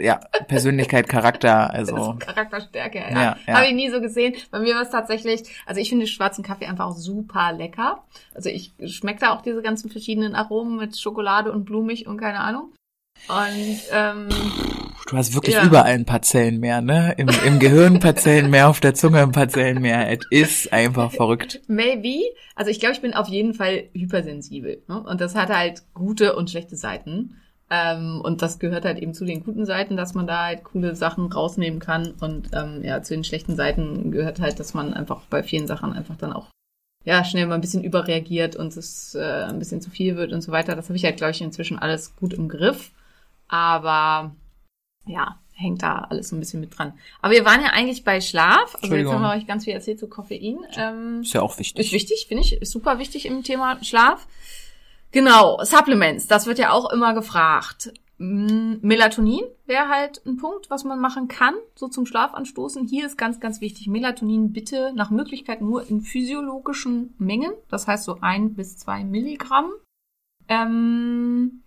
ja, 0.00 0.20
Persönlichkeit, 0.48 1.08
Charakter, 1.08 1.70
also, 1.74 2.16
Charakterstärke, 2.18 2.98
ja. 2.98 3.10
Ja, 3.10 3.36
ja. 3.46 3.54
Habe 3.54 3.66
ich 3.66 3.74
nie 3.74 3.90
so 3.90 4.00
gesehen. 4.00 4.34
Bei 4.50 4.58
mir 4.58 4.74
war 4.74 4.82
es 4.82 4.90
tatsächlich, 4.90 5.42
also 5.66 5.80
ich 5.80 5.88
finde 5.88 6.06
schwarzen 6.06 6.42
Kaffee 6.44 6.66
einfach 6.66 6.86
auch 6.86 6.96
super 6.96 7.52
lecker. 7.52 8.04
Also 8.34 8.48
ich 8.48 8.72
schmecke 8.86 9.20
da 9.20 9.30
auch 9.34 9.42
diese 9.42 9.62
ganzen 9.62 9.90
verschiedenen 9.90 10.34
Aromen 10.34 10.76
mit 10.76 10.98
Schokolade 10.98 11.52
und 11.52 11.64
blumig 11.64 12.06
und 12.06 12.16
keine 12.18 12.40
Ahnung. 12.40 12.72
Und 13.28 13.80
ähm, 13.92 14.28
du 15.08 15.16
hast 15.16 15.34
wirklich 15.34 15.54
Ja. 15.54 15.64
überall 15.64 15.92
ein 15.92 16.06
paar 16.06 16.22
Zellen 16.22 16.58
mehr, 16.58 16.80
ne? 16.80 17.14
Im, 17.18 17.28
im 17.46 17.58
Gehirn 17.58 17.94
ein 17.96 18.00
paar 18.00 18.16
Zellen 18.16 18.48
mehr, 18.50 18.68
auf 18.68 18.80
der 18.80 18.94
Zunge 18.94 19.20
ein 19.20 19.32
paar 19.32 19.48
Zellen 19.48 19.82
mehr. 19.82 20.10
Es 20.10 20.20
ist 20.30 20.72
einfach 20.72 21.12
verrückt. 21.12 21.60
maybe, 21.66 22.22
also 22.54 22.70
ich 22.70 22.80
glaube, 22.80 22.94
ich 22.94 23.02
bin 23.02 23.12
auf 23.12 23.28
jeden 23.28 23.52
Fall 23.52 23.90
hypersensibel. 23.92 24.82
Ne? 24.88 25.02
Und 25.02 25.20
das 25.20 25.34
hat 25.34 25.50
halt 25.50 25.82
gute 25.92 26.34
und 26.34 26.50
schlechte 26.50 26.76
Seiten. 26.76 27.36
Ähm, 27.70 28.20
und 28.20 28.42
das 28.42 28.58
gehört 28.58 28.84
halt 28.84 28.98
eben 28.98 29.14
zu 29.14 29.24
den 29.24 29.44
guten 29.44 29.64
Seiten, 29.64 29.96
dass 29.96 30.14
man 30.14 30.26
da 30.26 30.46
halt 30.46 30.64
coole 30.64 30.96
Sachen 30.96 31.32
rausnehmen 31.32 31.78
kann. 31.78 32.14
Und 32.20 32.50
ähm, 32.52 32.82
ja, 32.82 33.00
zu 33.02 33.14
den 33.14 33.24
schlechten 33.24 33.54
Seiten 33.54 34.10
gehört 34.10 34.40
halt, 34.40 34.58
dass 34.58 34.74
man 34.74 34.92
einfach 34.92 35.22
bei 35.26 35.42
vielen 35.42 35.68
Sachen 35.68 35.92
einfach 35.92 36.16
dann 36.16 36.32
auch 36.32 36.48
ja 37.04 37.24
schnell 37.24 37.46
mal 37.46 37.54
ein 37.54 37.60
bisschen 37.60 37.84
überreagiert 37.84 38.56
und 38.56 38.76
es 38.76 39.14
äh, 39.14 39.44
ein 39.44 39.58
bisschen 39.58 39.80
zu 39.80 39.88
viel 39.88 40.16
wird 40.16 40.32
und 40.32 40.42
so 40.42 40.52
weiter. 40.52 40.74
Das 40.74 40.88
habe 40.88 40.96
ich 40.96 41.04
halt, 41.04 41.16
glaube 41.16 41.30
ich, 41.30 41.40
inzwischen 41.40 41.78
alles 41.78 42.16
gut 42.16 42.32
im 42.34 42.48
Griff. 42.48 42.90
Aber 43.48 44.34
ja, 45.06 45.38
hängt 45.54 45.82
da 45.82 46.06
alles 46.10 46.28
so 46.28 46.36
ein 46.36 46.40
bisschen 46.40 46.60
mit 46.60 46.76
dran. 46.76 46.92
Aber 47.20 47.32
wir 47.32 47.44
waren 47.44 47.62
ja 47.62 47.68
eigentlich 47.68 48.04
bei 48.04 48.20
Schlaf. 48.20 48.76
Also 48.82 48.94
jetzt 48.96 49.10
haben 49.10 49.22
wir 49.22 49.30
euch 49.30 49.46
ganz 49.46 49.64
viel 49.64 49.74
erzählt 49.74 49.98
zu 49.98 50.08
Koffein. 50.08 50.58
Ähm, 50.76 51.20
Ist 51.22 51.34
ja 51.34 51.42
auch 51.42 51.52
ist 51.52 51.60
wichtig. 51.60 51.92
wichtig, 51.92 52.26
finde 52.28 52.42
ich. 52.42 52.60
Ist 52.60 52.72
super 52.72 52.98
wichtig 52.98 53.26
im 53.26 53.42
Thema 53.44 53.82
Schlaf. 53.84 54.26
Genau, 55.12 55.58
Supplements, 55.62 56.26
das 56.26 56.46
wird 56.46 56.58
ja 56.58 56.70
auch 56.70 56.90
immer 56.90 57.14
gefragt. 57.14 57.92
Mm, 58.18 58.74
Melatonin 58.82 59.44
wäre 59.66 59.88
halt 59.88 60.20
ein 60.26 60.36
Punkt, 60.36 60.70
was 60.70 60.84
man 60.84 61.00
machen 61.00 61.26
kann, 61.26 61.54
so 61.74 61.88
zum 61.88 62.06
Schlaf 62.06 62.34
anstoßen. 62.34 62.86
Hier 62.86 63.06
ist 63.06 63.16
ganz, 63.18 63.40
ganz 63.40 63.60
wichtig, 63.60 63.88
Melatonin 63.88 64.52
bitte 64.52 64.92
nach 64.94 65.10
Möglichkeit 65.10 65.62
nur 65.62 65.88
in 65.88 66.02
physiologischen 66.02 67.14
Mengen, 67.18 67.52
das 67.68 67.86
heißt 67.86 68.04
so 68.04 68.18
ein 68.20 68.54
bis 68.54 68.76
zwei 68.76 69.04
Milligramm. 69.04 69.72
Ähm, 70.48 71.62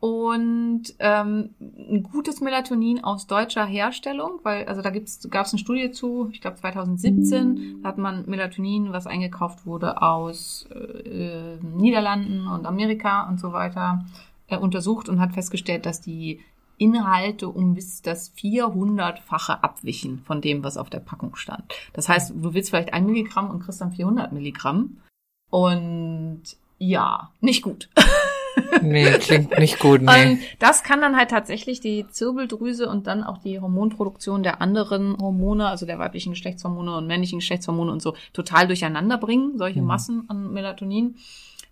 und 0.00 0.82
ähm, 1.00 1.54
ein 1.60 2.04
gutes 2.04 2.40
Melatonin 2.40 3.02
aus 3.02 3.26
deutscher 3.26 3.64
Herstellung, 3.64 4.38
weil 4.44 4.64
also 4.66 4.80
da 4.80 4.90
gab 4.90 5.46
es 5.46 5.52
eine 5.52 5.58
Studie 5.58 5.90
zu, 5.90 6.28
ich 6.32 6.40
glaube 6.40 6.56
2017, 6.56 7.80
da 7.82 7.88
hat 7.88 7.98
man 7.98 8.24
Melatonin, 8.26 8.92
was 8.92 9.08
eingekauft 9.08 9.66
wurde 9.66 10.00
aus 10.00 10.68
äh, 10.70 11.56
Niederlanden 11.62 12.46
und 12.46 12.64
Amerika 12.64 13.28
und 13.28 13.40
so 13.40 13.52
weiter, 13.52 14.04
äh, 14.46 14.56
untersucht 14.56 15.08
und 15.08 15.18
hat 15.20 15.32
festgestellt, 15.32 15.84
dass 15.84 16.00
die 16.00 16.40
Inhalte 16.76 17.48
um 17.48 17.74
bis 17.74 18.00
das 18.00 18.32
400-fache 18.36 19.64
abwichen 19.64 20.22
von 20.24 20.40
dem, 20.40 20.62
was 20.62 20.76
auf 20.76 20.90
der 20.90 21.00
Packung 21.00 21.34
stand. 21.34 21.64
Das 21.92 22.08
heißt, 22.08 22.34
du 22.36 22.54
willst 22.54 22.70
vielleicht 22.70 22.92
ein 22.92 23.04
Milligramm 23.04 23.50
und 23.50 23.64
kriegst 23.64 23.80
dann 23.80 23.90
400 23.90 24.32
Milligramm. 24.32 24.98
Und 25.50 26.42
ja, 26.78 27.32
nicht 27.40 27.62
gut. 27.62 27.88
Nee, 28.82 29.10
klingt 29.18 29.58
nicht 29.58 29.78
gut, 29.78 30.02
nee. 30.02 30.32
Und 30.32 30.40
das 30.58 30.82
kann 30.82 31.00
dann 31.00 31.16
halt 31.16 31.30
tatsächlich 31.30 31.80
die 31.80 32.06
Zirbeldrüse 32.08 32.88
und 32.88 33.06
dann 33.06 33.22
auch 33.22 33.38
die 33.38 33.60
Hormonproduktion 33.60 34.42
der 34.42 34.60
anderen 34.60 35.16
Hormone, 35.18 35.68
also 35.68 35.86
der 35.86 35.98
weiblichen 35.98 36.30
Geschlechtshormone 36.30 36.96
und 36.96 37.06
männlichen 37.06 37.38
Geschlechtshormone 37.38 37.90
und 37.92 38.02
so, 38.02 38.14
total 38.32 38.66
durcheinander 38.66 39.18
bringen, 39.18 39.56
solche 39.56 39.80
Mhm. 39.80 39.86
Massen 39.86 40.24
an 40.28 40.52
Melatonin. 40.52 41.16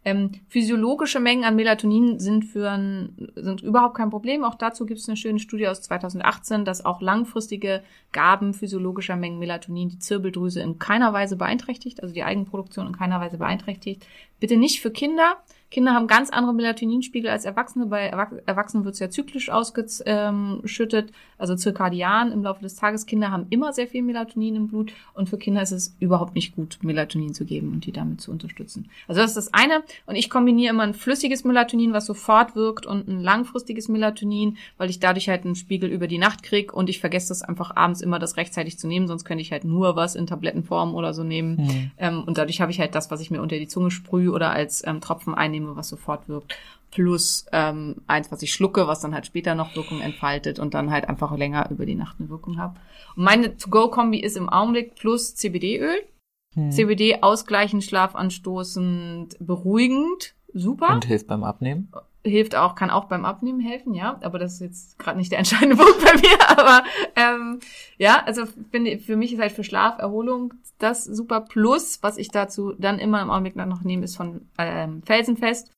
Ähm, 0.05 0.31
physiologische 0.49 1.19
Mengen 1.19 1.43
an 1.43 1.57
Melatonin 1.57 2.21
sind 2.21 2.45
für 2.45 2.71
ein, 2.71 3.29
sind 3.35 3.61
überhaupt 3.61 3.97
kein 3.97 4.09
Problem. 4.09 4.45
Auch 4.45 4.55
dazu 4.55 4.87
gibt 4.87 5.01
es 5.01 5.09
eine 5.09 5.17
schöne 5.17 5.41
Studie 5.41 5.67
aus 5.67 5.83
2018, 5.83 6.65
dass 6.65 6.85
auch 6.85 7.01
langfristige 7.01 7.83
Gaben 8.13 8.55
physiologischer 8.55 9.17
Mengen 9.17 9.41
Melatonin 9.41 9.89
die 9.89 9.99
Zirbeldrüse 9.99 10.61
in 10.61 10.79
keiner 10.79 11.13
Weise 11.13 11.35
beeinträchtigt, 11.35 12.05
also 12.05 12.15
die 12.15 12.23
Eigenproduktion 12.23 12.87
in 12.87 12.97
keiner 12.97 13.21
Weise 13.21 13.39
beeinträchtigt. 13.39 14.07
Bitte 14.39 14.57
nicht 14.57 14.81
für 14.81 14.93
Kinder. 14.93 15.39
Kinder 15.71 15.95
haben 15.95 16.07
ganz 16.07 16.31
andere 16.31 16.55
Melatoninspiegel 16.55 17.31
als 17.31 17.45
Erwachsene. 17.45 17.87
Bei 17.87 18.09
Erwach- 18.09 18.33
Erwachsenen 18.47 18.85
wird 18.85 18.95
es 18.95 19.01
ja 19.01 19.11
zyklisch 19.11 19.51
ausgeschüttet, 19.51 21.13
also 21.39 21.57
zirkadian 21.57 22.33
im 22.33 22.43
Laufe 22.43 22.63
des 22.63 22.77
Tages. 22.77 23.07
Kinder 23.07 23.31
haben 23.31 23.47
immer 23.51 23.73
sehr 23.73 23.89
viel 23.89 24.03
Melatonin 24.03 24.55
im 24.55 24.69
Blut 24.69 24.93
und 25.15 25.29
für 25.29 25.39
Kinder 25.39 25.63
ist 25.63 25.73
es 25.73 25.97
überhaupt 25.99 26.35
nicht 26.35 26.55
gut, 26.55 26.79
Melatonin 26.83 27.35
zu 27.35 27.45
geben 27.45 27.73
und 27.73 27.85
die 27.85 27.93
damit 27.93 28.21
zu 28.21 28.31
unterstützen. 28.31 28.89
Also 29.09 29.21
das 29.21 29.33
ist 29.33 29.37
das 29.37 29.55
eine. 29.55 29.83
Und 30.07 30.15
ich 30.15 30.31
kombiniere 30.31 30.73
immer 30.73 30.85
ein 30.85 30.95
flüssiges 30.95 31.45
Melatonin, 31.45 31.93
was 31.93 32.07
sofort 32.07 32.55
wirkt, 32.55 32.87
und 32.87 33.09
ein 33.09 33.23
langfristiges 33.23 33.89
Melatonin, 33.89 34.57
weil 34.79 34.89
ich 34.91 35.01
dadurch 35.01 35.29
halt 35.29 35.45
einen 35.45 35.57
Spiegel 35.57 35.91
über 35.91 36.07
die 36.07 36.19
Nacht 36.19 36.43
krieg 36.43 36.73
und 36.73 36.89
ich 36.89 37.01
vergesse 37.01 37.29
das 37.29 37.43
einfach 37.43 37.75
abends 37.75 38.01
immer, 38.01 38.19
das 38.19 38.37
rechtzeitig 38.37 38.79
zu 38.79 38.87
nehmen, 38.87 39.09
sonst 39.09 39.25
könnte 39.25 39.43
ich 39.43 39.53
halt 39.53 39.65
nur 39.65 39.97
was 39.97 40.15
in 40.15 40.27
Tablettenform 40.27 40.95
oder 40.95 41.13
so 41.13 41.25
nehmen. 41.25 41.59
Hm. 41.59 41.91
Ähm, 41.99 42.25
und 42.25 42.39
dadurch 42.39 42.61
habe 42.61 42.71
ich 42.71 42.81
halt 42.81 42.95
das, 42.95 43.11
was 43.11 43.21
ich 43.21 43.31
mir 43.31 43.43
unter 43.43 43.59
die 43.59 43.69
Zunge 43.69 43.91
sprühe 43.91 44.31
oder 44.31 44.51
als 44.51 44.87
ähm, 44.87 45.01
Tropfen 45.01 45.35
einnehme, 45.57 45.77
was 45.77 45.89
sofort 45.89 46.29
wirkt. 46.29 46.57
Plus 46.91 47.47
ähm, 47.53 47.97
eins, 48.07 48.31
was 48.31 48.43
ich 48.43 48.53
schlucke, 48.53 48.87
was 48.87 49.01
dann 49.01 49.13
halt 49.13 49.27
später 49.27 49.55
noch 49.55 49.75
Wirkung 49.77 50.01
entfaltet 50.01 50.59
und 50.59 50.75
dann 50.75 50.91
halt 50.91 51.09
einfach 51.09 51.37
länger 51.37 51.71
über 51.71 51.85
die 51.85 51.95
Nacht 51.95 52.17
eine 52.19 52.29
Wirkung 52.29 52.59
habe. 52.59 52.79
Und 53.17 53.25
meine 53.25 53.57
To-Go-Kombi 53.57 54.21
ist 54.21 54.37
im 54.37 54.49
Augenblick 54.49 54.95
plus 54.95 55.35
CBD-Öl. 55.35 55.99
Hm. 56.55 56.71
CBD 56.71 57.23
ausgleichend, 57.23 57.85
schlafanstoßend, 57.85 59.37
beruhigend. 59.41 60.35
Super. 60.55 60.95
Und 60.95 61.05
hilft 61.05 61.27
beim 61.27 61.45
Abnehmen. 61.45 61.93
Hilft 62.29 62.55
auch, 62.55 62.75
kann 62.75 62.91
auch 62.91 63.05
beim 63.05 63.25
Abnehmen 63.25 63.61
helfen, 63.61 63.95
ja. 63.95 64.19
Aber 64.23 64.39
das 64.39 64.55
ist 64.55 64.61
jetzt 64.61 64.99
gerade 64.99 65.19
nicht 65.19 65.33
der 65.33 65.39
entscheidende 65.39 65.77
Punkt 65.83 66.05
bei 66.05 66.15
mir. 66.15 66.51
Aber 66.51 66.85
ähm, 67.15 67.61
ja, 67.99 68.23
also 68.25 68.45
finde 68.71 68.99
für 68.99 69.17
mich 69.17 69.33
ist 69.33 69.41
halt 69.41 69.53
für 69.53 69.65
Schlaf, 69.65 69.99
Erholung 69.99 70.55
das 70.79 71.05
super. 71.05 71.41
Plus, 71.41 72.03
was 72.03 72.19
ich 72.19 72.29
dazu 72.29 72.73
dann 72.79 72.99
immer 72.99 73.23
im 73.23 73.31
Augenblick 73.31 73.57
noch 73.57 73.83
nehme, 73.83 74.05
ist 74.05 74.17
von 74.17 74.49
ähm, 74.59 75.03
Felsenfest. 75.03 75.73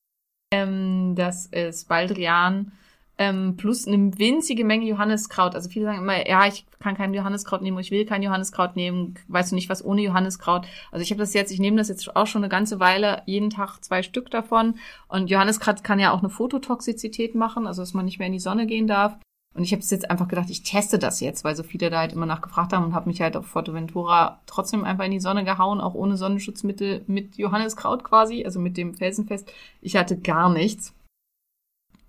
Ähm, 0.51 1.15
das 1.15 1.45
ist 1.45 1.87
Baldrian 1.87 2.71
ähm, 3.19 3.57
plus 3.57 3.85
eine 3.85 4.17
winzige 4.17 4.63
Menge 4.63 4.87
Johanniskraut. 4.87 5.53
Also 5.53 5.69
viele 5.69 5.85
sagen 5.85 5.99
immer, 5.99 6.27
ja, 6.27 6.47
ich 6.47 6.65
kann 6.79 6.95
kein 6.95 7.13
Johanniskraut 7.13 7.61
nehmen, 7.61 7.77
ich 7.79 7.91
will 7.91 8.05
kein 8.05 8.23
Johanniskraut 8.23 8.77
nehmen. 8.77 9.15
Weißt 9.27 9.51
du 9.51 9.55
nicht, 9.55 9.69
was 9.69 9.83
ohne 9.83 10.01
Johanniskraut? 10.01 10.65
Also 10.89 11.03
ich 11.03 11.11
habe 11.11 11.19
das 11.19 11.33
jetzt, 11.33 11.51
ich 11.51 11.59
nehme 11.59 11.75
das 11.77 11.89
jetzt 11.89 12.15
auch 12.15 12.27
schon 12.27 12.43
eine 12.43 12.49
ganze 12.49 12.79
Weile, 12.79 13.21
jeden 13.25 13.49
Tag 13.49 13.83
zwei 13.83 14.03
Stück 14.03 14.31
davon. 14.31 14.75
Und 15.09 15.29
Johanniskraut 15.29 15.83
kann 15.83 15.99
ja 15.99 16.13
auch 16.13 16.19
eine 16.19 16.29
Phototoxizität 16.29 17.35
machen, 17.35 17.67
also 17.67 17.81
dass 17.81 17.93
man 17.93 18.05
nicht 18.05 18.19
mehr 18.19 18.27
in 18.27 18.33
die 18.33 18.39
Sonne 18.39 18.65
gehen 18.65 18.87
darf. 18.87 19.17
Und 19.53 19.63
ich 19.63 19.73
habe 19.73 19.81
jetzt 19.81 20.09
einfach 20.09 20.29
gedacht, 20.29 20.49
ich 20.49 20.63
teste 20.63 20.97
das 20.97 21.19
jetzt, 21.19 21.43
weil 21.43 21.55
so 21.57 21.63
viele 21.63 21.89
da 21.89 21.99
halt 21.99 22.13
immer 22.13 22.25
nachgefragt 22.25 22.71
haben 22.71 22.85
und 22.85 22.93
habe 22.93 23.09
mich 23.09 23.19
halt 23.19 23.35
auf 23.35 23.47
Forteventura 23.47 24.39
trotzdem 24.45 24.85
einfach 24.85 25.03
in 25.03 25.11
die 25.11 25.19
Sonne 25.19 25.43
gehauen, 25.43 25.81
auch 25.81 25.95
ohne 25.95 26.15
Sonnenschutzmittel 26.15 27.03
mit 27.07 27.35
Johanniskraut 27.35 28.05
quasi, 28.05 28.45
also 28.45 28.61
mit 28.61 28.77
dem 28.77 28.93
Felsenfest. 28.93 29.51
Ich 29.81 29.97
hatte 29.97 30.17
gar 30.17 30.49
nichts. 30.49 30.93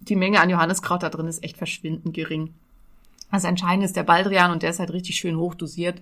Die 0.01 0.17
Menge 0.17 0.41
an 0.41 0.51
Johanniskraut 0.51 1.03
da 1.03 1.11
drin 1.11 1.27
ist 1.27 1.45
echt 1.45 1.57
verschwindend 1.57 2.15
gering. 2.15 2.55
Das 3.31 3.45
Entscheidende 3.45 3.87
ist 3.87 3.97
der 3.97 4.03
Baldrian 4.03 4.51
und 4.51 4.63
der 4.63 4.71
ist 4.71 4.81
halt 4.81 4.93
richtig 4.93 5.17
schön 5.17 5.37
hoch 5.37 5.55
dosiert. 5.55 6.01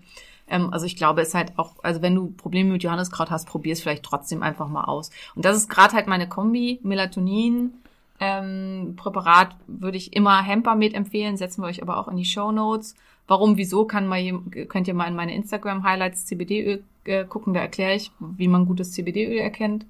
Ähm, 0.49 0.73
also 0.73 0.87
ich 0.87 0.97
glaube, 0.97 1.21
es 1.21 1.29
ist 1.29 1.35
halt 1.35 1.53
auch, 1.59 1.73
also 1.83 2.01
wenn 2.01 2.15
du 2.15 2.31
Probleme 2.31 2.73
mit 2.73 2.83
Johanniskraut 2.83 3.31
hast, 3.31 3.47
probier 3.47 3.75
es 3.75 3.83
vielleicht 3.83 4.05
trotzdem 4.05 4.43
einfach 4.43 4.69
mal 4.69 4.85
aus. 4.85 5.11
Und 5.35 5.45
das 5.45 5.57
ist 5.57 5.69
gerade 5.69 5.95
halt 5.95 6.07
meine 6.07 6.29
Kombi, 6.29 6.81
Melatonin, 6.83 7.73
Ähm, 8.21 8.95
Präparat 8.97 9.55
würde 9.69 9.97
ich 9.97 10.13
immer 10.13 10.43
Hempermed 10.43 10.95
empfehlen, 10.95 11.37
setzen 11.37 11.63
wir 11.63 11.69
euch 11.69 11.83
aber 11.83 11.99
auch 11.99 12.09
in 12.09 12.17
die 12.17 12.25
Show 12.25 12.51
Notes. 12.51 12.97
Warum, 13.29 13.57
wieso, 13.57 13.85
kann 13.85 14.09
mal, 14.09 14.21
könnt 14.69 14.89
ihr 14.89 14.95
mal 14.95 15.07
in 15.07 15.15
meine 15.15 15.35
Instagram-Highlights 15.35 16.27
CBD-Öl 16.27 16.83
äh, 17.05 17.25
gucken, 17.25 17.55
da 17.55 17.61
erkläre 17.61 17.95
ich, 17.95 18.11
wie 18.19 18.49
man 18.49 18.67
gutes 18.67 18.93
CBD-Öl 18.93 19.39
erkennt. 19.39 19.87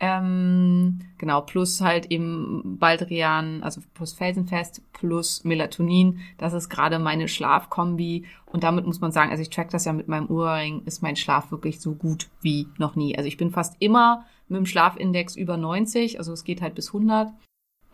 Ähm, 0.00 1.00
genau, 1.18 1.40
plus 1.40 1.80
halt 1.80 2.06
eben 2.10 2.78
Baldrian, 2.78 3.62
also 3.62 3.80
plus 3.94 4.12
Felsenfest, 4.12 4.82
plus 4.92 5.44
Melatonin. 5.44 6.20
Das 6.38 6.52
ist 6.52 6.68
gerade 6.68 6.98
meine 6.98 7.26
Schlafkombi. 7.26 8.24
Und 8.46 8.62
damit 8.62 8.86
muss 8.86 9.00
man 9.00 9.12
sagen, 9.12 9.30
also 9.30 9.42
ich 9.42 9.50
track 9.50 9.70
das 9.70 9.84
ja 9.84 9.92
mit 9.92 10.08
meinem 10.08 10.30
Ohrring, 10.30 10.82
ist 10.84 11.02
mein 11.02 11.16
Schlaf 11.16 11.50
wirklich 11.50 11.80
so 11.80 11.94
gut 11.94 12.28
wie 12.40 12.68
noch 12.78 12.94
nie. 12.94 13.16
Also 13.16 13.26
ich 13.26 13.36
bin 13.36 13.50
fast 13.50 13.76
immer 13.80 14.24
mit 14.48 14.58
dem 14.58 14.66
Schlafindex 14.66 15.36
über 15.36 15.56
90, 15.56 16.18
also 16.18 16.32
es 16.32 16.44
geht 16.44 16.62
halt 16.62 16.74
bis 16.74 16.88
100. 16.88 17.32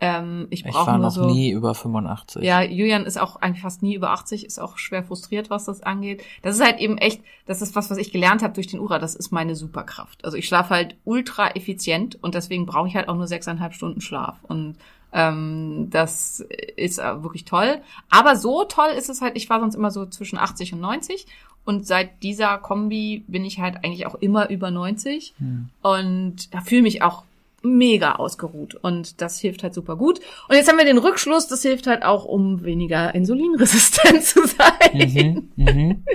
Ähm, 0.01 0.47
ich 0.49 0.65
Ich 0.65 0.73
war 0.73 0.97
noch 0.97 1.11
so. 1.11 1.25
nie 1.25 1.51
über 1.51 1.73
85. 1.73 2.43
Ja, 2.43 2.61
Julian 2.61 3.05
ist 3.05 3.19
auch 3.19 3.37
eigentlich 3.37 3.61
fast 3.61 3.81
nie 3.81 3.95
über 3.95 4.11
80, 4.11 4.45
ist 4.45 4.59
auch 4.59 4.77
schwer 4.77 5.03
frustriert, 5.03 5.49
was 5.49 5.65
das 5.65 5.81
angeht. 5.81 6.23
Das 6.41 6.55
ist 6.55 6.63
halt 6.63 6.79
eben 6.79 6.97
echt, 6.97 7.21
das 7.45 7.61
ist 7.61 7.75
was, 7.75 7.89
was 7.89 7.97
ich 7.97 8.11
gelernt 8.11 8.43
habe 8.43 8.53
durch 8.53 8.67
den 8.67 8.79
Ura, 8.79 8.99
das 8.99 9.15
ist 9.15 9.31
meine 9.31 9.55
Superkraft. 9.55 10.25
Also 10.25 10.35
ich 10.37 10.47
schlafe 10.47 10.71
halt 10.71 10.95
ultra 11.05 11.51
effizient 11.51 12.21
und 12.21 12.35
deswegen 12.35 12.65
brauche 12.65 12.87
ich 12.87 12.95
halt 12.95 13.07
auch 13.07 13.15
nur 13.15 13.27
sechseinhalb 13.27 13.73
Stunden 13.73 14.01
Schlaf. 14.01 14.37
Und 14.43 14.75
ähm, 15.13 15.87
das 15.91 16.45
ist 16.75 16.97
wirklich 16.97 17.45
toll. 17.45 17.81
Aber 18.09 18.35
so 18.35 18.65
toll 18.65 18.89
ist 18.97 19.09
es 19.09 19.21
halt, 19.21 19.37
ich 19.37 19.49
war 19.49 19.61
sonst 19.61 19.75
immer 19.75 19.91
so 19.91 20.05
zwischen 20.05 20.37
80 20.37 20.73
und 20.73 20.81
90 20.81 21.25
und 21.63 21.87
seit 21.87 22.21
dieser 22.21 22.57
Kombi 22.57 23.23
bin 23.27 23.45
ich 23.45 23.59
halt 23.59 23.77
eigentlich 23.77 24.05
auch 24.07 24.15
immer 24.15 24.49
über 24.49 24.71
90 24.71 25.33
und 25.81 26.53
da 26.53 26.61
fühle 26.61 26.81
mich 26.81 27.01
auch 27.01 27.23
mega 27.65 28.15
ausgeruht 28.15 28.75
und 28.75 29.21
das 29.21 29.39
hilft 29.39 29.63
halt 29.63 29.73
super 29.73 29.95
gut. 29.95 30.19
Und 30.47 30.55
jetzt 30.55 30.69
haben 30.69 30.77
wir 30.77 30.85
den 30.85 30.97
Rückschluss, 30.97 31.47
das 31.47 31.61
hilft 31.61 31.87
halt 31.87 32.03
auch, 32.03 32.25
um 32.25 32.63
weniger 32.63 33.13
insulinresistent 33.13 34.23
zu 34.23 34.41
sein. 34.47 34.93
Mhm, 34.93 35.49
mhm. 35.55 36.03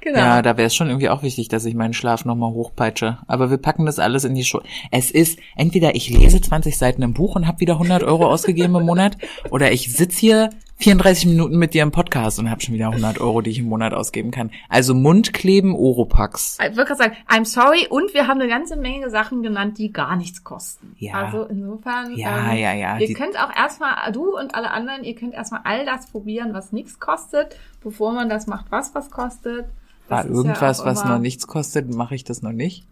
Genau. 0.00 0.18
Ja, 0.20 0.42
da 0.42 0.56
wäre 0.56 0.68
es 0.68 0.76
schon 0.76 0.88
irgendwie 0.88 1.08
auch 1.08 1.22
wichtig, 1.22 1.48
dass 1.48 1.64
ich 1.64 1.74
meinen 1.74 1.92
Schlaf 1.92 2.24
nochmal 2.24 2.52
hochpeitsche. 2.52 3.18
Aber 3.26 3.50
wir 3.50 3.58
packen 3.58 3.84
das 3.84 3.98
alles 3.98 4.24
in 4.24 4.34
die 4.34 4.44
Show. 4.44 4.62
Es 4.92 5.10
ist, 5.10 5.40
entweder 5.56 5.96
ich 5.96 6.08
lese 6.08 6.40
20 6.40 6.78
Seiten 6.78 7.02
im 7.02 7.14
Buch 7.14 7.34
und 7.34 7.48
habe 7.48 7.60
wieder 7.60 7.74
100 7.74 8.04
Euro 8.04 8.26
ausgegeben 8.26 8.76
im 8.76 8.86
Monat, 8.86 9.18
oder 9.50 9.72
ich 9.72 9.92
sitz 9.92 10.16
hier 10.16 10.50
34 10.80 11.26
Minuten 11.26 11.58
mit 11.58 11.74
dir 11.74 11.82
im 11.82 11.90
Podcast 11.90 12.38
und 12.38 12.48
habe 12.50 12.60
schon 12.60 12.72
wieder 12.72 12.86
100 12.88 13.20
Euro, 13.20 13.40
die 13.40 13.50
ich 13.50 13.58
im 13.58 13.64
Monat 13.66 13.92
ausgeben 13.92 14.30
kann. 14.30 14.52
Also 14.68 14.94
Mundkleben, 14.94 15.74
Oropax. 15.74 16.58
Ich 16.60 16.76
würde 16.76 16.84
gerade 16.84 16.96
sagen, 16.98 17.16
I'm 17.28 17.44
sorry 17.44 17.88
und 17.90 18.14
wir 18.14 18.28
haben 18.28 18.40
eine 18.40 18.48
ganze 18.48 18.76
Menge 18.76 19.10
Sachen 19.10 19.42
genannt, 19.42 19.78
die 19.78 19.92
gar 19.92 20.14
nichts 20.14 20.44
kosten. 20.44 20.94
Ja. 20.98 21.14
Also 21.14 21.44
insofern, 21.44 22.16
Ja, 22.16 22.52
ja, 22.52 22.72
ja, 22.74 22.96
Ihr 22.98 23.08
die- 23.08 23.14
könnt 23.14 23.36
auch 23.42 23.54
erstmal, 23.54 24.12
du 24.12 24.36
und 24.38 24.54
alle 24.54 24.70
anderen, 24.70 25.02
ihr 25.02 25.16
könnt 25.16 25.34
erstmal 25.34 25.62
all 25.64 25.84
das 25.84 26.06
probieren, 26.06 26.54
was 26.54 26.70
nichts 26.70 27.00
kostet, 27.00 27.56
bevor 27.82 28.12
man 28.12 28.28
das 28.28 28.46
macht, 28.46 28.66
was 28.70 28.94
was 28.94 29.10
kostet. 29.10 29.66
Das 30.08 30.10
War 30.10 30.24
ja 30.26 30.30
irgendwas, 30.30 30.80
auch 30.80 30.86
was 30.86 31.04
noch 31.04 31.18
nichts 31.18 31.48
kostet, 31.48 31.92
mache 31.92 32.14
ich 32.14 32.22
das 32.22 32.40
noch 32.42 32.52
nicht. 32.52 32.86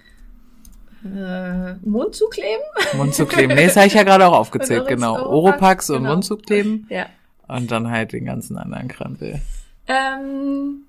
Äh, 1.05 1.75
Mund 1.89 2.17
zukleben? 2.17 2.65
Mund 2.97 3.15
zu 3.15 3.27
kleben. 3.27 3.55
Nee, 3.55 3.67
das 3.67 3.77
habe 3.77 3.87
ich 3.87 3.95
ja 3.95 4.03
gerade 4.03 4.27
auch 4.27 4.33
aufgezählt, 4.39 4.89
genau. 4.89 5.13
Oropax, 5.13 5.29
Oropax 5.29 5.91
und 5.91 5.97
genau. 5.99 6.11
Mund 6.15 6.25
zu 6.25 6.37
kleben. 6.37 6.87
Ja. 6.91 7.07
Und 7.49 7.71
dann 7.71 7.91
halt 7.91 8.13
den 8.13 8.25
ganzen 8.25 8.59
anderen 8.59 8.89
Krempel. 8.89 9.41
Ähm, 9.87 10.87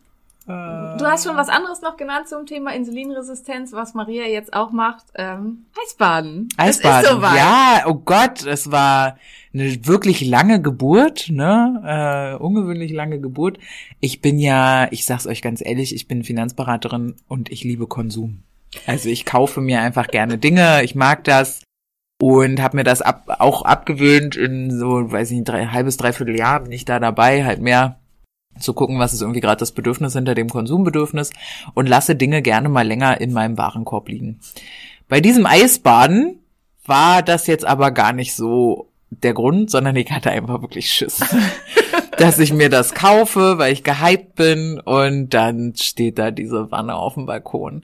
Du 0.48 1.06
hast 1.06 1.26
schon 1.26 1.36
was 1.36 1.50
anderes 1.50 1.82
noch 1.82 1.98
genannt 1.98 2.30
zum 2.30 2.46
Thema 2.46 2.74
Insulinresistenz, 2.74 3.74
was 3.74 3.94
Maria 3.94 4.24
jetzt 4.24 4.54
auch 4.54 4.72
macht. 4.72 5.04
Ähm, 5.16 5.66
Eisbaden. 5.84 6.48
Eisbaden. 6.56 7.22
Ja, 7.22 7.84
oh 7.86 7.96
Gott, 7.96 8.46
es 8.46 8.72
war 8.72 9.18
eine 9.54 9.86
wirklich 9.86 10.22
lange 10.22 10.62
Geburt, 10.62 11.28
ne? 11.30 12.38
Äh, 12.40 12.42
ungewöhnlich 12.42 12.94
lange 12.94 13.20
Geburt. 13.20 13.60
Ich 14.00 14.22
bin 14.22 14.40
ja, 14.40 14.88
ich 14.92 15.04
sag's 15.04 15.28
euch 15.28 15.42
ganz 15.42 15.62
ehrlich, 15.62 15.94
ich 15.94 16.08
bin 16.08 16.24
Finanzberaterin 16.24 17.16
und 17.28 17.52
ich 17.52 17.66
liebe 17.66 17.88
Konsum. 17.88 18.44
Also 18.86 19.10
ich 19.10 19.26
kaufe 19.26 19.60
mir 19.60 19.82
einfach 19.82 20.08
gerne 20.08 20.38
Dinge, 20.38 20.82
ich 20.84 20.96
mag 20.96 21.26
das 21.26 21.62
und 22.20 22.62
habe 22.62 22.78
mir 22.78 22.84
das 22.84 23.02
ab, 23.02 23.38
auch 23.40 23.62
abgewöhnt 23.62 24.36
in 24.36 24.78
so, 24.78 25.12
weiß 25.12 25.32
ich 25.32 25.38
nicht, 25.38 25.50
drei, 25.50 25.68
halbes, 25.68 25.98
dreiviertel 25.98 26.38
Jahr 26.38 26.62
bin 26.62 26.72
ich 26.72 26.86
da 26.86 27.00
dabei, 27.00 27.46
halt 27.46 27.62
mehr 27.62 28.00
zu 28.60 28.74
gucken, 28.74 28.98
was 28.98 29.14
ist 29.14 29.22
irgendwie 29.22 29.40
gerade 29.40 29.60
das 29.60 29.72
Bedürfnis 29.72 30.14
hinter 30.14 30.34
dem 30.34 30.50
Konsumbedürfnis 30.50 31.32
und 31.76 31.88
lasse 31.88 32.16
Dinge 32.16 32.42
gerne 32.42 32.70
mal 32.70 32.88
länger 32.88 33.22
in 33.22 33.34
meinem 33.34 33.58
Warenkorb 33.58 34.10
liegen. 34.10 34.40
Bei 35.08 35.22
diesem 35.22 35.46
Eisbaden 35.46 36.40
war 36.86 37.22
das 37.22 37.46
jetzt 37.46 37.66
aber 37.66 37.92
gar 37.92 38.14
nicht 38.14 38.36
so 38.36 38.90
der 39.10 39.34
Grund, 39.34 39.70
sondern 39.70 39.96
ich 39.96 40.12
hatte 40.12 40.32
einfach 40.32 40.62
wirklich 40.62 40.92
Schiss, 40.92 41.20
dass 42.18 42.40
ich 42.40 42.52
mir 42.52 42.70
das 42.70 42.94
kaufe, 42.94 43.58
weil 43.58 43.74
ich 43.74 43.84
gehypt 43.84 44.36
bin 44.36 44.80
und 44.80 45.30
dann 45.30 45.74
steht 45.76 46.18
da 46.18 46.32
diese 46.32 46.72
Wanne 46.72 46.96
auf 46.96 47.14
dem 47.14 47.26
Balkon. 47.26 47.84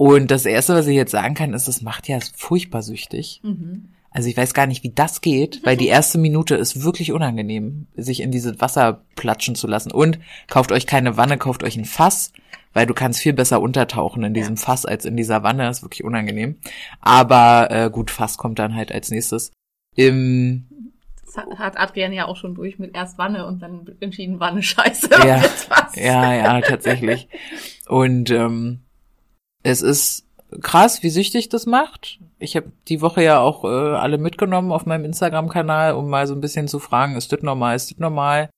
Und 0.00 0.30
das 0.30 0.46
erste, 0.46 0.74
was 0.74 0.86
ich 0.86 0.96
jetzt 0.96 1.10
sagen 1.10 1.34
kann, 1.34 1.52
ist, 1.52 1.68
es 1.68 1.82
macht 1.82 2.08
ja 2.08 2.20
furchtbar 2.34 2.80
süchtig. 2.80 3.42
Mhm. 3.42 3.90
Also 4.10 4.30
ich 4.30 4.36
weiß 4.38 4.54
gar 4.54 4.66
nicht, 4.66 4.82
wie 4.82 4.94
das 4.94 5.20
geht, 5.20 5.60
weil 5.62 5.76
die 5.76 5.88
erste 5.88 6.16
Minute 6.16 6.54
ist 6.54 6.82
wirklich 6.82 7.12
unangenehm, 7.12 7.86
sich 7.94 8.20
in 8.20 8.30
dieses 8.30 8.62
Wasser 8.62 9.04
platschen 9.14 9.56
zu 9.56 9.66
lassen. 9.66 9.92
Und 9.92 10.18
kauft 10.48 10.72
euch 10.72 10.86
keine 10.86 11.18
Wanne, 11.18 11.36
kauft 11.36 11.62
euch 11.62 11.76
ein 11.76 11.84
Fass, 11.84 12.32
weil 12.72 12.86
du 12.86 12.94
kannst 12.94 13.20
viel 13.20 13.34
besser 13.34 13.60
untertauchen 13.60 14.24
in 14.24 14.32
diesem 14.32 14.56
Fass 14.56 14.86
als 14.86 15.04
in 15.04 15.18
dieser 15.18 15.42
Wanne. 15.42 15.64
Das 15.64 15.76
ist 15.76 15.82
wirklich 15.82 16.02
unangenehm. 16.02 16.56
Aber 17.02 17.70
äh, 17.70 17.90
gut, 17.90 18.10
Fass 18.10 18.38
kommt 18.38 18.58
dann 18.58 18.74
halt 18.74 18.92
als 18.92 19.10
nächstes. 19.10 19.52
Im, 19.96 20.92
Das 21.26 21.36
hat, 21.58 21.78
Adrian 21.78 22.14
ja 22.14 22.24
auch 22.24 22.36
schon 22.38 22.54
durch 22.54 22.78
mit 22.78 22.96
erst 22.96 23.18
Wanne 23.18 23.44
und 23.46 23.60
dann 23.60 23.84
entschieden 24.00 24.40
Wanne 24.40 24.62
scheiße. 24.62 25.10
Ja, 25.26 25.42
ja, 25.94 26.34
ja, 26.34 26.60
tatsächlich. 26.62 27.28
Und 27.86 28.30
ähm, 28.30 28.80
es 29.62 29.82
ist 29.82 30.26
krass, 30.62 31.02
wie 31.02 31.10
süchtig 31.10 31.48
das 31.48 31.66
macht. 31.66 32.18
Ich 32.38 32.56
habe 32.56 32.72
die 32.88 33.00
Woche 33.02 33.22
ja 33.22 33.38
auch 33.38 33.64
äh, 33.64 33.68
alle 33.68 34.18
mitgenommen 34.18 34.72
auf 34.72 34.86
meinem 34.86 35.04
Instagram-Kanal, 35.04 35.94
um 35.94 36.08
mal 36.08 36.26
so 36.26 36.34
ein 36.34 36.40
bisschen 36.40 36.68
zu 36.68 36.78
fragen, 36.78 37.16
ist 37.16 37.32
das 37.32 37.42
normal, 37.42 37.76
ist 37.76 37.90
das 37.90 37.98
normal? 37.98 38.50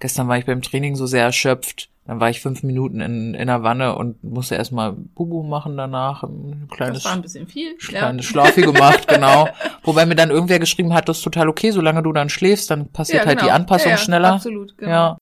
Gestern 0.00 0.28
war 0.28 0.38
ich 0.38 0.46
beim 0.46 0.62
Training 0.62 0.94
so 0.94 1.06
sehr 1.06 1.24
erschöpft. 1.24 1.90
Dann 2.06 2.20
war 2.20 2.30
ich 2.30 2.40
fünf 2.40 2.62
Minuten 2.62 3.00
in, 3.00 3.34
in 3.34 3.48
der 3.48 3.62
Wanne 3.62 3.94
und 3.94 4.24
musste 4.24 4.54
erstmal 4.54 4.92
Bubu 4.92 5.42
machen 5.42 5.76
danach. 5.76 6.22
Ein 6.22 6.66
kleines, 6.70 7.02
Das 7.02 7.04
war 7.04 7.12
ein 7.12 7.20
bisschen 7.22 7.46
viel. 7.46 7.76
kleines 7.76 8.24
Schlafi 8.24 8.62
gemacht, 8.62 9.06
genau. 9.08 9.48
Wobei 9.82 10.06
mir 10.06 10.14
dann 10.14 10.30
irgendwer 10.30 10.58
geschrieben 10.58 10.94
hat, 10.94 11.08
das 11.08 11.18
ist 11.18 11.24
total 11.24 11.50
okay, 11.50 11.70
solange 11.70 12.02
du 12.02 12.12
dann 12.14 12.30
schläfst, 12.30 12.70
dann 12.70 12.90
passiert 12.92 13.26
halt 13.26 13.40
die 13.40 13.44
genau. 13.44 13.56
Anpassung 13.56 13.90
ja, 13.90 13.96
ja, 13.96 14.02
schneller. 14.02 14.32
Absolut, 14.32 14.78
genau. 14.78 14.90
Ja. 14.90 15.18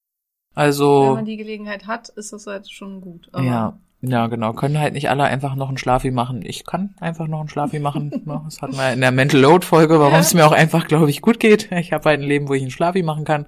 Wenn 0.54 0.62
Also. 0.64 1.14
man 1.16 1.24
die 1.24 1.36
Gelegenheit 1.36 1.88
hat, 1.88 2.08
ist 2.10 2.32
das 2.32 2.46
halt 2.46 2.70
schon 2.70 3.00
gut. 3.00 3.30
Ja, 3.36 3.78
ja, 4.08 4.26
genau. 4.28 4.52
Können 4.52 4.78
halt 4.78 4.94
nicht 4.94 5.10
alle 5.10 5.24
einfach 5.24 5.54
noch 5.54 5.68
einen 5.68 5.78
Schlafi 5.78 6.10
machen. 6.10 6.42
Ich 6.44 6.64
kann 6.64 6.94
einfach 7.00 7.26
noch 7.26 7.40
einen 7.40 7.48
Schlafi 7.48 7.78
machen. 7.78 8.22
Das 8.46 8.60
hatten 8.60 8.76
wir 8.76 8.92
in 8.92 9.00
der 9.00 9.12
Mental 9.12 9.40
Load 9.40 9.64
Folge, 9.64 9.98
warum 9.98 10.14
es 10.14 10.34
mir 10.34 10.46
auch 10.46 10.52
einfach, 10.52 10.86
glaube 10.86 11.10
ich, 11.10 11.22
gut 11.22 11.40
geht. 11.40 11.70
Ich 11.72 11.92
habe 11.92 12.08
halt 12.08 12.20
ein 12.20 12.26
Leben, 12.26 12.48
wo 12.48 12.54
ich 12.54 12.62
einen 12.62 12.70
Schlafi 12.70 13.02
machen 13.02 13.24
kann. 13.24 13.46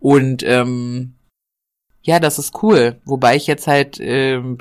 Und 0.00 0.42
ähm, 0.44 1.14
ja, 2.02 2.20
das 2.20 2.38
ist 2.38 2.62
cool. 2.62 3.00
Wobei 3.04 3.36
ich 3.36 3.46
jetzt 3.46 3.66
halt, 3.66 3.98
ähm, 4.00 4.58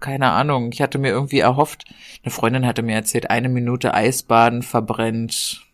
keine 0.00 0.30
Ahnung, 0.30 0.70
ich 0.72 0.82
hatte 0.82 0.98
mir 0.98 1.10
irgendwie 1.10 1.40
erhofft, 1.40 1.84
eine 2.22 2.30
Freundin 2.30 2.66
hatte 2.66 2.82
mir 2.82 2.94
erzählt, 2.94 3.30
eine 3.30 3.48
Minute 3.48 3.94
Eisbaden 3.94 4.62
verbrennt 4.62 5.65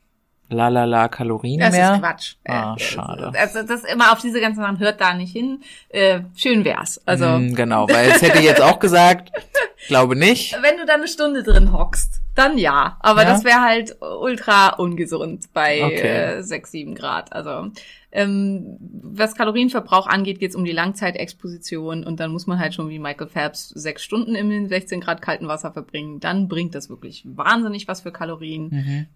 lalala 0.52 1.08
Kalorien 1.08 1.60
Das 1.60 1.72
mehr. 1.74 1.94
ist 1.94 2.00
Quatsch. 2.00 2.34
Ah, 2.46 2.74
Äh, 2.76 2.80
schade. 2.80 3.32
Also 3.38 3.62
das 3.62 3.84
immer 3.84 4.12
auf 4.12 4.20
diese 4.20 4.40
ganzen 4.40 4.60
Sachen 4.60 4.78
hört 4.78 5.00
da 5.00 5.14
nicht 5.14 5.32
hin. 5.32 5.60
Äh, 5.88 6.20
schön 6.36 6.64
wär's. 6.64 7.00
Also 7.06 7.26
Mm, 7.26 7.54
genau, 7.54 7.88
weil 7.88 8.10
es 8.10 8.22
hätte 8.22 8.38
ich 8.38 8.44
jetzt 8.44 8.60
auch 8.62 8.78
gesagt, 8.78 9.30
glaube 9.88 10.14
nicht. 10.16 10.56
wenn 10.62 10.76
du 10.76 10.86
da 10.86 10.94
eine 10.94 11.08
Stunde 11.08 11.42
drin 11.42 11.72
hockst, 11.72 12.20
dann 12.34 12.56
ja. 12.58 12.96
Aber 13.00 13.22
Ja? 13.24 13.28
das 13.30 13.44
wäre 13.44 13.60
halt 13.60 13.96
ultra 14.00 14.70
ungesund 14.74 15.52
bei 15.52 15.82
Okay. 15.84 16.36
äh, 16.38 16.42
6, 16.42 16.70
7 16.70 16.94
Grad. 16.94 17.32
Also 17.32 17.70
ähm, 18.14 18.76
was 19.02 19.34
Kalorienverbrauch 19.34 20.06
angeht, 20.06 20.38
geht's 20.38 20.54
um 20.54 20.64
die 20.66 20.72
Langzeitexposition 20.72 22.04
und 22.04 22.20
dann 22.20 22.30
muss 22.30 22.46
man 22.46 22.58
halt 22.58 22.74
schon 22.74 22.88
wie 22.90 22.98
Michael 22.98 23.28
Phelps 23.28 23.70
sechs 23.70 24.02
Stunden 24.02 24.34
im 24.34 24.66
16 24.68 25.00
Grad 25.00 25.22
kalten 25.22 25.48
Wasser 25.48 25.72
verbringen. 25.72 26.20
Dann 26.20 26.46
bringt 26.48 26.74
das 26.74 26.90
wirklich 26.90 27.22
wahnsinnig 27.26 27.88
was 27.88 28.02
für 28.02 28.12
Kalorien. 28.12 28.68
Mhm. 28.70 29.06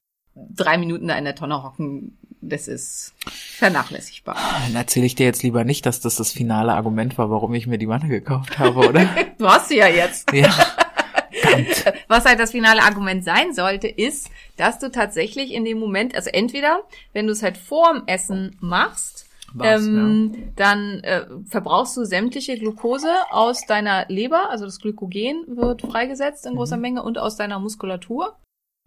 Drei 0.55 0.79
Minuten 0.79 1.09
da 1.09 1.17
in 1.17 1.25
der 1.25 1.35
Tonne 1.35 1.63
hocken, 1.63 2.17
das 2.41 2.69
ist 2.69 3.15
vernachlässigbar. 3.27 4.37
Dann 4.67 4.77
erzähle 4.77 5.07
ich 5.07 5.15
dir 5.15 5.25
jetzt 5.25 5.43
lieber 5.43 5.65
nicht, 5.65 5.87
dass 5.87 6.01
das 6.01 6.17
das 6.17 6.33
finale 6.33 6.73
Argument 6.75 7.17
war, 7.19 7.31
warum 7.31 7.55
ich 7.55 7.67
mir 7.67 7.79
die 7.79 7.89
Wanne 7.89 8.09
gekauft 8.09 8.59
habe, 8.59 8.89
oder? 8.89 9.09
Du 9.39 9.47
hast 9.47 9.69
sie 9.69 9.77
ja 9.77 9.89
jetzt. 9.89 10.33
ja. 10.33 10.55
Was 12.09 12.25
halt 12.25 12.41
das 12.41 12.53
finale 12.53 12.83
Argument 12.83 13.23
sein 13.25 13.53
sollte, 13.53 13.89
ist, 13.89 14.31
dass 14.57 14.79
du 14.79 14.91
tatsächlich 14.91 15.53
in 15.53 15.65
dem 15.65 15.79
Moment, 15.79 16.15
also 16.15 16.31
entweder, 16.31 16.83
wenn 17.13 17.27
du 17.27 17.33
es 17.33 17.43
halt 17.43 17.59
vorm 17.59 18.05
Essen 18.07 18.57
machst, 18.61 19.27
Was, 19.55 19.85
ähm, 19.85 20.53
dann 20.57 21.01
äh, 21.01 21.27
verbrauchst 21.47 21.97
du 21.97 22.05
sämtliche 22.05 22.59
Glucose 22.59 23.13
aus 23.31 23.67
deiner 23.67 24.07
Leber, 24.09 24.51
also 24.51 24.65
das 24.65 24.81
Glykogen 24.81 25.45
wird 25.49 25.83
freigesetzt 25.83 26.47
in 26.47 26.57
großer 26.57 26.77
Menge 26.77 27.03
und 27.03 27.19
aus 27.19 27.37
deiner 27.37 27.59
Muskulatur. 27.59 28.37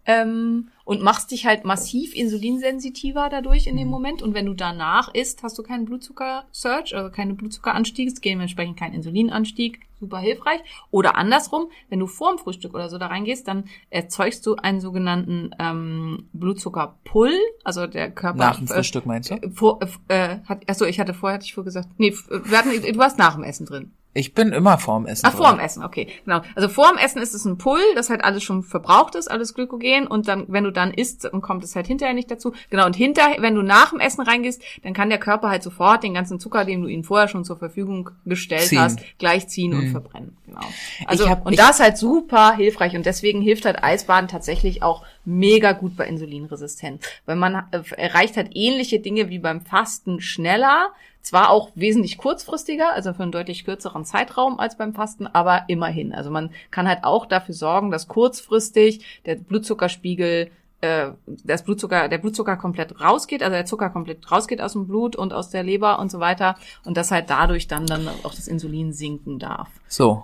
Ähm, 0.09 0.69
und 0.85 1.03
machst 1.03 1.29
dich 1.29 1.45
halt 1.45 1.65
massiv 1.65 2.15
insulinsensitiver 2.15 3.29
dadurch 3.29 3.67
in 3.67 3.77
dem 3.77 3.85
Mhm. 3.89 3.91
Moment. 3.91 4.21
Und 4.23 4.33
wenn 4.33 4.47
du 4.47 4.55
danach 4.55 5.13
isst, 5.13 5.43
hast 5.43 5.55
du 5.59 5.61
keinen 5.61 5.85
Blutzucker-Surge, 5.85 6.97
also 6.97 7.11
keine 7.11 7.35
Blutzuckeranstieg, 7.35 8.07
es 8.07 8.15
dementsprechend 8.19 8.75
kein 8.75 8.93
Insulinanstieg, 8.93 9.81
super 9.99 10.17
hilfreich. 10.17 10.61
Oder 10.89 11.15
andersrum, 11.15 11.69
wenn 11.89 11.99
du 11.99 12.07
vorm 12.07 12.39
Frühstück 12.39 12.73
oder 12.73 12.89
so 12.89 12.97
da 12.97 13.05
reingehst, 13.05 13.47
dann 13.47 13.65
erzeugst 13.91 14.43
du 14.47 14.55
einen 14.55 14.81
sogenannten 14.81 15.51
ähm, 15.59 16.27
Blutzuckerpull, 16.33 17.33
also 17.63 17.85
der 17.85 18.09
Körper 18.09 18.39
Nach 18.39 18.57
dem 18.57 18.65
äh, 18.65 18.73
Frühstück 18.73 19.05
meinst 19.05 19.29
du? 19.29 19.35
äh, 19.35 19.49
Vor, 19.51 19.79
äh, 20.07 20.37
hat, 20.45 20.67
achso, 20.67 20.85
ich 20.85 20.99
hatte 20.99 21.13
vorher, 21.13 21.35
hatte 21.35 21.45
ich 21.45 21.53
vorher 21.53 21.65
gesagt, 21.65 21.89
nee, 21.97 22.15
wir 22.29 22.57
hatten, 22.57 22.71
du 22.71 22.97
warst 22.97 23.19
nach 23.19 23.35
dem 23.35 23.43
Essen 23.43 23.67
drin. 23.67 23.91
Ich 24.13 24.33
bin 24.33 24.51
immer 24.53 24.79
vorm 24.79 25.05
Essen. 25.05 25.25
Ach, 25.27 25.33
vor 25.35 25.49
dem 25.49 25.57
drin. 25.57 25.65
Essen, 25.65 25.83
okay, 25.83 26.07
genau. 26.25 26.41
Also 26.55 26.67
vor 26.67 26.89
dem 26.89 26.97
Essen 26.97 27.21
ist 27.21 27.35
es 27.35 27.45
ein 27.45 27.59
Pull, 27.59 27.79
das 27.93 28.09
halt 28.09 28.23
alles 28.23 28.41
schon 28.43 28.63
verbraucht 28.63 29.13
ist, 29.13 29.29
alles 29.29 29.53
Glykogen 29.53 30.07
und 30.07 30.27
dann, 30.27 30.45
wenn 30.47 30.63
du 30.63 30.71
dann 30.71 30.91
isst, 30.91 31.25
dann 31.25 31.41
kommt 31.41 31.63
es 31.63 31.75
halt 31.75 31.85
hinterher 31.85 32.15
nicht 32.15 32.31
dazu. 32.31 32.53
Genau, 32.71 32.87
und 32.87 32.95
hinterher, 32.95 33.39
wenn 33.41 33.53
du 33.53 33.61
nach 33.61 33.91
dem 33.91 33.99
Essen 33.99 34.21
reingehst, 34.21 34.63
dann 34.83 34.93
kann 34.93 35.09
der 35.09 35.19
Körper 35.19 35.49
halt 35.49 35.61
sofort 35.61 36.01
den 36.03 36.15
ganzen 36.15 36.39
Zucker, 36.39 36.65
den 36.65 36.81
du 36.81 36.87
ihm 36.87 37.03
vorher 37.03 37.27
schon 37.27 37.45
zur 37.45 37.57
Verfügung 37.57 38.09
gestellt 38.25 38.63
Ziehen. 38.63 38.79
hast, 38.81 38.99
gleich 39.19 39.47
ziehen 39.47 39.73
und 39.75 39.85
Mhm. 39.85 39.91
verbrennen. 39.91 40.37
Genau. 40.47 40.61
Also, 41.05 41.29
hab- 41.29 41.45
und 41.45 41.59
das 41.59 41.77
ist 41.77 41.79
halt 41.79 41.97
super 41.97 42.55
hilfreich 42.55 42.95
und 42.95 43.05
deswegen 43.05 43.41
hilft 43.43 43.65
halt 43.65 43.83
Eisbaden 43.83 44.27
tatsächlich 44.27 44.81
auch 44.81 45.03
mega 45.23 45.73
gut 45.73 45.95
bei 45.95 46.07
Insulinresistenz. 46.07 47.05
Weil 47.27 47.35
man 47.35 47.63
äh, 47.71 47.81
erreicht 47.95 48.37
halt 48.37 48.49
ähnliche 48.55 48.99
Dinge 48.99 49.29
wie 49.29 49.37
beim 49.39 49.61
Fasten 49.61 50.19
schneller, 50.19 50.87
zwar 51.29 51.51
auch 51.51 51.69
wesentlich 51.75 52.17
kurzfristiger, 52.17 52.91
also 52.93 53.13
für 53.13 53.21
einen 53.21 53.31
deutlich 53.31 53.63
kürzeren 53.63 54.03
Zeitraum 54.03 54.59
als 54.59 54.77
beim 54.77 54.95
Fasten, 54.95 55.27
aber 55.27 55.65
immerhin. 55.67 56.11
Also 56.11 56.31
man 56.31 56.49
kann 56.71 56.87
halt 56.87 57.03
auch 57.03 57.27
dafür 57.27 57.53
sorgen, 57.53 57.91
dass 57.91 58.07
kurzfristig 58.07 59.21
der 59.27 59.35
Blutzuckerspiegel 59.35 60.49
äh, 60.81 61.11
das 61.43 61.63
Blutzucker, 61.63 62.09
der 62.09 62.17
Blutzucker 62.17 62.57
komplett 62.57 62.99
rausgeht, 62.99 63.43
also 63.43 63.53
der 63.53 63.65
Zucker 63.67 63.91
komplett 63.91 64.31
rausgeht 64.31 64.59
aus 64.59 64.73
dem 64.73 64.87
Blut 64.87 65.15
und 65.15 65.31
aus 65.31 65.51
der 65.51 65.61
Leber 65.61 65.99
und 65.99 66.09
so 66.09 66.19
weiter 66.19 66.55
und 66.83 66.97
dass 66.97 67.11
halt 67.11 67.29
dadurch 67.29 67.67
dann 67.67 67.85
dann 67.85 68.07
auch 68.23 68.33
das 68.33 68.47
Insulin 68.47 68.91
sinken 68.91 69.37
darf. 69.37 69.69
So, 69.87 70.23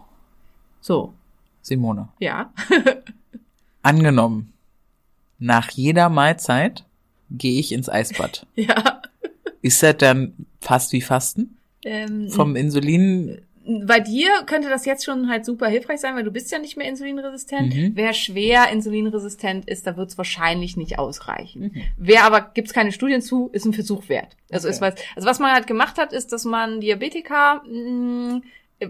So, 0.81 1.13
Simone. 1.61 2.09
ja. 2.17 2.51
Angenommen, 3.83 4.53
nach 5.37 5.69
jeder 5.69 6.09
Mahlzeit 6.09 6.83
gehe 7.29 7.59
ich 7.59 7.71
ins 7.71 7.89
Eisbad. 7.89 8.47
ja. 8.55 8.94
Ist 9.65 9.81
das 9.81 9.97
dann 9.97 10.33
fast 10.61 10.93
wie 10.93 11.01
Fasten? 11.01 11.57
Ähm, 11.83 12.29
Vom 12.29 12.55
Insulin? 12.55 13.41
bei 13.83 13.99
dir 13.99 14.29
könnte 14.45 14.69
das 14.69 14.85
jetzt 14.85 15.03
schon 15.03 15.27
halt 15.27 15.43
super 15.43 15.67
hilfreich 15.67 15.99
sein, 15.99 16.15
weil 16.15 16.23
du 16.23 16.29
bist 16.29 16.51
ja 16.51 16.59
nicht 16.59 16.77
mehr 16.77 16.87
insulinresistent. 16.87 17.73
Mhm. 17.75 17.91
Wer 17.95 18.13
schwer 18.13 18.69
insulinresistent 18.71 19.67
ist, 19.67 19.87
da 19.87 19.97
wird 19.97 20.11
es 20.11 20.19
wahrscheinlich 20.19 20.77
nicht 20.77 20.99
ausreichen. 20.99 21.71
Mhm. 21.73 21.81
Wer 21.97 22.25
aber 22.25 22.51
gibt's 22.53 22.73
keine 22.73 22.91
Studien 22.91 23.23
zu, 23.23 23.49
ist 23.53 23.65
ein 23.65 23.73
Versuch 23.73 24.07
wert. 24.07 24.37
Also 24.51 24.67
Okay. 24.67 24.75
ist 24.75 24.81
was. 24.81 24.93
Also 25.15 25.27
was 25.27 25.39
man 25.39 25.51
halt 25.51 25.65
gemacht 25.65 25.97
hat, 25.97 26.13
ist, 26.13 26.31
dass 26.31 26.45
man 26.45 26.79
Diabetiker 26.79 27.63
mh, 27.67 28.41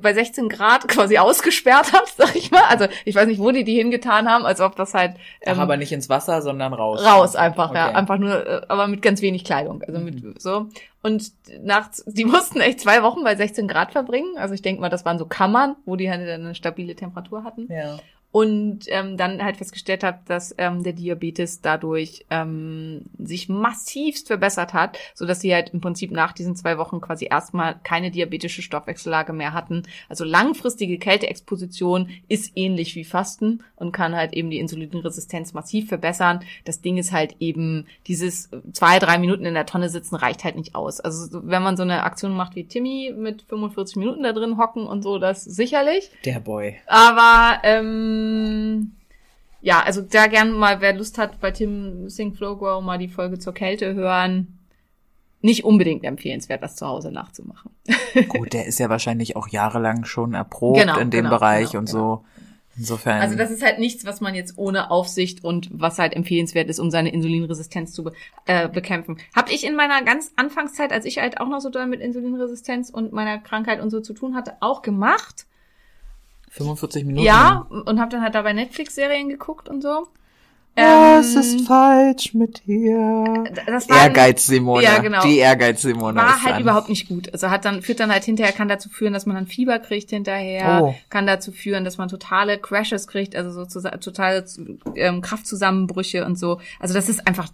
bei 0.01 0.13
16 0.13 0.49
Grad 0.49 0.87
quasi 0.87 1.17
ausgesperrt 1.17 1.93
hat, 1.93 2.07
sag 2.17 2.35
ich 2.35 2.51
mal. 2.51 2.63
Also 2.69 2.87
ich 3.05 3.15
weiß 3.15 3.27
nicht, 3.27 3.39
wo 3.39 3.51
die 3.51 3.63
die 3.63 3.75
hingetan 3.75 4.29
haben, 4.29 4.45
als 4.45 4.59
ob 4.61 4.75
das 4.75 4.93
halt 4.93 5.13
Ach, 5.45 5.53
ähm, 5.53 5.59
aber 5.59 5.77
nicht 5.77 5.91
ins 5.91 6.09
Wasser, 6.09 6.41
sondern 6.41 6.73
raus. 6.73 7.05
raus 7.05 7.35
einfach, 7.35 7.73
ja, 7.73 7.85
Okay. 7.85 7.91
Mhm. 7.91 7.97
einfach 7.97 8.17
nur, 8.17 8.47
äh, 8.47 8.61
aber 8.67 8.87
mit 8.87 9.01
ganz 9.01 9.21
wenig 9.21 9.43
Kleidung, 9.43 9.83
also 9.83 9.99
mit 9.99 10.41
so. 10.41 10.67
Und 11.03 11.31
nach, 11.61 11.89
die 12.07 12.25
mussten 12.25 12.61
echt 12.61 12.79
zwei 12.81 13.03
Wochen 13.03 13.23
bei 13.23 13.35
16 13.35 13.67
Grad 13.67 13.91
verbringen. 13.91 14.37
Also 14.37 14.55
ich 14.55 14.61
denke 14.63 14.81
mal, 14.81 14.89
das 14.89 15.05
waren 15.05 15.19
so 15.19 15.25
Kammern, 15.25 15.75
wo 15.85 15.95
die 15.95 16.09
halt 16.09 16.27
eine 16.27 16.55
stabile 16.55 16.95
Temperatur 16.95 17.43
hatten. 17.43 17.67
Ja. 17.71 17.97
Und 18.35 18.79
ähm, 18.89 19.15
dann 19.15 19.41
halt 19.41 19.55
festgestellt 19.55 20.03
habe, 20.03 20.19
dass 20.25 20.53
ähm, 20.57 20.83
der 20.83 20.91
Diabetes 20.91 21.61
dadurch 21.61 22.25
ähm, 22.29 23.03
sich 23.17 23.47
massivst 23.47 24.27
verbessert 24.27 24.73
hat, 24.73 24.97
so 25.13 25.25
dass 25.25 25.39
sie 25.39 25.53
halt 25.53 25.69
im 25.69 25.79
Prinzip 25.79 26.11
nach 26.11 26.33
diesen 26.33 26.53
zwei 26.57 26.77
Wochen 26.77 26.99
quasi 26.99 27.27
erstmal 27.31 27.79
keine 27.85 28.11
diabetische 28.11 28.61
Stoffwechsellage 28.61 29.31
mehr 29.31 29.53
hatten. 29.53 29.83
Also 30.09 30.25
langfristige 30.25 30.97
Kälteexposition 30.97 32.09
ist 32.27 32.51
ähnlich 32.57 32.93
wie 32.97 33.05
Fasten 33.05 33.63
und 33.77 33.93
kann 33.93 34.13
halt 34.13 34.33
eben 34.33 34.49
die 34.49 34.59
Insulinresistenz 34.59 35.53
massiv 35.53 35.87
verbessern. 35.87 36.41
Das 36.65 36.81
Ding 36.81 36.97
ist 36.97 37.13
halt 37.13 37.37
eben 37.39 37.85
dieses 38.05 38.49
zwei, 38.73 38.99
drei 38.99 39.17
Minuten 39.17 39.45
in 39.45 39.53
der 39.53 39.65
Tonne 39.65 39.87
sitzen 39.87 40.15
reicht 40.15 40.43
halt 40.43 40.57
nicht 40.57 40.75
aus. 40.75 40.99
Also 40.99 41.25
so- 41.27 41.47
wenn 41.47 41.63
man 41.63 41.77
so 41.77 41.83
eine 41.83 42.03
Aktion 42.03 42.35
macht 42.35 42.57
wie 42.57 42.65
Timmy 42.67 43.13
mit 43.17 43.43
45 43.43 43.95
Minuten 43.95 44.23
da 44.23 44.33
drin 44.33 44.57
hocken 44.57 44.85
und 44.87 45.03
so, 45.03 45.19
das 45.19 45.41
sicherlich. 45.45 46.11
Der 46.25 46.41
Boy. 46.41 46.75
Aber 46.87 47.59
ähm, 47.63 48.24
ja, 49.61 49.81
also 49.81 50.01
da 50.01 50.27
gern 50.27 50.51
mal, 50.51 50.79
wer 50.81 50.93
Lust 50.93 51.17
hat, 51.17 51.39
bei 51.39 51.51
Tim 51.51 52.09
Sing 52.09 52.33
Flow 52.33 52.55
Grow 52.55 52.83
mal 52.83 52.97
die 52.97 53.07
Folge 53.07 53.39
zur 53.39 53.53
Kälte 53.53 53.95
hören. 53.95 54.59
Nicht 55.41 55.63
unbedingt 55.63 56.03
empfehlenswert, 56.03 56.63
das 56.63 56.75
zu 56.75 56.87
Hause 56.87 57.11
nachzumachen. 57.11 57.71
Gut, 58.29 58.53
der 58.53 58.65
ist 58.65 58.79
ja 58.79 58.89
wahrscheinlich 58.89 59.35
auch 59.35 59.47
jahrelang 59.47 60.05
schon 60.05 60.33
erprobt 60.33 60.79
Genau, 60.79 60.97
in 60.97 61.11
dem 61.11 61.25
genau, 61.25 61.37
Bereich 61.37 61.71
genau, 61.71 61.79
und 61.79 61.87
so. 61.87 62.25
Insofern. 62.77 63.21
Also 63.21 63.35
das 63.35 63.51
ist 63.51 63.63
halt 63.63 63.79
nichts, 63.79 64.05
was 64.05 64.19
man 64.19 64.35
jetzt 64.35 64.57
ohne 64.57 64.91
Aufsicht 64.91 65.43
und 65.43 65.69
was 65.71 65.97
halt 65.97 66.13
empfehlenswert 66.13 66.69
ist, 66.69 66.79
um 66.79 66.91
seine 66.91 67.11
Insulinresistenz 67.11 67.93
zu 67.93 68.03
be 68.03 68.13
äh, 68.45 68.67
bekämpfen. 68.67 69.17
Hab 69.33 69.49
ich 69.49 69.65
in 69.65 69.75
meiner 69.75 70.03
ganz 70.03 70.31
Anfangszeit, 70.35 70.91
als 70.91 71.05
ich 71.05 71.19
halt 71.19 71.39
auch 71.39 71.47
noch 71.47 71.61
so 71.61 71.69
doll 71.69 71.87
mit 71.87 72.01
Insulinresistenz 72.01 72.89
und 72.89 73.13
meiner 73.13 73.37
Krankheit 73.37 73.81
und 73.81 73.91
so 73.91 74.01
zu 74.01 74.13
tun 74.13 74.35
hatte, 74.35 74.57
auch 74.59 74.81
gemacht. 74.81 75.45
45 76.57 77.05
Minuten. 77.05 77.25
Ja, 77.25 77.65
und 77.69 77.99
habe 77.99 78.11
dann 78.11 78.21
halt 78.21 78.35
dabei 78.35 78.53
Netflix-Serien 78.53 79.29
geguckt 79.29 79.69
und 79.69 79.81
so. 79.81 80.07
Was 80.77 81.33
Ähm, 81.35 81.39
ist 81.39 81.67
falsch 81.67 82.33
mit 82.33 82.67
dir? 82.67 83.45
das 83.65 83.87
war 83.89 83.97
Ehrgeiz, 83.97 84.45
Simone. 84.45 84.83
Ja, 84.83 84.97
genau. 84.99 85.21
Die 85.23 85.37
Ehrgeiz, 85.37 85.81
Simone. 85.81 86.19
war 86.19 86.35
ist 86.35 86.43
halt 86.43 86.55
dann. 86.55 86.61
überhaupt 86.63 86.89
nicht 86.89 87.07
gut. 87.07 87.31
Also 87.31 87.49
hat 87.49 87.63
dann 87.63 87.81
führt 87.81 88.01
dann 88.01 88.11
halt 88.11 88.25
hinterher 88.25 88.51
kann 88.51 88.67
dazu 88.67 88.89
führen, 88.89 89.13
dass 89.13 89.25
man 89.25 89.37
dann 89.37 89.47
Fieber 89.47 89.79
kriegt 89.79 90.09
hinterher, 90.09 90.81
Oh. 90.83 90.95
kann 91.09 91.27
dazu 91.27 91.53
führen, 91.53 91.85
dass 91.85 91.97
man 91.97 92.09
totale 92.09 92.57
Crashes 92.57 93.07
kriegt, 93.07 93.37
also 93.37 93.51
sozusagen 93.51 94.01
totale 94.01 94.43
ähm, 94.95 95.21
Kraftzusammenbrüche 95.21 96.25
und 96.25 96.37
so. 96.37 96.59
Also 96.81 96.93
das 96.93 97.07
ist 97.07 97.25
einfach 97.25 97.47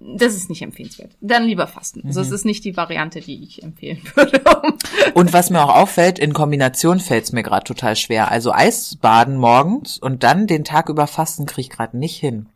das 0.00 0.34
ist 0.34 0.48
nicht 0.48 0.62
empfehlenswert. 0.62 1.10
Dann 1.20 1.44
lieber 1.44 1.66
fasten. 1.66 2.02
Also 2.06 2.20
Mhm. 2.20 2.26
es 2.26 2.32
ist 2.32 2.44
nicht 2.44 2.64
die 2.64 2.76
Variante, 2.76 3.20
die 3.20 3.42
ich 3.42 3.62
empfehlen 3.62 4.00
würde. 4.14 4.40
Und 5.14 5.32
was 5.32 5.50
mir 5.50 5.62
auch 5.64 5.74
auffällt, 5.74 6.18
in 6.18 6.32
Kombination 6.32 7.00
fällt 7.00 7.24
es 7.24 7.32
mir 7.32 7.42
gerade 7.42 7.64
total 7.64 7.96
schwer. 7.96 8.30
Also 8.30 8.52
Eisbaden 8.52 9.36
morgens 9.36 9.98
und 9.98 10.22
dann 10.22 10.46
den 10.46 10.64
Tag 10.64 10.88
über 10.88 11.06
Fasten 11.06 11.46
kriege 11.46 11.62
ich 11.62 11.70
gerade 11.70 11.96
nicht 11.98 12.16
hin. 12.18 12.46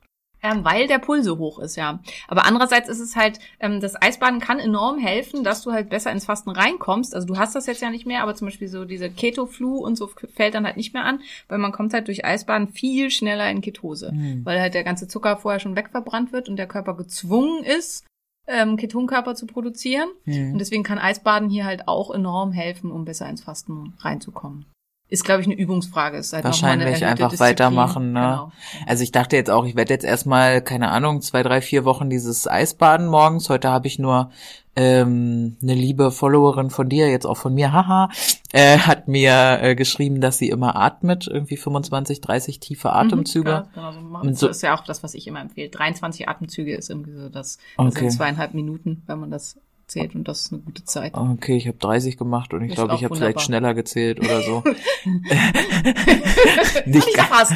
Ähm, 0.43 0.64
weil 0.64 0.88
der 0.88 0.99
Puls 0.99 1.24
so 1.24 1.38
hoch 1.38 1.61
ist, 1.61 1.76
ja. 1.76 2.01
Aber 2.26 2.45
andererseits 2.47 2.88
ist 2.88 2.99
es 2.99 3.14
halt, 3.14 3.38
ähm, 3.61 3.80
das 3.80 4.01
Eisbaden 4.01 4.40
kann 4.40 4.59
enorm 4.59 4.99
helfen, 4.99 5.45
dass 5.45 5.62
du 5.62 5.72
halt 5.72 5.88
besser 5.88 6.11
ins 6.11 6.24
Fasten 6.24 6.51
reinkommst. 6.51 7.14
Also 7.14 7.28
du 7.28 7.36
hast 7.38 7.55
das 7.55 7.66
jetzt 7.66 7.80
ja 7.80 7.90
nicht 7.90 8.07
mehr, 8.07 8.22
aber 8.22 8.34
zum 8.34 8.49
Beispiel 8.49 8.66
so 8.68 8.84
diese 8.84 9.09
Keto-Flu 9.09 9.76
und 9.78 9.97
so 9.97 10.09
fällt 10.34 10.55
dann 10.55 10.66
halt 10.66 10.76
nicht 10.76 10.95
mehr 10.95 11.05
an, 11.05 11.20
weil 11.49 11.59
man 11.59 11.70
kommt 11.70 11.95
halt 11.95 12.09
durch 12.09 12.24
Eisbaden 12.24 12.68
viel 12.72 13.11
schneller 13.11 13.49
in 13.51 13.61
Ketose, 13.61 14.11
Hm. 14.11 14.45
weil 14.45 14.61
halt 14.61 14.74
der 14.74 14.84
ganze 14.84 15.07
Zucker 15.07 15.36
vorher 15.36 15.61
schon 15.61 15.76
wegverbrannt 15.76 16.32
wird 16.32 16.49
und 16.49 16.57
der 16.57 16.66
Körper 16.66 16.97
gezwungen 16.97 17.62
ist, 17.62 18.05
ähm, 18.49 18.76
Ketonkörper 18.76 19.36
zu 19.36 19.47
produzieren. 19.47 20.09
Hm. 20.24 20.55
Und 20.55 20.59
deswegen 20.59 20.82
kann 20.82 20.99
Eisbaden 20.99 21.49
hier 21.49 21.64
halt 21.64 21.86
auch 21.86 22.11
enorm 22.12 22.51
helfen, 22.51 22.90
um 22.90 23.05
besser 23.05 23.28
ins 23.28 23.43
Fasten 23.43 23.95
reinzukommen. 24.01 24.66
Ist, 25.12 25.24
glaube 25.24 25.42
ich, 25.42 25.46
eine 25.46 25.56
Übungsfrage. 25.56 26.16
Ist 26.16 26.32
halt 26.32 26.42
Wahrscheinlich 26.42 27.04
einfach 27.04 27.38
weitermachen, 27.38 28.12
ne? 28.12 28.20
Genau. 28.20 28.52
Also 28.86 29.02
ich 29.02 29.12
dachte 29.12 29.36
jetzt 29.36 29.50
auch, 29.50 29.66
ich 29.66 29.76
werde 29.76 29.92
jetzt 29.92 30.06
erstmal, 30.06 30.62
keine 30.62 30.90
Ahnung, 30.90 31.20
zwei, 31.20 31.42
drei, 31.42 31.60
vier 31.60 31.84
Wochen 31.84 32.08
dieses 32.08 32.46
Eisbaden 32.48 33.08
morgens. 33.08 33.50
Heute 33.50 33.68
habe 33.68 33.86
ich 33.88 33.98
nur 33.98 34.30
ähm, 34.74 35.56
eine 35.62 35.74
liebe 35.74 36.12
Followerin 36.12 36.70
von 36.70 36.88
dir, 36.88 37.10
jetzt 37.10 37.26
auch 37.26 37.36
von 37.36 37.52
mir, 37.52 37.72
haha, 37.74 38.08
äh, 38.52 38.78
hat 38.78 39.06
mir 39.06 39.58
äh, 39.60 39.74
geschrieben, 39.74 40.22
dass 40.22 40.38
sie 40.38 40.48
immer 40.48 40.76
atmet, 40.76 41.26
irgendwie 41.26 41.58
25, 41.58 42.22
30 42.22 42.58
tiefe 42.58 42.90
Atemzüge. 42.94 43.66
Mhm, 43.66 43.74
genau, 43.74 43.92
so. 43.92 43.98
Und 44.28 44.38
so- 44.38 44.48
das 44.48 44.56
ist 44.56 44.62
ja 44.62 44.74
auch 44.74 44.84
das, 44.84 45.02
was 45.02 45.12
ich 45.12 45.26
immer 45.26 45.42
empfehle. 45.42 45.68
23 45.68 46.26
Atemzüge 46.26 46.74
ist 46.74 46.88
irgendwie 46.88 47.12
so 47.12 47.28
das, 47.28 47.58
das 47.76 47.86
Okay. 47.86 47.98
sind 47.98 48.12
zweieinhalb 48.12 48.54
Minuten, 48.54 49.02
wenn 49.06 49.20
man 49.20 49.30
das 49.30 49.58
zählt 49.93 50.14
und 50.14 50.26
das 50.26 50.43
ist 50.43 50.53
eine 50.53 50.62
gute 50.62 50.84
Zeit. 50.84 51.14
Okay, 51.14 51.57
ich 51.57 51.68
habe 51.68 51.78
30 51.78 52.16
gemacht 52.16 52.53
und 52.55 52.64
ich 52.64 52.74
glaube, 52.74 52.95
ich 52.95 53.05
habe 53.05 53.14
vielleicht 53.14 53.40
schneller 53.40 53.74
gezählt 53.74 54.18
oder 54.20 54.43
so. 54.43 54.62
Nicht 56.86 57.09
ich 57.09 57.14
ganz. 57.14 57.30
erfasst. 57.30 57.55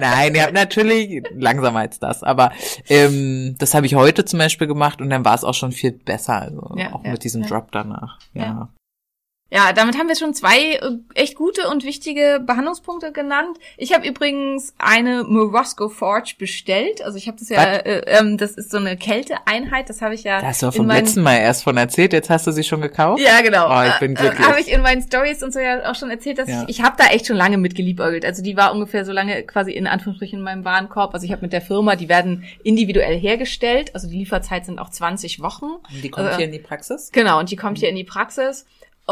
Nein, 0.00 0.34
ihr 0.34 0.42
habt 0.42 0.54
natürlich 0.54 1.22
langsamer 1.34 1.80
als 1.80 1.98
das, 1.98 2.22
aber 2.22 2.52
ähm, 2.88 3.56
das 3.58 3.74
habe 3.74 3.86
ich 3.86 3.94
heute 3.94 4.24
zum 4.24 4.38
Beispiel 4.38 4.66
gemacht 4.66 5.00
und 5.00 5.10
dann 5.10 5.24
war 5.24 5.34
es 5.34 5.44
auch 5.44 5.54
schon 5.54 5.72
viel 5.72 5.92
besser, 5.92 6.42
also 6.42 6.74
Ja, 6.76 6.92
auch 6.94 7.04
ja, 7.04 7.12
mit 7.12 7.24
diesem 7.24 7.42
ja. 7.42 7.48
Drop 7.48 7.70
danach. 7.72 8.18
Ja. 8.34 8.68
Ja. 9.50 9.60
Ja, 9.66 9.72
damit 9.72 9.98
haben 9.98 10.06
wir 10.08 10.14
schon 10.16 10.32
zwei 10.32 10.74
äh, 10.74 10.80
echt 11.14 11.34
gute 11.34 11.68
und 11.68 11.84
wichtige 11.84 12.40
Behandlungspunkte 12.44 13.10
genannt. 13.12 13.58
Ich 13.76 13.92
habe 13.92 14.06
übrigens 14.06 14.74
eine 14.78 15.24
Morosco 15.24 15.88
Forge 15.88 16.34
bestellt. 16.38 17.02
Also 17.02 17.18
ich 17.18 17.26
habe 17.26 17.36
das 17.38 17.48
ja, 17.48 17.62
äh, 17.62 18.02
ähm, 18.06 18.38
das 18.38 18.52
ist 18.52 18.70
so 18.70 18.76
eine 18.78 18.96
Kälteeinheit. 18.96 19.88
Das 19.88 20.02
habe 20.02 20.14
ich 20.14 20.22
ja. 20.22 20.40
Da 20.40 20.46
hast 20.46 20.62
du 20.62 20.66
in 20.66 20.72
vom 20.72 20.86
meinen- 20.86 21.04
letzten 21.04 21.22
Mal 21.22 21.36
erst 21.38 21.64
von 21.64 21.76
erzählt, 21.76 22.12
jetzt 22.12 22.30
hast 22.30 22.46
du 22.46 22.52
sie 22.52 22.62
schon 22.64 22.80
gekauft? 22.80 23.20
Ja, 23.22 23.40
genau. 23.42 23.68
Oh, 23.68 23.82
ich 23.88 23.98
bin 23.98 24.12
Äh, 24.12 24.20
glücklich. 24.20 24.46
Habe 24.46 24.60
ich 24.60 24.70
in 24.72 24.82
meinen 24.82 25.02
Stories 25.02 25.42
und 25.42 25.52
so 25.52 25.58
ja 25.58 25.90
auch 25.90 25.94
schon 25.96 26.10
erzählt, 26.10 26.38
dass 26.38 26.48
Ja. 26.48 26.62
ich, 26.68 26.78
ich 26.78 26.82
habe 26.82 26.94
da 26.96 27.06
echt 27.08 27.26
schon 27.26 27.36
lange 27.36 27.58
mit 27.58 27.74
geliebäugelt. 27.74 28.24
Also 28.24 28.42
die 28.42 28.56
war 28.56 28.72
ungefähr 28.72 29.04
so 29.04 29.12
lange 29.12 29.42
quasi 29.42 29.72
in 29.72 29.86
Anführungsstrichen 29.86 30.38
in 30.38 30.44
meinem 30.44 30.64
Warenkorb. 30.64 31.12
Also 31.12 31.26
ich 31.26 31.32
habe 31.32 31.42
mit 31.42 31.52
der 31.52 31.60
Firma, 31.60 31.96
die 31.96 32.08
werden 32.08 32.44
individuell 32.62 33.18
hergestellt. 33.18 33.94
Also 33.94 34.08
die 34.08 34.18
Lieferzeit 34.18 34.64
sind 34.64 34.78
auch 34.78 34.90
20 34.90 35.40
Wochen. 35.42 35.66
Die 36.02 36.08
kommt 36.08 36.26
Also- 36.28 36.38
hier 36.38 36.46
in 36.46 36.52
die 36.52 36.58
Praxis? 36.60 37.10
Genau, 37.12 37.38
und 37.40 37.50
die 37.50 37.56
kommt 37.56 37.78
hier 37.78 37.88
in 37.88 37.96
die 37.96 38.04
Praxis. 38.04 38.64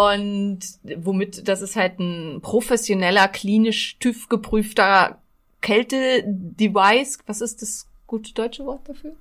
Und 0.07 0.61
womit, 0.99 1.49
das 1.49 1.61
ist 1.61 1.74
halt 1.76 1.99
ein 1.99 2.40
professioneller, 2.40 3.26
klinisch 3.28 3.99
TÜV 3.99 4.28
geprüfter 4.28 5.18
Kälte-Device. 5.61 7.18
Was 7.26 7.40
ist 7.40 7.62
das 7.62 7.88
gute 8.07 8.32
deutsche 8.34 8.64
Wort 8.64 8.88
dafür? 8.88 9.16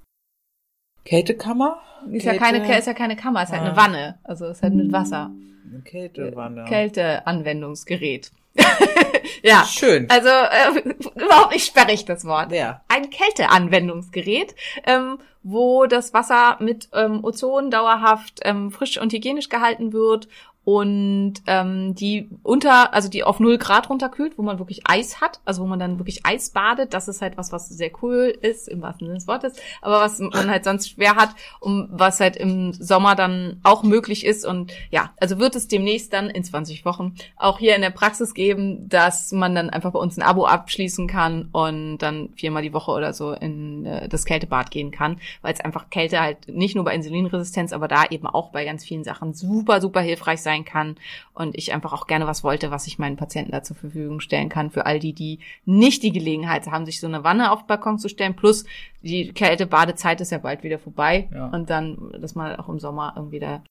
Kältekammer? 1.05 1.81
Ist 2.11 2.25
ja 2.25 2.33
Kälte- 2.33 2.59
keine, 2.61 2.77
ist 2.77 2.85
ja 2.87 2.93
keine 2.93 3.15
Kammer, 3.15 3.43
ist 3.43 3.51
halt 3.51 3.61
Ah. 3.61 3.65
eine 3.65 3.75
Wanne. 3.77 4.19
Also 4.23 4.45
ist 4.47 4.61
halt 4.61 4.73
mit 4.73 4.91
Wasser. 4.91 5.31
Eine 5.69 5.81
Kältewanne. 5.81 6.65
Kälteanwendungsgerät. 6.65 8.31
ja. 9.43 9.63
Schön. 9.65 10.07
Also 10.09 10.29
äh, 10.29 10.93
überhaupt 11.15 11.53
nicht 11.53 11.65
sperrig 11.67 12.05
das 12.05 12.25
Wort. 12.25 12.51
Ja. 12.51 12.81
Ein 12.87 13.09
Kälteanwendungsgerät, 13.09 14.55
ähm, 14.85 15.19
wo 15.43 15.85
das 15.85 16.13
Wasser 16.13 16.57
mit 16.59 16.89
ähm, 16.93 17.23
Ozon 17.23 17.69
dauerhaft 17.71 18.39
ähm, 18.43 18.71
frisch 18.71 18.99
und 18.99 19.13
hygienisch 19.13 19.49
gehalten 19.49 19.93
wird 19.93 20.27
und 20.67 21.35
ähm, 21.47 21.95
die 21.95 22.27
unter, 22.43 22.93
also 22.93 23.07
die 23.07 23.23
auf 23.23 23.39
null 23.39 23.57
Grad 23.57 23.89
runterkühlt, 23.89 24.37
wo 24.37 24.41
man 24.41 24.59
wirklich 24.59 24.81
Eis 24.83 25.21
hat, 25.21 25.39
also 25.45 25.63
wo 25.63 25.65
man 25.65 25.79
dann 25.79 25.97
wirklich 25.97 26.25
Eis 26.25 26.49
badet. 26.49 26.93
Das 26.93 27.07
ist 27.07 27.21
halt 27.21 27.37
was, 27.37 27.53
was 27.53 27.69
sehr 27.69 27.89
cool 28.01 28.37
ist, 28.41 28.67
im 28.67 28.81
wahrsten 28.81 29.07
Sinne 29.07 29.17
des 29.17 29.29
Wortes, 29.29 29.53
aber 29.81 30.01
was 30.01 30.19
man 30.19 30.49
halt 30.49 30.65
sonst 30.65 30.89
schwer 30.89 31.15
hat, 31.15 31.29
um 31.61 31.87
was 31.89 32.19
halt 32.19 32.35
im 32.35 32.73
Sommer 32.73 33.15
dann 33.15 33.61
auch 33.63 33.83
möglich 33.83 34.25
ist. 34.25 34.45
Und 34.45 34.73
ja, 34.91 35.13
also 35.21 35.39
wird 35.39 35.55
es 35.55 35.69
demnächst 35.69 36.11
dann 36.11 36.29
in 36.29 36.43
20 36.43 36.83
Wochen 36.83 37.15
auch 37.37 37.59
hier 37.59 37.73
in 37.73 37.81
der 37.81 37.91
Praxis 37.91 38.33
geben, 38.33 38.89
dass 38.89 39.31
man 39.31 39.55
dann 39.55 39.69
einfach 39.69 39.93
bei 39.93 39.99
uns 39.99 40.17
ein 40.17 40.21
Abo 40.21 40.47
abschließen 40.47 41.07
kann 41.07 41.47
und 41.53 41.99
dann 41.99 42.33
viermal 42.35 42.61
die 42.61 42.73
Woche 42.73 42.91
oder 42.91 43.13
so 43.13 43.31
in 43.31 43.85
äh, 43.85 44.09
das 44.09 44.25
Kältebad 44.25 44.69
gehen 44.69 44.91
kann, 44.91 45.21
weil 45.41 45.53
es 45.53 45.61
einfach 45.61 45.89
Kälte 45.89 46.19
halt 46.19 46.49
nicht 46.49 46.75
nur 46.75 46.83
bei 46.83 46.93
Insulinresistenz, 46.93 47.71
aber 47.71 47.87
da 47.87 48.03
eben 48.09 48.27
auch 48.27 48.49
bei 48.49 48.65
ganz 48.65 48.83
vielen 48.83 49.05
Sachen 49.05 49.33
super, 49.33 49.79
super 49.79 50.01
hilfreich 50.01 50.41
sein 50.41 50.56
kann 50.65 50.95
und 51.33 51.57
ich 51.57 51.73
einfach 51.73 51.93
auch 51.93 52.07
gerne 52.07 52.27
was 52.27 52.43
wollte, 52.43 52.71
was 52.71 52.87
ich 52.87 52.99
meinen 52.99 53.17
Patienten 53.17 53.51
da 53.51 53.63
zur 53.63 53.75
Verfügung 53.75 54.19
stellen 54.19 54.49
kann 54.49 54.71
für 54.71 54.85
all 54.85 54.99
die, 54.99 55.13
die 55.13 55.39
nicht 55.65 56.03
die 56.03 56.11
Gelegenheit 56.11 56.67
haben, 56.67 56.85
sich 56.85 56.99
so 56.99 57.07
eine 57.07 57.23
Wanne 57.23 57.51
auf 57.51 57.61
den 57.63 57.67
Balkon 57.67 57.99
zu 57.99 58.09
stellen, 58.09 58.35
plus 58.35 58.65
die 59.01 59.31
Kältebadezeit 59.33 60.21
ist 60.21 60.31
ja 60.31 60.37
bald 60.39 60.63
wieder 60.63 60.79
vorbei 60.79 61.29
Ja. 61.33 61.47
und 61.47 61.69
dann, 61.69 62.11
dass 62.19 62.35
man 62.35 62.55
auch 62.57 62.69
im 62.69 62.79
Sommer 62.79 63.13
irgendwie 63.15 63.39
da 63.39 63.63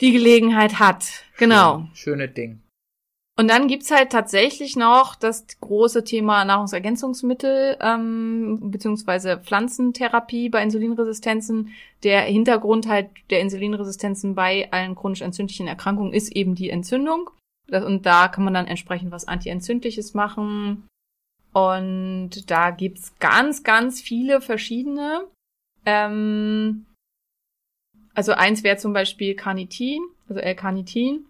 die 0.00 0.12
Gelegenheit 0.12 0.80
hat. 0.80 1.24
Genau. 1.38 1.86
Schöne 1.94 2.28
Ding. 2.28 2.60
Und 3.36 3.48
dann 3.48 3.66
gibt's 3.66 3.90
halt 3.90 4.12
tatsächlich 4.12 4.76
noch 4.76 5.16
das 5.16 5.46
große 5.60 6.04
Thema 6.04 6.44
Nahrungsergänzungsmittel 6.44 7.76
ähm, 7.80 8.70
beziehungsweise 8.70 9.38
Pflanzentherapie 9.38 10.48
bei 10.48 10.62
Insulinresistenzen. 10.62 11.70
Der 12.04 12.20
Hintergrund 12.22 12.86
halt 12.86 13.10
der 13.30 13.40
Insulinresistenzen 13.40 14.36
bei 14.36 14.70
allen 14.70 14.94
chronisch 14.94 15.22
entzündlichen 15.22 15.66
Erkrankungen 15.66 16.12
ist 16.12 16.30
eben 16.30 16.54
die 16.54 16.70
Entzündung. 16.70 17.30
Das, 17.66 17.84
und 17.84 18.06
da 18.06 18.28
kann 18.28 18.44
man 18.44 18.54
dann 18.54 18.68
entsprechend 18.68 19.10
was 19.10 19.26
Antientzündliches 19.26 20.14
machen. 20.14 20.86
Und 21.52 22.50
da 22.50 22.70
gibt's 22.70 23.14
ganz, 23.18 23.64
ganz 23.64 24.00
viele 24.00 24.40
verschiedene. 24.40 25.26
Ähm, 25.86 26.86
also 28.14 28.32
eins 28.32 28.62
wäre 28.62 28.76
zum 28.76 28.92
Beispiel 28.92 29.34
Carnitin, 29.34 30.02
also 30.28 30.40
L-Carnitin. 30.40 31.26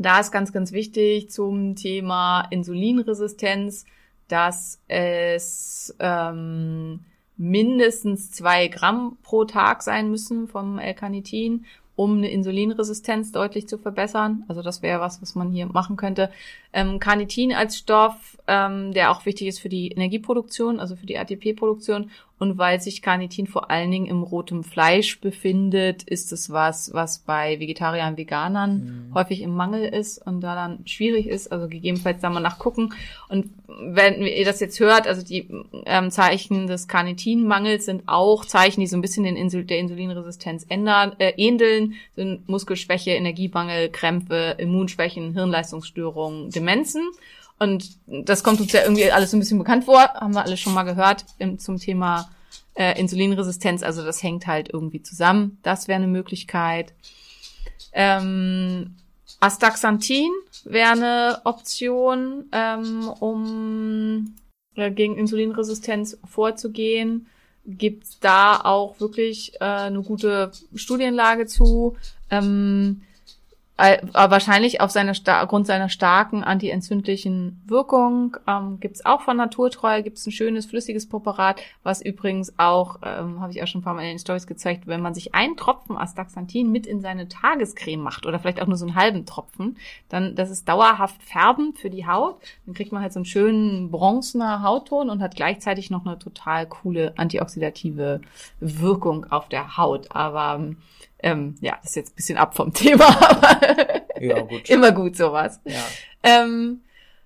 Da 0.00 0.18
ist 0.18 0.32
ganz, 0.32 0.50
ganz 0.50 0.72
wichtig 0.72 1.30
zum 1.30 1.76
Thema 1.76 2.46
Insulinresistenz, 2.48 3.84
dass 4.28 4.80
es 4.88 5.94
ähm, 5.98 7.00
mindestens 7.36 8.30
zwei 8.30 8.68
Gramm 8.68 9.18
pro 9.22 9.44
Tag 9.44 9.82
sein 9.82 10.10
müssen 10.10 10.48
vom 10.48 10.78
L-Carnitin, 10.78 11.66
um 11.96 12.16
eine 12.16 12.30
Insulinresistenz 12.30 13.30
deutlich 13.30 13.68
zu 13.68 13.76
verbessern. 13.76 14.44
Also 14.48 14.62
das 14.62 14.80
wäre 14.80 15.02
was, 15.02 15.20
was 15.20 15.34
man 15.34 15.52
hier 15.52 15.66
machen 15.66 15.98
könnte. 15.98 16.30
Ähm, 16.72 16.98
Carnitin 16.98 17.52
als 17.52 17.76
Stoff, 17.76 18.38
ähm, 18.46 18.94
der 18.94 19.10
auch 19.10 19.26
wichtig 19.26 19.48
ist 19.48 19.60
für 19.60 19.68
die 19.68 19.88
Energieproduktion, 19.88 20.80
also 20.80 20.96
für 20.96 21.04
die 21.04 21.18
ATP-Produktion. 21.18 22.10
Und 22.40 22.56
weil 22.56 22.80
sich 22.80 23.02
Carnitin 23.02 23.46
vor 23.46 23.70
allen 23.70 23.90
Dingen 23.90 24.06
im 24.06 24.22
rotem 24.22 24.64
Fleisch 24.64 25.20
befindet, 25.20 26.04
ist 26.04 26.32
es 26.32 26.48
was, 26.48 26.90
was 26.94 27.18
bei 27.18 27.60
Vegetariern, 27.60 28.16
Veganern 28.16 29.10
häufig 29.14 29.42
im 29.42 29.54
Mangel 29.54 29.84
ist 29.84 30.26
und 30.26 30.40
da 30.40 30.54
dann 30.54 30.86
schwierig 30.86 31.26
ist. 31.26 31.52
Also 31.52 31.68
gegebenenfalls 31.68 32.22
da 32.22 32.30
mal 32.30 32.40
nachgucken. 32.40 32.94
Und 33.28 33.50
wenn 33.68 34.22
ihr 34.22 34.46
das 34.46 34.58
jetzt 34.60 34.80
hört, 34.80 35.06
also 35.06 35.22
die 35.22 35.50
ähm, 35.84 36.10
Zeichen 36.10 36.66
des 36.66 36.88
Carnitinmangels 36.88 37.84
sind 37.84 38.04
auch 38.06 38.46
Zeichen, 38.46 38.80
die 38.80 38.86
so 38.86 38.96
ein 38.96 39.02
bisschen 39.02 39.24
den 39.24 39.36
Insul 39.36 39.64
der 39.64 39.78
Insulinresistenz 39.78 40.64
ändern, 40.66 41.16
äh, 41.18 41.34
ähneln, 41.36 41.92
sind 42.16 42.48
Muskelschwäche, 42.48 43.10
Energiemangel, 43.10 43.90
Krämpfe, 43.90 44.54
Immunschwächen, 44.56 45.34
Hirnleistungsstörungen, 45.34 46.48
Demenzen. 46.48 47.02
Und 47.60 47.98
das 48.06 48.42
kommt 48.42 48.60
uns 48.60 48.72
ja 48.72 48.82
irgendwie 48.82 49.12
alles 49.12 49.30
so 49.30 49.36
ein 49.36 49.40
bisschen 49.40 49.58
bekannt 49.58 49.84
vor, 49.84 50.00
haben 50.00 50.34
wir 50.34 50.42
alles 50.42 50.58
schon 50.58 50.72
mal 50.72 50.84
gehört 50.84 51.26
im, 51.38 51.58
zum 51.58 51.76
Thema 51.76 52.30
äh, 52.74 52.98
Insulinresistenz. 52.98 53.82
Also 53.82 54.02
das 54.02 54.22
hängt 54.22 54.46
halt 54.46 54.70
irgendwie 54.72 55.02
zusammen. 55.02 55.58
Das 55.62 55.86
wäre 55.86 55.98
eine 55.98 56.06
Möglichkeit. 56.06 56.94
Ähm, 57.92 58.96
Astaxanthin 59.40 60.30
wäre 60.64 60.92
eine 60.92 61.40
Option, 61.44 62.46
ähm, 62.52 63.08
um 63.20 64.34
äh, 64.74 64.90
gegen 64.90 65.18
Insulinresistenz 65.18 66.18
vorzugehen. 66.24 67.26
Gibt's 67.66 68.18
da 68.20 68.58
auch 68.62 69.00
wirklich 69.00 69.60
äh, 69.60 69.64
eine 69.64 70.00
gute 70.00 70.50
Studienlage 70.74 71.44
zu? 71.44 71.98
Ähm, 72.30 73.02
äh, 73.02 73.09
wahrscheinlich 74.12 74.80
auf 74.80 74.90
seine 74.90 75.12
aufgrund 75.12 75.66
seiner 75.66 75.88
starken 75.88 76.44
antientzündlichen 76.44 77.62
Wirkung 77.66 78.36
ähm, 78.46 78.78
gibt's 78.80 79.04
auch 79.04 79.22
von 79.22 79.36
Naturtreu 79.36 80.02
gibt's 80.02 80.26
ein 80.26 80.32
schönes 80.32 80.66
flüssiges 80.66 81.08
Präparat, 81.08 81.60
was 81.82 82.02
übrigens 82.02 82.58
auch 82.58 82.98
ähm, 83.02 83.40
habe 83.40 83.52
ich 83.52 83.62
auch 83.62 83.66
schon 83.66 83.80
ein 83.80 83.84
paar 83.84 83.94
Mal 83.94 84.02
in 84.02 84.10
den 84.10 84.18
Stories 84.18 84.46
gezeigt, 84.46 84.86
wenn 84.86 85.00
man 85.00 85.14
sich 85.14 85.34
einen 85.34 85.56
Tropfen 85.56 85.96
Astaxanthin 85.96 86.70
mit 86.70 86.86
in 86.86 87.00
seine 87.00 87.28
Tagescreme 87.28 88.02
macht 88.02 88.26
oder 88.26 88.38
vielleicht 88.38 88.60
auch 88.60 88.66
nur 88.66 88.76
so 88.76 88.86
einen 88.86 88.94
halben 88.94 89.26
Tropfen, 89.26 89.76
dann 90.08 90.34
das 90.34 90.50
ist 90.50 90.68
dauerhaft 90.68 91.22
färbend 91.22 91.78
für 91.78 91.90
die 91.90 92.06
Haut, 92.06 92.36
dann 92.66 92.74
kriegt 92.74 92.92
man 92.92 93.02
halt 93.02 93.12
so 93.12 93.18
einen 93.18 93.24
schönen 93.24 93.90
bronzener 93.90 94.62
Hautton 94.62 95.10
und 95.10 95.22
hat 95.22 95.36
gleichzeitig 95.36 95.90
noch 95.90 96.04
eine 96.04 96.18
total 96.18 96.66
coole 96.66 97.14
antioxidative 97.16 98.20
Wirkung 98.60 99.26
auf 99.30 99.48
der 99.48 99.76
Haut, 99.76 100.14
aber 100.14 100.60
ähm, 101.22 101.56
ja, 101.60 101.76
das 101.82 101.90
ist 101.90 101.96
jetzt 101.96 102.12
ein 102.12 102.16
bisschen 102.16 102.38
ab 102.38 102.56
vom 102.56 102.72
Thema, 102.74 103.06
aber 103.06 104.02
Ja, 104.20 104.40
gut. 104.40 104.68
immer 104.70 104.92
gut 104.92 105.16
sowas. 105.16 105.60
Ja. 105.64 105.84
Ähm, 106.22 106.80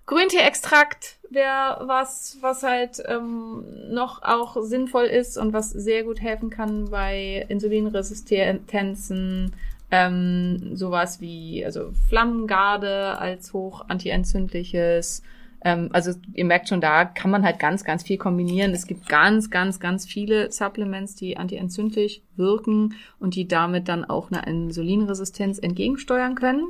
Grünteeextrakt 0.07 1.17
wäre 1.31 1.83
was, 1.87 2.39
was 2.41 2.63
halt 2.63 3.03
ähm, 3.07 3.65
noch 3.91 4.23
auch 4.23 4.57
sinnvoll 4.63 5.07
ist 5.07 5.39
und 5.39 5.53
was 5.53 5.71
sehr 5.71 6.05
gut 6.05 6.21
helfen 6.21 6.51
kann 6.51 6.91
bei 6.91 7.45
Insulinresistenzen. 7.49 9.53
Ähm, 9.91 10.77
sowas 10.77 11.21
wie 11.21 11.65
also 11.65 11.93
Flammengarde 12.09 13.19
als 13.19 13.53
hoch 13.53 13.85
antientzündliches. 13.89 15.23
Ähm, 15.65 15.89
also 15.93 16.12
ihr 16.35 16.45
merkt 16.45 16.69
schon, 16.69 16.81
da 16.81 17.07
kann 17.07 17.31
man 17.31 17.43
halt 17.43 17.59
ganz, 17.59 17.85
ganz 17.85 18.03
viel 18.03 18.19
kombinieren. 18.19 18.73
Es 18.73 18.87
gibt 18.87 19.09
ganz, 19.09 19.51
ganz, 19.51 19.81
ganz 19.81 20.07
viele 20.07 20.53
Supplements, 20.53 21.17
die 21.17 21.37
antientzündlich 21.37 22.23
wirken 22.37 22.95
und 23.19 23.35
die 23.35 23.49
damit 23.49 23.89
dann 23.89 24.05
auch 24.05 24.31
eine 24.31 24.47
Insulinresistenz 24.47 25.59
entgegensteuern 25.59 26.35
können. 26.35 26.67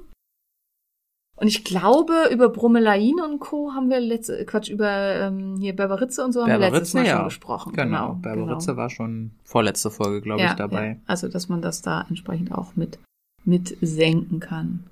Und 1.37 1.49
ich 1.49 1.65
glaube, 1.65 2.29
über 2.31 2.49
Bromelain 2.49 3.21
und 3.21 3.41
Co. 3.41 3.73
haben 3.75 3.91
wir 3.91 3.99
letzte, 3.99 4.45
Quatsch, 4.45 4.71
über 4.71 5.17
ähm, 5.17 5.57
hier 5.59 5.75
Berberitze 5.75 6.25
und 6.25 6.33
so 6.33 6.43
haben 6.43 6.61
wir 6.61 6.71
letztes 6.71 6.95
Mal 6.95 7.07
schon 7.07 7.25
gesprochen. 7.25 7.73
Genau. 7.73 8.15
Berberitze 8.23 8.77
war 8.77 8.89
schon 8.89 9.33
vorletzte 9.43 9.91
Folge, 9.91 10.21
glaube 10.21 10.45
ich, 10.45 10.53
dabei. 10.53 10.89
Ja. 10.89 10.97
Also, 11.07 11.27
dass 11.27 11.49
man 11.49 11.61
das 11.61 11.83
da 11.83 12.07
entsprechend 12.09 12.53
auch 12.53 12.77
mit, 12.77 13.01
mit 13.45 13.77
senken 13.81 14.39
kann. 14.39 14.85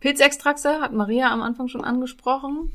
Pilzextrakte 0.00 0.80
hat 0.80 0.92
Maria 0.92 1.32
am 1.32 1.42
Anfang 1.42 1.66
schon 1.66 1.82
angesprochen. 1.82 2.70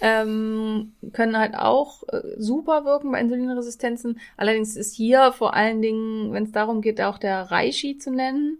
Ähm, 0.00 0.92
können 1.12 1.38
halt 1.38 1.54
auch 1.56 2.02
äh, 2.08 2.20
super 2.38 2.84
wirken 2.84 3.12
bei 3.12 3.20
Insulinresistenzen. 3.20 4.20
Allerdings 4.36 4.76
ist 4.76 4.94
hier 4.94 5.32
vor 5.32 5.54
allen 5.54 5.80
Dingen, 5.82 6.32
wenn 6.32 6.44
es 6.44 6.52
darum 6.52 6.82
geht, 6.82 7.00
auch 7.00 7.18
der 7.18 7.50
Reishi 7.50 7.98
zu 7.98 8.10
nennen. 8.10 8.58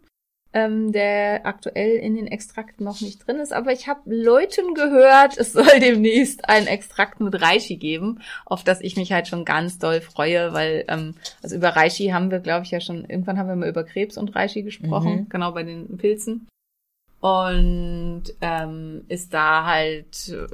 ähm, 0.53 0.91
der 0.91 1.45
aktuell 1.45 1.97
in 1.97 2.15
den 2.15 2.27
Extrakten 2.27 2.83
noch 2.85 3.03
nicht 3.03 3.27
drin 3.27 3.37
ist. 3.41 3.53
Aber 3.53 3.73
ich 3.73 3.89
habe 3.89 4.01
Leuten 4.07 4.73
gehört, 4.73 5.37
es 5.37 5.53
soll 5.53 5.81
demnächst 5.81 6.49
einen 6.49 6.67
Extrakt 6.67 7.21
mit 7.21 7.39
Reishi 7.43 7.77
geben, 7.77 8.21
auf 8.47 8.65
das 8.65 8.81
ich 8.81 8.97
mich 8.97 9.13
halt 9.13 9.29
schon 9.29 9.45
ganz 9.45 9.79
doll 9.79 10.01
freue, 10.01 10.55
weil 10.55 10.85
ähm, 10.89 11.15
also 11.43 11.57
über 11.57 11.71
Reishi 11.71 12.07
haben 12.07 12.31
wir, 12.31 12.39
glaube 12.41 12.65
ich, 12.65 12.71
ja 12.71 12.81
schon, 12.81 13.05
irgendwann 13.05 13.37
haben 13.39 13.49
wir 13.51 13.57
mal 13.57 13.69
über 13.69 13.85
Krebs 13.85 14.17
und 14.17 14.35
Reishi 14.35 14.63
gesprochen, 14.63 15.15
Mhm. 15.15 15.29
genau 15.29 15.53
bei 15.53 15.63
den 15.65 15.99
Pilzen. 15.99 16.47
Und 17.27 18.23
ähm, 18.41 19.03
ist 19.09 19.35
da 19.35 19.67
halt 19.67 20.29
äh, 20.29 20.47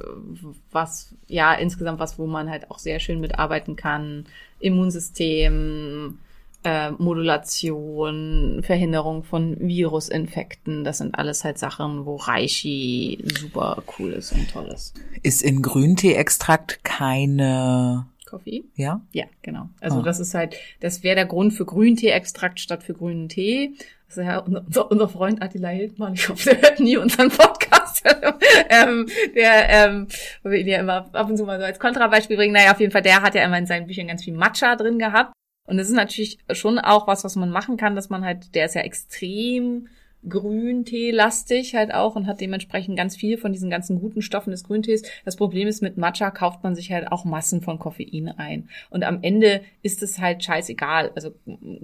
was, 0.71 1.13
ja, 1.27 1.53
insgesamt 1.53 1.99
was, 1.99 2.17
wo 2.17 2.25
man 2.25 2.49
halt 2.49 2.71
auch 2.71 2.79
sehr 2.79 2.99
schön 2.99 3.19
mitarbeiten 3.19 3.75
kann. 3.75 4.25
Immunsystem, 4.59 6.17
äh, 6.63 6.89
Modulation, 6.91 8.61
Verhinderung 8.63 9.23
von 9.23 9.55
Virusinfekten. 9.59 10.83
Das 10.83 10.97
sind 10.97 11.13
alles 11.13 11.43
halt 11.43 11.59
Sachen, 11.59 12.07
wo 12.07 12.15
Reishi 12.15 13.23
super 13.39 13.83
cool 13.99 14.13
ist 14.13 14.31
und 14.31 14.49
toll 14.49 14.69
ist. 14.73 14.95
Ist 15.21 15.43
in 15.43 15.61
Grünteeextrakt 15.61 16.83
keine, 16.83 18.07
Koffein? 18.33 18.63
ja? 18.75 19.01
Ja, 19.11 19.25
genau. 19.43 19.69
Also 19.79 19.99
Ah. 19.99 20.01
das 20.03 20.19
ist 20.19 20.33
halt, 20.33 20.55
das 20.79 21.03
wäre 21.03 21.15
der 21.15 21.25
Grund 21.27 21.53
für 21.53 21.65
Grüntee-Extrakt 21.65 22.59
statt 22.59 22.81
für 22.83 22.93
grünen 22.93 23.29
Tee. 23.29 23.75
Das 24.07 24.17
ist 24.17 24.25
ja 24.25 24.39
unser, 24.39 24.91
unser 24.91 25.07
Freund 25.07 25.41
Attila 25.41 25.69
Hildmann, 25.69 26.13
ich 26.15 26.27
hoffe, 26.29 26.49
der 26.49 26.61
hört 26.61 26.79
nie 26.79 26.97
unseren 26.97 27.29
Podcast. 27.29 28.03
ähm, 28.69 29.07
der, 29.35 29.69
ähm, 29.69 30.07
wo 30.43 30.49
wir 30.49 30.57
ihn 30.59 30.67
ja 30.67 30.79
immer 30.79 31.09
ab 31.13 31.29
und 31.29 31.37
zu 31.37 31.45
mal 31.45 31.59
so 31.59 31.65
als 31.65 31.79
Kontrabeispiel 31.79 32.35
bringen. 32.37 32.53
Naja, 32.53 32.71
auf 32.71 32.79
jeden 32.79 32.91
Fall, 32.91 33.01
der 33.03 33.21
hat 33.21 33.35
ja 33.35 33.43
immer 33.43 33.57
in 33.59 33.65
seinen 33.67 33.85
Büchern 33.87 34.07
ganz 34.07 34.23
viel 34.23 34.33
Matcha 34.35 34.75
drin 34.75 34.97
gehabt. 34.99 35.33
Und 35.67 35.77
das 35.77 35.87
ist 35.87 35.93
natürlich 35.95 36.39
schon 36.51 36.79
auch 36.79 37.07
was, 37.07 37.23
was 37.23 37.35
man 37.35 37.49
machen 37.49 37.77
kann, 37.77 37.95
dass 37.95 38.09
man 38.09 38.25
halt, 38.25 38.53
der 38.55 38.65
ist 38.65 38.75
ja 38.75 38.81
extrem 38.81 39.87
Grüntee-lastig 40.29 41.75
halt 41.75 41.93
auch 41.93 42.15
und 42.15 42.27
hat 42.27 42.41
dementsprechend 42.41 42.97
ganz 42.97 43.15
viel 43.15 43.37
von 43.37 43.51
diesen 43.53 43.69
ganzen 43.69 43.99
guten 43.99 44.21
Stoffen 44.21 44.51
des 44.51 44.63
Grüntees. 44.63 45.03
Das 45.25 45.35
Problem 45.35 45.67
ist, 45.67 45.81
mit 45.81 45.97
Matcha 45.97 46.31
kauft 46.31 46.63
man 46.63 46.75
sich 46.75 46.91
halt 46.91 47.11
auch 47.11 47.25
Massen 47.25 47.61
von 47.61 47.79
Koffein 47.79 48.29
ein. 48.29 48.69
Und 48.89 49.03
am 49.03 49.19
Ende 49.21 49.61
ist 49.81 50.03
es 50.03 50.19
halt 50.19 50.43
scheißegal. 50.43 51.11
Also 51.15 51.31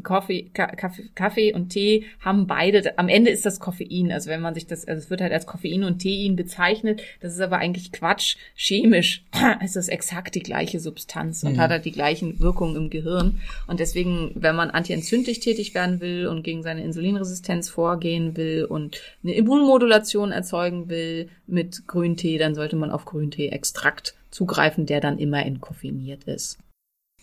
Kaffee, 0.04 0.50
Ka- 0.54 0.76
Kaffee, 0.76 1.10
Kaffee 1.16 1.54
und 1.54 1.70
Tee 1.70 2.06
haben 2.22 2.48
beide, 2.48 2.98
am 2.98 3.10
Ende 3.10 3.30
ist 3.32 3.46
das 3.46 3.60
Koffein. 3.60 4.12
Also 4.12 4.30
wenn 4.30 4.42
man 4.42 4.54
sich 4.54 4.68
das, 4.68 4.86
also 4.88 5.00
es 5.00 5.10
wird 5.10 5.22
halt 5.22 5.34
als 5.34 5.46
Koffein 5.46 5.84
und 5.84 6.02
Tein 6.02 6.36
bezeichnet, 6.36 7.02
das 7.22 7.34
ist 7.34 7.42
aber 7.42 7.58
eigentlich 7.58 7.92
Quatsch. 7.92 8.38
Chemisch 8.56 9.24
ist 9.64 9.76
das 9.76 9.88
exakt 9.88 10.36
die 10.36 10.44
gleiche 10.44 10.80
Substanz 10.80 11.44
und 11.44 11.54
Mhm. 11.54 11.60
hat 11.60 11.72
halt 11.72 11.86
die 11.86 11.92
gleichen 11.92 12.40
Wirkungen 12.40 12.76
im 12.76 12.90
Gehirn. 12.90 13.42
Und 13.68 13.80
deswegen, 13.80 14.32
wenn 14.36 14.56
man 14.56 14.70
antientzündlich 14.70 15.40
tätig 15.40 15.74
werden 15.74 16.00
will 16.02 16.28
und 16.28 16.44
gegen 16.44 16.64
seine 16.64 16.84
Insulinresistenz 16.84 17.70
vorgehen 17.70 18.29
will 18.38 18.66
und 18.66 19.02
eine 19.24 19.34
Immunmodulation 19.34 20.32
erzeugen 20.32 20.90
will 20.90 21.30
mit 21.48 21.88
Grüntee, 21.88 22.38
dann 22.38 22.56
sollte 22.56 22.76
man 22.76 22.92
auf 22.92 23.06
Grüntee-Extrakt 23.06 24.16
zugreifen, 24.32 24.86
der 24.86 25.02
dann 25.02 25.18
immer 25.18 25.46
entkoffiniert 25.46 26.26
ist. 26.26 26.58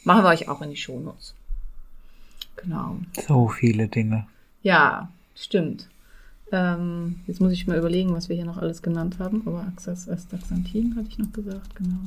Machen 0.04 0.24
wir 0.24 0.30
euch 0.30 0.48
auch 0.48 0.62
in 0.62 0.70
die 0.70 0.76
Shownotes. 0.76 1.34
Genau. 2.56 2.98
So 3.26 3.48
viele 3.48 3.88
Dinge. 3.88 4.26
Ja, 4.62 5.10
stimmt. 5.34 5.88
Ähm, 6.52 7.20
jetzt 7.26 7.40
muss 7.40 7.52
ich 7.52 7.66
mal 7.66 7.78
überlegen, 7.78 8.14
was 8.14 8.28
wir 8.28 8.36
hier 8.36 8.44
noch 8.44 8.58
alles 8.58 8.82
genannt 8.82 9.16
haben. 9.18 9.42
Aber 9.46 9.66
Axas 9.66 10.08
Astaxanthin 10.08 10.94
hatte 10.96 11.08
ich 11.08 11.18
noch 11.18 11.32
gesagt, 11.32 11.74
genau. 11.76 11.98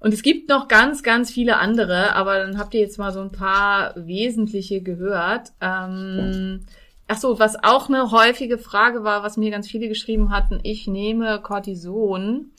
Und 0.00 0.14
es 0.14 0.22
gibt 0.22 0.48
noch 0.48 0.68
ganz, 0.68 1.02
ganz 1.02 1.30
viele 1.30 1.56
andere, 1.56 2.14
aber 2.14 2.38
dann 2.38 2.56
habt 2.56 2.72
ihr 2.74 2.80
jetzt 2.80 2.98
mal 2.98 3.12
so 3.12 3.20
ein 3.20 3.32
paar 3.32 3.94
wesentliche 3.96 4.80
gehört. 4.80 5.52
Ähm, 5.60 6.60
ach 7.08 7.18
so, 7.18 7.38
was 7.38 7.56
auch 7.62 7.88
eine 7.88 8.10
häufige 8.12 8.58
Frage 8.58 9.02
war, 9.02 9.22
was 9.22 9.36
mir 9.36 9.50
ganz 9.50 9.66
viele 9.66 9.88
geschrieben 9.88 10.30
hatten, 10.30 10.60
ich 10.62 10.86
nehme 10.86 11.40
Cortison 11.42 12.52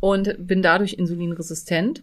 und 0.00 0.34
bin 0.38 0.62
dadurch 0.62 0.94
insulinresistent. 0.94 2.02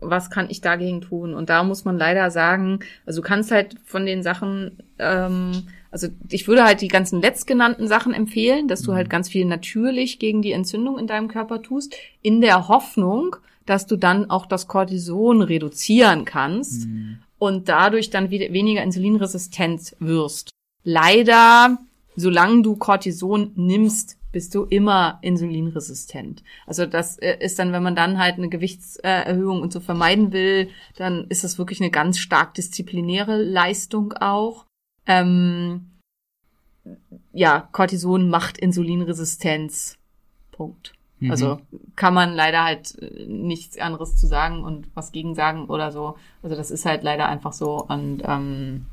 Was 0.00 0.28
kann 0.28 0.50
ich 0.50 0.60
dagegen 0.60 1.00
tun? 1.00 1.32
Und 1.32 1.48
da 1.48 1.62
muss 1.62 1.84
man 1.84 1.96
leider 1.96 2.30
sagen, 2.30 2.80
also 3.06 3.22
du 3.22 3.28
kannst 3.28 3.52
halt 3.52 3.76
von 3.84 4.04
den 4.04 4.22
Sachen, 4.22 4.82
ähm, 4.98 5.68
also 5.90 6.08
ich 6.28 6.48
würde 6.48 6.64
halt 6.64 6.80
die 6.80 6.88
ganzen 6.88 7.22
letztgenannten 7.22 7.86
Sachen 7.86 8.12
empfehlen, 8.12 8.66
dass 8.66 8.82
du 8.82 8.92
halt 8.92 9.08
ganz 9.08 9.28
viel 9.28 9.44
natürlich 9.44 10.18
gegen 10.18 10.42
die 10.42 10.52
Entzündung 10.52 10.98
in 10.98 11.06
deinem 11.06 11.28
Körper 11.28 11.62
tust, 11.62 11.94
in 12.20 12.40
der 12.40 12.68
Hoffnung, 12.68 13.36
dass 13.64 13.86
du 13.86 13.96
dann 13.96 14.28
auch 14.28 14.46
das 14.46 14.66
Cortison 14.66 15.40
reduzieren 15.40 16.24
kannst 16.24 16.86
und 17.38 17.68
dadurch 17.68 18.10
dann 18.10 18.30
wieder 18.30 18.52
weniger 18.52 18.82
insulinresistent 18.82 19.96
wirst. 20.00 20.50
Leider, 20.84 21.78
solange 22.14 22.62
du 22.62 22.76
Cortison 22.76 23.52
nimmst, 23.56 24.18
bist 24.32 24.54
du 24.54 24.64
immer 24.64 25.18
insulinresistent. 25.22 26.42
Also 26.66 26.86
das 26.86 27.18
äh, 27.18 27.38
ist 27.40 27.58
dann, 27.58 27.72
wenn 27.72 27.82
man 27.82 27.96
dann 27.96 28.18
halt 28.18 28.36
eine 28.36 28.48
Gewichtserhöhung 28.48 29.62
und 29.62 29.72
so 29.72 29.80
vermeiden 29.80 30.32
will, 30.32 30.70
dann 30.96 31.26
ist 31.28 31.44
das 31.44 31.56
wirklich 31.56 31.80
eine 31.80 31.90
ganz 31.90 32.18
stark 32.18 32.52
disziplinäre 32.54 33.40
Leistung 33.42 34.12
auch. 34.12 34.66
Ähm, 35.06 35.92
ja, 37.32 37.68
Cortison 37.72 38.28
macht 38.28 38.58
Insulinresistenz. 38.58 39.98
Punkt. 40.50 40.94
Mhm. 41.20 41.30
Also 41.30 41.60
kann 41.96 42.12
man 42.12 42.34
leider 42.34 42.64
halt 42.64 42.98
äh, 43.00 43.26
nichts 43.26 43.78
anderes 43.78 44.16
zu 44.16 44.26
sagen 44.26 44.64
und 44.64 44.88
was 44.94 45.12
gegen 45.12 45.34
sagen 45.34 45.66
oder 45.66 45.92
so. 45.92 46.16
Also 46.42 46.56
das 46.56 46.70
ist 46.70 46.86
halt 46.86 47.02
leider 47.02 47.28
einfach 47.28 47.52
so 47.52 47.84
und 47.86 48.22
ähm, 48.26 48.86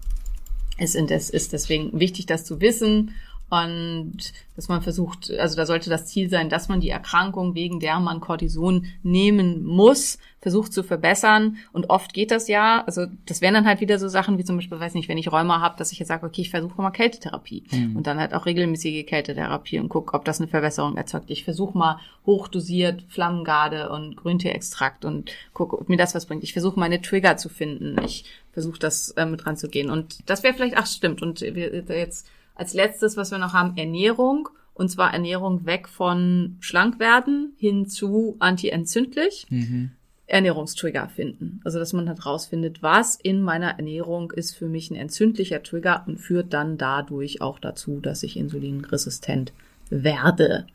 es 0.81 0.95
ist 1.29 1.53
deswegen 1.53 1.99
wichtig, 1.99 2.25
das 2.25 2.43
zu 2.43 2.59
wissen 2.59 3.13
und 3.51 4.17
dass 4.55 4.69
man 4.69 4.81
versucht, 4.81 5.29
also 5.39 5.57
da 5.57 5.65
sollte 5.65 5.89
das 5.89 6.05
Ziel 6.05 6.29
sein, 6.29 6.49
dass 6.49 6.69
man 6.69 6.79
die 6.79 6.89
Erkrankung, 6.89 7.53
wegen 7.53 7.79
der 7.81 7.99
man 7.99 8.21
Cortison 8.21 8.85
nehmen 9.03 9.63
muss, 9.65 10.19
versucht 10.39 10.71
zu 10.71 10.83
verbessern. 10.83 11.57
Und 11.73 11.89
oft 11.89 12.13
geht 12.13 12.31
das 12.31 12.47
ja, 12.47 12.83
also 12.85 13.07
das 13.25 13.41
wären 13.41 13.53
dann 13.53 13.65
halt 13.65 13.81
wieder 13.81 13.99
so 13.99 14.07
Sachen 14.07 14.37
wie 14.37 14.45
zum 14.45 14.55
Beispiel, 14.55 14.79
weiß 14.79 14.93
nicht, 14.93 15.09
wenn 15.09 15.17
ich 15.17 15.31
Rheuma 15.31 15.59
habe, 15.59 15.77
dass 15.77 15.91
ich 15.91 15.99
jetzt 15.99 16.07
sage, 16.07 16.25
okay, 16.25 16.41
ich 16.41 16.49
versuche 16.49 16.81
mal 16.81 16.91
Kältetherapie 16.91 17.63
Mhm. 17.71 17.97
und 17.97 18.07
dann 18.07 18.19
halt 18.19 18.33
auch 18.33 18.45
regelmäßige 18.45 19.05
Kältetherapie 19.05 19.79
und 19.79 19.89
gucke, 19.89 20.13
ob 20.13 20.23
das 20.23 20.39
eine 20.39 20.47
Verbesserung 20.47 20.95
erzeugt. 20.95 21.29
Ich 21.29 21.43
versuche 21.43 21.77
mal 21.77 21.99
hochdosiert 22.25 23.03
Flammengarde 23.09 23.89
und 23.89 24.15
Grünteeextrakt 24.15 25.03
und 25.03 25.31
gucke, 25.53 25.77
ob 25.77 25.89
mir 25.89 25.97
das 25.97 26.15
was 26.15 26.25
bringt. 26.25 26.43
Ich 26.43 26.53
versuche 26.53 26.79
meine 26.79 27.01
Trigger 27.01 27.35
zu 27.35 27.49
finden. 27.49 27.97
Ich 28.05 28.23
versuche 28.53 28.79
das 28.79 29.09
äh, 29.11 29.25
mit 29.25 29.45
ranzugehen. 29.45 29.89
Und 29.89 30.17
das 30.29 30.43
wäre 30.43 30.53
vielleicht, 30.53 30.77
ach 30.77 30.87
stimmt, 30.87 31.21
und 31.21 31.41
wir 31.41 31.83
jetzt 31.97 32.27
als 32.61 32.75
letztes, 32.75 33.17
was 33.17 33.31
wir 33.31 33.39
noch 33.39 33.53
haben, 33.53 33.75
Ernährung. 33.75 34.47
Und 34.75 34.89
zwar 34.89 35.13
Ernährung 35.13 35.65
weg 35.65 35.89
von 35.89 36.57
schlank 36.59 36.99
werden 36.99 37.53
hin 37.57 37.87
zu 37.87 38.35
antientzündlich. 38.37 39.47
Mhm. 39.49 39.91
Ernährungstrigger 40.27 41.09
finden. 41.09 41.59
Also, 41.63 41.79
dass 41.79 41.91
man 41.91 42.07
halt 42.07 42.23
rausfindet, 42.23 42.83
was 42.83 43.15
in 43.15 43.41
meiner 43.41 43.71
Ernährung 43.71 44.29
ist 44.31 44.55
für 44.55 44.67
mich 44.67 44.91
ein 44.91 44.95
entzündlicher 44.95 45.63
Trigger 45.63 46.03
und 46.05 46.19
führt 46.19 46.53
dann 46.53 46.77
dadurch 46.77 47.41
auch 47.41 47.57
dazu, 47.57 47.99
dass 47.99 48.21
ich 48.21 48.37
insulinresistent 48.37 49.53
werde. 49.89 50.67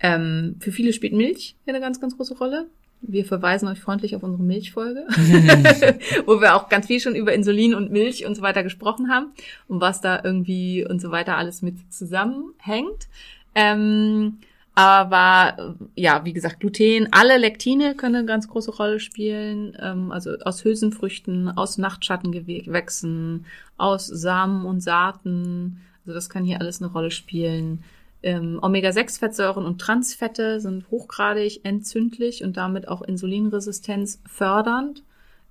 Ähm, 0.00 0.56
für 0.60 0.70
viele 0.70 0.92
spielt 0.92 1.14
Milch 1.14 1.56
eine 1.66 1.80
ganz, 1.80 1.98
ganz 1.98 2.16
große 2.16 2.36
Rolle. 2.36 2.66
Wir 3.02 3.24
verweisen 3.24 3.68
euch 3.68 3.80
freundlich 3.80 4.14
auf 4.14 4.22
unsere 4.22 4.42
Milchfolge, 4.42 5.06
wo 6.26 6.40
wir 6.40 6.54
auch 6.54 6.68
ganz 6.68 6.86
viel 6.86 7.00
schon 7.00 7.14
über 7.14 7.32
Insulin 7.32 7.74
und 7.74 7.90
Milch 7.90 8.26
und 8.26 8.34
so 8.34 8.42
weiter 8.42 8.62
gesprochen 8.62 9.10
haben 9.10 9.32
und 9.68 9.80
was 9.80 10.00
da 10.00 10.20
irgendwie 10.22 10.86
und 10.86 11.00
so 11.00 11.10
weiter 11.10 11.36
alles 11.36 11.62
mit 11.62 11.92
zusammenhängt. 11.92 13.08
Ähm, 13.54 14.38
aber 14.74 15.56
äh, 15.58 16.02
ja, 16.02 16.24
wie 16.24 16.32
gesagt, 16.32 16.60
Gluten, 16.60 17.08
alle 17.10 17.36
Lektine 17.38 17.94
können 17.94 18.16
eine 18.16 18.24
ganz 18.26 18.48
große 18.48 18.70
Rolle 18.70 19.00
spielen. 19.00 19.76
Ähm, 19.80 20.12
also 20.12 20.38
aus 20.44 20.64
Hülsenfrüchten, 20.64 21.50
aus 21.50 21.78
Nachtschattengewächsen, 21.78 23.46
aus 23.76 24.06
Samen 24.06 24.64
und 24.64 24.80
Saaten. 24.80 25.80
Also 26.02 26.14
das 26.14 26.30
kann 26.30 26.44
hier 26.44 26.60
alles 26.60 26.80
eine 26.80 26.92
Rolle 26.92 27.10
spielen. 27.10 27.82
Ähm, 28.22 28.58
Omega-6-Fettsäuren 28.62 29.64
und 29.64 29.80
Transfette 29.80 30.60
sind 30.60 30.90
hochgradig 30.90 31.60
entzündlich 31.64 32.44
und 32.44 32.56
damit 32.56 32.88
auch 32.88 33.02
Insulinresistenz 33.02 34.20
fördernd. 34.26 35.02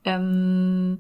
Ähm, 0.05 0.99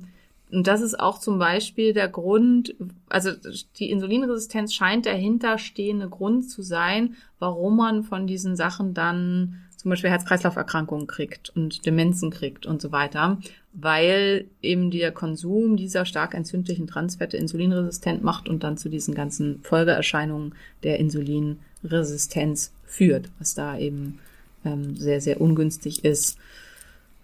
und 0.51 0.65
das 0.65 0.81
ist 0.81 0.99
auch 0.99 1.19
zum 1.19 1.37
Beispiel 1.37 1.93
der 1.93 2.07
Grund, 2.07 2.75
also 3.07 3.31
die 3.77 3.91
Insulinresistenz 3.91 4.73
scheint 4.73 5.05
der 5.05 5.15
hinterstehende 5.15 6.09
Grund 6.09 6.49
zu 6.49 6.63
sein, 6.63 7.15
warum 7.37 7.77
man 7.77 8.03
von 8.03 8.25
diesen 8.25 8.55
Sachen 8.55 8.95
dann 8.95 9.61
zum 9.77 9.89
Beispiel 9.89 10.09
Herz-Kreislauf-Erkrankungen 10.09 11.07
kriegt 11.07 11.51
und 11.55 11.85
Demenzen 11.85 12.31
kriegt 12.31 12.65
und 12.65 12.81
so 12.81 12.91
weiter, 12.91 13.37
weil 13.73 14.45
eben 14.61 14.89
der 14.91 15.11
Konsum 15.11 15.77
dieser 15.77 16.05
stark 16.05 16.33
entzündlichen 16.33 16.87
Transfette 16.87 17.37
insulinresistent 17.37 18.23
macht 18.23 18.49
und 18.49 18.63
dann 18.63 18.77
zu 18.77 18.89
diesen 18.89 19.13
ganzen 19.13 19.61
Folgeerscheinungen 19.63 20.55
der 20.83 20.99
Insulinresistenz 20.99 22.71
führt, 22.85 23.29
was 23.37 23.53
da 23.53 23.77
eben 23.77 24.19
ähm, 24.65 24.95
sehr, 24.95 25.21
sehr 25.21 25.39
ungünstig 25.39 26.03
ist. 26.03 26.37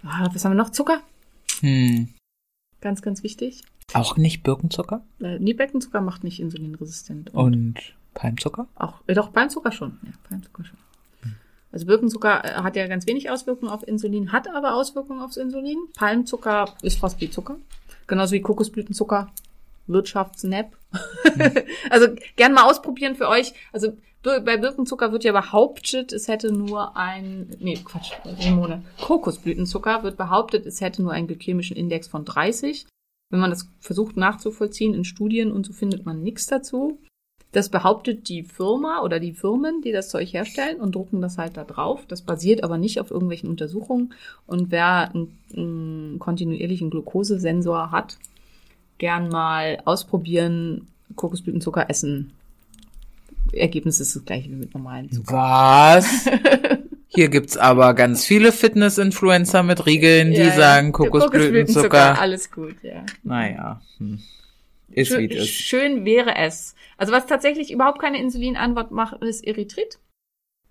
Ah, 0.04 0.30
was 0.34 0.46
haben 0.46 0.52
wir 0.52 0.58
noch? 0.64 0.70
Zucker? 0.70 1.02
Hm. 1.62 2.10
Ganz, 2.82 3.02
ganz 3.02 3.24
wichtig. 3.24 3.64
Auch 3.94 4.18
nicht 4.18 4.44
Birkenzucker 4.44 5.04
Äh, 5.22 5.40
nee, 5.40 5.54
Beckenzucker 5.54 6.02
macht 6.02 6.24
nicht 6.24 6.40
insulinresistent. 6.40 7.34
und 7.34 7.76
Palmzucker? 8.14 8.68
Auch, 8.76 9.02
äh, 9.08 9.14
doch, 9.14 9.34
Palmzucker 9.34 9.72
schon. 9.72 9.98
Ja, 10.04 10.12
Palmzucker 10.28 10.66
schon. 10.66 10.78
Also 11.76 11.88
Birkenzucker 11.88 12.46
äh, 12.46 12.64
hat 12.64 12.78
ja 12.78 12.88
ganz 12.88 13.06
wenig 13.06 13.30
Auswirkungen 13.30 13.70
auf 13.70 13.86
Insulin, 13.86 14.32
hat 14.32 14.48
aber 14.48 14.76
Auswirkungen 14.76 15.22
aufs 15.22 15.36
Insulin. 15.36 15.78
Palmzucker 15.98 16.74
ist 16.82 17.00
fast 17.00 17.20
wie 17.20 17.30
Zucker. 17.30 17.58
Genauso 18.08 18.32
wie 18.32 18.40
Kokosblütenzucker. 18.42 19.30
Wirtschaftsnap. 19.86 20.72
also 21.90 22.08
gern 22.38 22.54
mal 22.54 22.64
ausprobieren 22.64 23.16
für 23.16 23.28
euch. 23.28 23.54
Also 23.74 23.98
bei 24.24 24.56
Birkenzucker 24.56 25.12
wird 25.12 25.26
ja 25.26 25.34
behauptet, 25.34 26.14
es 26.14 26.30
hätte 26.30 26.54
nur 26.54 26.96
ein, 26.96 27.50
nee, 27.60 27.78
Quatsch, 27.84 28.14
Hormone. 28.24 28.82
Kokosblütenzucker 29.02 30.02
wird 30.04 30.16
behauptet, 30.16 30.66
es 30.66 30.80
hätte 30.80 31.04
nur 31.04 31.12
einen 31.12 31.28
glykämischen 31.28 31.76
Index 31.76 32.08
von 32.08 32.24
30. 32.24 32.88
Wenn 33.30 33.42
man 33.42 33.50
das 33.50 33.70
versucht 33.82 34.16
nachzuvollziehen 34.16 34.94
in 34.94 35.04
Studien 35.04 35.52
und 35.52 35.66
so 35.66 35.74
findet 35.74 36.06
man 36.06 36.24
nichts 36.24 36.48
dazu. 36.48 37.00
Das 37.56 37.70
behauptet 37.70 38.28
die 38.28 38.44
Firma 38.44 39.02
oder 39.02 39.22
die 39.22 39.32
Firmen, 39.32 39.82
die 39.82 39.94
das 39.94 40.10
Zeug 40.10 40.34
herstellen 40.34 40.82
und 40.82 40.94
drucken 40.94 41.22
das 41.22 41.38
halt 41.38 41.56
da 41.56 41.64
drauf. 41.64 42.02
Das 42.06 42.22
basiert 42.22 42.66
aber 42.66 42.78
nicht 42.78 43.00
auf 43.00 43.12
irgendwelchen 43.12 43.50
Untersuchungen. 43.50 44.14
Und 44.46 44.72
wer 44.72 45.14
einen, 45.14 45.38
einen 45.56 46.20
kontinuierlichen 46.20 46.90
Glukosesensor 46.90 47.92
hat, 47.92 48.18
gern 48.98 49.30
mal 49.30 49.82
ausprobieren, 49.86 50.90
Kokosblütenzucker 51.16 51.90
essen. 51.90 52.32
Ergebnis 53.54 54.02
ist 54.02 54.18
das 54.18 54.26
gleiche 54.26 54.50
wie 54.50 54.56
mit 54.56 54.74
normalen 54.74 55.10
Zucker. 55.10 55.34
Was? 55.34 56.26
Hier 57.08 57.30
gibt's 57.30 57.56
aber 57.56 57.94
ganz 57.94 58.26
viele 58.26 58.52
Fitness-Influencer 58.52 59.64
mit 59.64 59.86
Riegeln, 59.86 60.32
die 60.32 60.40
Ja, 60.40 60.52
sagen 60.52 60.92
Kokosblütenzucker. 60.92 62.20
Alles 62.20 62.52
gut, 62.52 62.76
ja. 62.84 63.06
Naja, 63.24 63.80
hm. 64.00 64.20
Ist 64.90 65.12
wie 65.18 65.28
Schön, 65.28 65.32
es 65.32 65.44
ist. 65.44 65.50
schön 65.52 66.06
wäre 66.06 66.36
es. 66.36 66.76
Also 66.98 67.12
was 67.14 67.26
tatsächlich 67.26 67.72
überhaupt 67.72 68.00
keine 68.00 68.20
Insulinantwort 68.20 68.92
macht, 68.92 69.22
ist 69.24 69.46
Erythrit. 69.46 70.00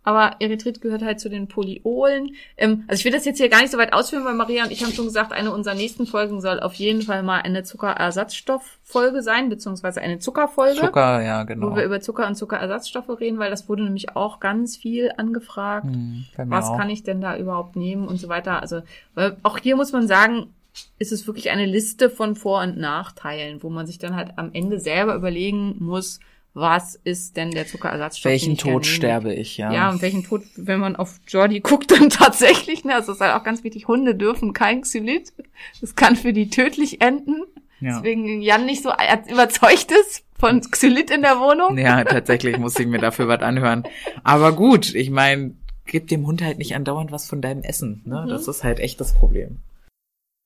Aber 0.06 0.36
Erythrit 0.38 0.82
gehört 0.82 1.02
halt 1.02 1.18
zu 1.18 1.30
den 1.30 1.48
Polyolen. 1.48 2.34
Ähm, 2.58 2.84
also 2.88 3.00
ich 3.00 3.06
will 3.06 3.12
das 3.12 3.24
jetzt 3.24 3.38
hier 3.38 3.48
gar 3.48 3.62
nicht 3.62 3.70
so 3.70 3.78
weit 3.78 3.94
ausführen, 3.94 4.26
weil 4.26 4.34
Maria 4.34 4.64
und 4.64 4.70
ich 4.70 4.84
haben 4.84 4.92
schon 4.92 5.06
gesagt, 5.06 5.32
eine 5.32 5.50
unserer 5.50 5.74
nächsten 5.74 6.06
Folgen 6.06 6.42
soll 6.42 6.60
auf 6.60 6.74
jeden 6.74 7.00
Fall 7.00 7.22
mal 7.22 7.40
eine 7.40 7.62
Zuckerersatzstofffolge 7.62 9.22
sein, 9.22 9.48
beziehungsweise 9.48 10.02
eine 10.02 10.18
Zuckerfolge. 10.18 10.78
Zucker, 10.80 11.22
ja, 11.22 11.42
Wo 11.42 11.46
genau. 11.46 11.76
wir 11.76 11.84
über 11.84 12.00
Zucker 12.00 12.26
und 12.26 12.34
Zuckerersatzstoffe 12.34 13.08
reden, 13.18 13.38
weil 13.38 13.50
das 13.50 13.66
wurde 13.68 13.84
nämlich 13.84 14.14
auch 14.14 14.40
ganz 14.40 14.76
viel 14.76 15.10
angefragt. 15.16 15.86
Hm, 15.86 16.26
Was 16.36 16.68
auch. 16.68 16.76
kann 16.76 16.90
ich 16.90 17.02
denn 17.02 17.22
da 17.22 17.38
überhaupt 17.38 17.74
nehmen 17.74 18.06
und 18.06 18.18
so 18.18 18.28
weiter. 18.28 18.60
Also, 18.60 18.82
weil 19.14 19.38
auch 19.42 19.58
hier 19.58 19.74
muss 19.76 19.92
man 19.92 20.06
sagen, 20.06 20.52
ist 20.98 21.12
es 21.12 21.26
wirklich 21.26 21.50
eine 21.50 21.66
Liste 21.66 22.10
von 22.10 22.34
Vor- 22.36 22.62
und 22.62 22.76
Nachteilen, 22.76 23.62
wo 23.62 23.70
man 23.70 23.86
sich 23.86 23.98
dann 23.98 24.16
halt 24.16 24.32
am 24.36 24.50
Ende 24.52 24.80
selber 24.80 25.14
überlegen 25.14 25.76
muss, 25.78 26.20
was 26.54 26.94
ist 27.02 27.36
denn 27.36 27.50
der 27.50 27.66
Zuckerersatzstoff? 27.66 28.30
Welchen 28.30 28.56
Tod 28.56 28.86
sterbe 28.86 29.34
ich, 29.34 29.56
ja. 29.56 29.72
Ja, 29.72 29.90
und 29.90 30.02
welchen 30.02 30.22
Tod, 30.22 30.42
wenn 30.56 30.78
man 30.78 30.94
auf 30.94 31.18
Jordi 31.26 31.60
guckt, 31.60 31.90
dann 31.90 32.10
tatsächlich, 32.10 32.84
ne, 32.84 32.94
also 32.94 33.08
das 33.08 33.16
ist 33.16 33.20
halt 33.22 33.34
auch 33.34 33.44
ganz 33.44 33.64
wichtig, 33.64 33.88
Hunde 33.88 34.14
dürfen 34.14 34.52
kein 34.52 34.82
Xylit. 34.82 35.32
Das 35.80 35.96
kann 35.96 36.14
für 36.14 36.32
die 36.32 36.50
tödlich 36.50 37.00
enden. 37.00 37.42
ja. 37.80 37.96
Deswegen 37.96 38.40
Jan 38.40 38.66
nicht 38.66 38.84
so 38.84 38.90
überzeugt 39.30 39.90
ist 39.90 40.24
von 40.38 40.60
Xylit 40.60 41.10
in 41.10 41.22
der 41.22 41.40
Wohnung. 41.40 41.76
Ja, 41.76 42.04
tatsächlich 42.04 42.56
muss 42.58 42.78
ich 42.78 42.86
mir 42.86 42.98
dafür 43.00 43.26
was 43.26 43.40
anhören. 43.42 43.82
Aber 44.22 44.52
gut, 44.52 44.94
ich 44.94 45.10
meine, 45.10 45.54
gib 45.86 46.06
dem 46.06 46.24
Hund 46.24 46.40
halt 46.40 46.58
nicht 46.58 46.76
andauernd 46.76 47.10
was 47.10 47.28
von 47.28 47.40
deinem 47.42 47.62
Essen. 47.62 48.02
Ne? 48.04 48.22
Mhm. 48.26 48.30
Das 48.30 48.46
ist 48.46 48.62
halt 48.62 48.78
echt 48.78 49.00
das 49.00 49.12
Problem. 49.14 49.58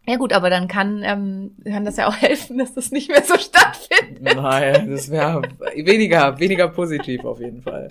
Ja 0.08 0.16
gut, 0.16 0.32
aber 0.32 0.48
dann 0.48 0.68
kann, 0.68 1.02
ähm, 1.04 1.54
kann 1.64 1.84
das 1.84 1.96
ja 1.98 2.08
auch 2.08 2.16
helfen, 2.20 2.56
dass 2.58 2.72
das 2.74 2.90
nicht 2.90 3.10
mehr 3.10 3.22
so 3.22 3.36
stattfindet. 3.36 4.22
Nein, 4.36 4.90
das 4.90 5.10
wäre 5.10 5.42
weniger, 5.74 6.38
weniger 6.38 6.68
positiv 6.68 7.24
auf 7.24 7.40
jeden 7.40 7.62
Fall. 7.62 7.90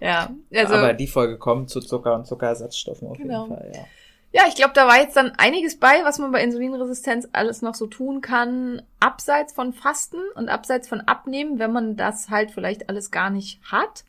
Ja, 0.00 0.30
also 0.54 0.74
Aber 0.74 0.92
die 0.92 1.06
Folge 1.06 1.38
kommt 1.38 1.70
zu 1.70 1.80
Zucker 1.80 2.14
und 2.14 2.26
Zuckerersatzstoffen 2.26 3.08
auf 3.08 3.16
Genau. 3.18 3.46
jeden 3.46 3.56
Fall, 3.56 3.72
ja. 3.74 4.42
ja, 4.42 4.48
ich 4.48 4.54
glaube, 4.54 4.74
da 4.74 4.86
war 4.86 4.98
jetzt 5.00 5.16
dann 5.16 5.32
einiges 5.38 5.78
bei, 5.78 6.04
was 6.04 6.18
man 6.18 6.30
bei 6.32 6.42
Insulinresistenz 6.42 7.28
alles 7.32 7.62
noch 7.62 7.74
so 7.74 7.86
tun 7.86 8.20
kann, 8.20 8.82
abseits 9.00 9.52
von 9.52 9.72
Fasten 9.72 10.18
und 10.36 10.48
abseits 10.48 10.88
von 10.88 11.00
Abnehmen, 11.00 11.58
wenn 11.58 11.72
man 11.72 11.96
das 11.96 12.30
halt 12.30 12.50
vielleicht 12.52 12.88
alles 12.88 13.10
gar 13.10 13.30
nicht 13.30 13.60
hat. 13.70 14.04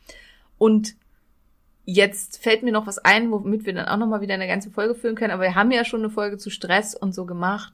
Und 0.57 0.95
jetzt 1.89 2.37
fällt 2.43 2.63
mir 2.63 2.71
noch 2.73 2.85
was 2.85 2.99
ein, 2.99 3.31
womit 3.31 3.65
wir 3.65 3.73
dann 3.73 3.87
auch 3.87 3.97
noch 3.97 4.07
mal 4.07 4.19
wieder 4.21 4.33
eine 4.33 4.45
ganze 4.47 4.69
Folge 4.69 4.93
füllen 4.93 5.15
können. 5.15 5.31
Aber 5.31 5.43
wir 5.43 5.55
haben 5.55 5.71
ja 5.71 5.85
schon 5.85 6.01
eine 6.01 6.09
Folge 6.09 6.37
zu 6.37 6.49
Stress 6.49 6.93
und 6.93 7.15
so 7.15 7.25
gemacht. 7.25 7.71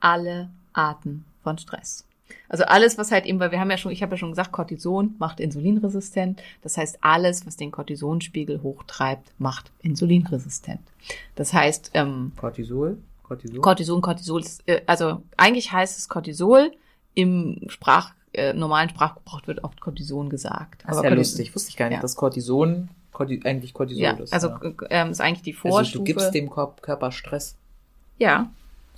Alle 0.00 0.50
Arten 0.74 1.24
von 1.42 1.56
Stress. 1.58 2.04
Also 2.50 2.64
alles, 2.64 2.98
was 2.98 3.10
halt 3.10 3.24
eben, 3.26 3.40
weil 3.40 3.50
wir 3.52 3.60
haben 3.60 3.70
ja 3.70 3.78
schon, 3.78 3.90
ich 3.90 4.02
habe 4.02 4.12
ja 4.12 4.18
schon 4.18 4.30
gesagt, 4.30 4.52
Cortison 4.52 5.14
macht 5.18 5.40
insulinresistent. 5.40 6.42
Das 6.62 6.76
heißt, 6.76 6.98
alles, 7.00 7.46
was 7.46 7.56
den 7.56 7.70
Cortisonspiegel 7.70 8.62
hochtreibt, 8.62 9.32
macht 9.38 9.70
insulinresistent. 9.82 10.80
Das 11.34 11.52
heißt, 11.54 11.92
ähm, 11.94 12.32
Cortisol? 12.36 12.98
Cortisol? 13.22 13.60
Cortison, 13.60 14.02
Cortisol, 14.02 14.40
ist, 14.42 14.62
äh, 14.66 14.82
also 14.86 15.22
eigentlich 15.38 15.72
heißt 15.72 15.98
es 15.98 16.08
Cortisol. 16.08 16.70
Im 17.14 17.60
Sprach, 17.68 18.12
äh, 18.32 18.52
normalen 18.52 18.90
Sprachgebrauch 18.90 19.46
wird 19.46 19.64
oft 19.64 19.80
Cortison 19.80 20.28
gesagt. 20.28 20.82
das 20.82 20.92
ist 20.92 20.98
Aber 20.98 21.08
ja 21.08 21.14
Cortison- 21.14 21.16
lustig. 21.38 21.54
Wusste 21.54 21.70
ich 21.70 21.76
gar 21.76 21.88
nicht, 21.88 21.96
Ja. 21.96 22.02
dass 22.02 22.16
Cortison 22.16 22.88
Corti 23.14 23.40
eigentlich 23.44 23.72
Cortisol 23.72 24.02
Ja, 24.02 24.12
ist. 24.12 24.32
also 24.34 24.48
ja. 24.48 24.60
äh, 24.62 24.72
ähm, 24.90 25.10
ist 25.10 25.22
eigentlich 25.22 25.42
die 25.42 25.54
also 25.54 25.68
Vorstufe. 25.76 25.98
du 25.98 26.04
gibst 26.04 26.34
dem 26.34 26.50
Körper 26.50 27.10
Stress. 27.12 27.56
ja, 28.18 28.50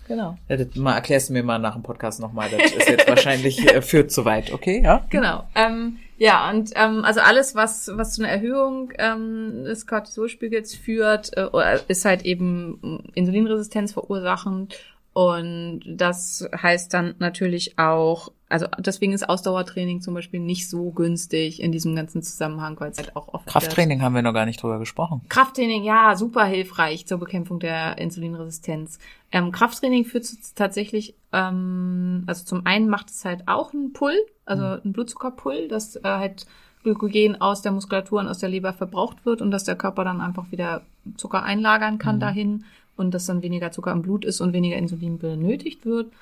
genau. 0.09 0.37
Ja, 0.49 0.57
das 0.57 0.75
mal 0.75 0.95
erklärst 0.95 1.29
du 1.29 1.35
mir 1.35 1.45
mal 1.45 1.59
nach 1.61 1.75
dem 1.75 1.83
Podcast 1.85 2.19
nochmal. 2.21 2.49
Das 2.51 2.73
ist 2.73 2.89
jetzt 2.89 3.09
wahrscheinlich 3.09 3.61
äh, 3.73 3.83
führt 3.83 4.11
zu 4.11 4.25
weit, 4.25 4.53
okay? 4.53 4.83
Ja. 4.83 5.05
Genau. 5.11 5.45
Ähm, 5.55 5.99
ja, 6.19 6.49
und 6.51 6.71
ähm, 6.75 7.05
also 7.05 7.21
alles, 7.21 7.55
was, 7.55 7.91
was 7.95 8.15
zu 8.15 8.23
einer 8.23 8.33
Erhöhung 8.33 8.91
ähm, 8.99 9.65
des 9.65 9.87
Cortisolspiegels 9.87 10.75
führt, 10.75 11.37
äh, 11.37 11.79
ist 11.89 12.05
halt 12.05 12.25
eben 12.25 13.05
Insulinresistenz 13.15 13.93
verursachend. 13.93 14.75
Und 15.13 15.81
das 15.87 16.49
heißt 16.55 16.93
dann 16.95 17.15
natürlich 17.19 17.79
auch, 17.79 18.33
also 18.49 18.67
deswegen 18.79 19.13
ist 19.13 19.29
Ausdauertraining 19.29 20.01
zum 20.01 20.15
Beispiel 20.15 20.39
nicht 20.39 20.71
so 20.71 20.91
günstig 20.91 21.61
in 21.61 21.73
diesem 21.73 21.97
ganzen 21.97 22.23
Zusammenhang, 22.23 22.79
weil 22.79 22.93
es 22.93 22.99
halt 22.99 23.17
auch 23.17 23.35
oft 23.35 23.47
Krafttraining 23.47 24.03
haben 24.03 24.15
wir 24.15 24.23
noch 24.23 24.33
gar 24.33 24.47
nicht 24.47 24.63
drüber 24.63 24.79
gesprochen. 24.79 25.23
Krafttraining, 25.29 25.83
ja, 25.83 26.15
super 26.15 26.45
hilfreich 26.45 27.07
zur 27.07 27.19
Bekämpfung 27.19 27.59
der 27.59 27.99
Insulinresistenz. 27.99 28.99
Ähm, 29.33 29.51
Krafttraining 29.51 30.05
führt 30.05 30.27
tatsächlich, 30.55 31.17
ähm, 31.33 32.23
also 32.27 32.45
zum 32.45 32.65
einen 32.67 32.89
macht 32.89 33.11
es 33.11 33.25
halt 33.25 33.49
auch 33.49 33.73
einen 33.73 33.93
Pull, 33.93 34.17
also 34.45 34.65
einen 34.65 34.93
Blutzuckerpull, 34.93 35.67
dass 35.67 35.97
äh, 35.97 36.03
halt 36.05 36.47
Glykogen 36.85 37.41
aus 37.41 37.63
der 37.63 37.73
Muskulatur 37.73 38.21
und 38.21 38.29
aus 38.29 38.39
der 38.39 38.49
Leber 38.49 38.73
verbraucht 38.73 39.27
wird 39.27 39.43
und 39.43 39.51
dass 39.51 39.65
der 39.65 39.75
Körper 39.75 40.05
dann 40.05 40.21
einfach 40.21 40.53
wieder 40.53 40.83
Zucker 41.17 41.43
einlagern 41.43 41.99
kann 41.99 42.21
dahin 42.21 42.65
und 42.97 43.13
dass 43.13 43.27
dann 43.27 43.43
weniger 43.43 43.73
Zucker 43.73 43.91
im 43.91 44.03
Blut 44.03 44.25
ist 44.25 44.41
und 44.41 44.53
weniger 44.53 44.77
Insulin 44.77 45.19
benötigt 45.19 45.85
wird. 45.85 46.13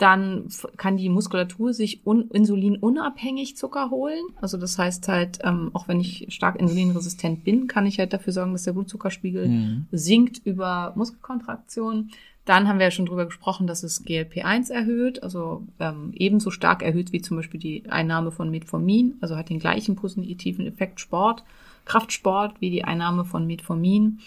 Dann 0.00 0.46
kann 0.78 0.96
die 0.96 1.10
Muskulatur 1.10 1.74
sich 1.74 2.06
un 2.06 2.30
insulinunabhängig 2.30 3.58
Zucker 3.58 3.90
holen. 3.90 4.22
Also 4.40 4.56
das 4.56 4.78
heißt 4.78 5.08
halt, 5.08 5.40
ähm, 5.44 5.70
auch 5.74 5.88
wenn 5.88 6.00
ich 6.00 6.24
stark 6.30 6.58
insulinresistent 6.58 7.44
bin, 7.44 7.66
kann 7.66 7.84
ich 7.84 7.98
halt 7.98 8.14
dafür 8.14 8.32
sorgen, 8.32 8.52
dass 8.52 8.62
der 8.62 8.72
Blutzuckerspiegel 8.72 9.48
Mhm. 9.48 9.86
sinkt 9.92 10.38
über 10.46 10.94
Muskelkontraktion. 10.96 12.12
Dann 12.46 12.66
haben 12.66 12.78
wir 12.78 12.86
ja 12.86 12.90
schon 12.90 13.04
drüber 13.04 13.26
gesprochen, 13.26 13.66
dass 13.66 13.82
es 13.82 14.02
GLP-1 14.02 14.72
erhöht, 14.72 15.22
also 15.22 15.66
ähm, 15.78 16.12
ebenso 16.14 16.50
stark 16.50 16.82
erhöht 16.82 17.12
wie 17.12 17.20
zum 17.20 17.36
Beispiel 17.36 17.60
die 17.60 17.84
Einnahme 17.90 18.32
von 18.32 18.50
Metformin, 18.50 19.16
also 19.20 19.36
hat 19.36 19.50
den 19.50 19.58
gleichen 19.58 19.96
positiven 19.96 20.66
Effekt 20.66 20.98
Sport, 20.98 21.44
Kraftsport 21.84 22.58
wie 22.60 22.70
die 22.70 22.84
Einnahme 22.84 23.26
von 23.26 23.46
Metformin. 23.46 24.20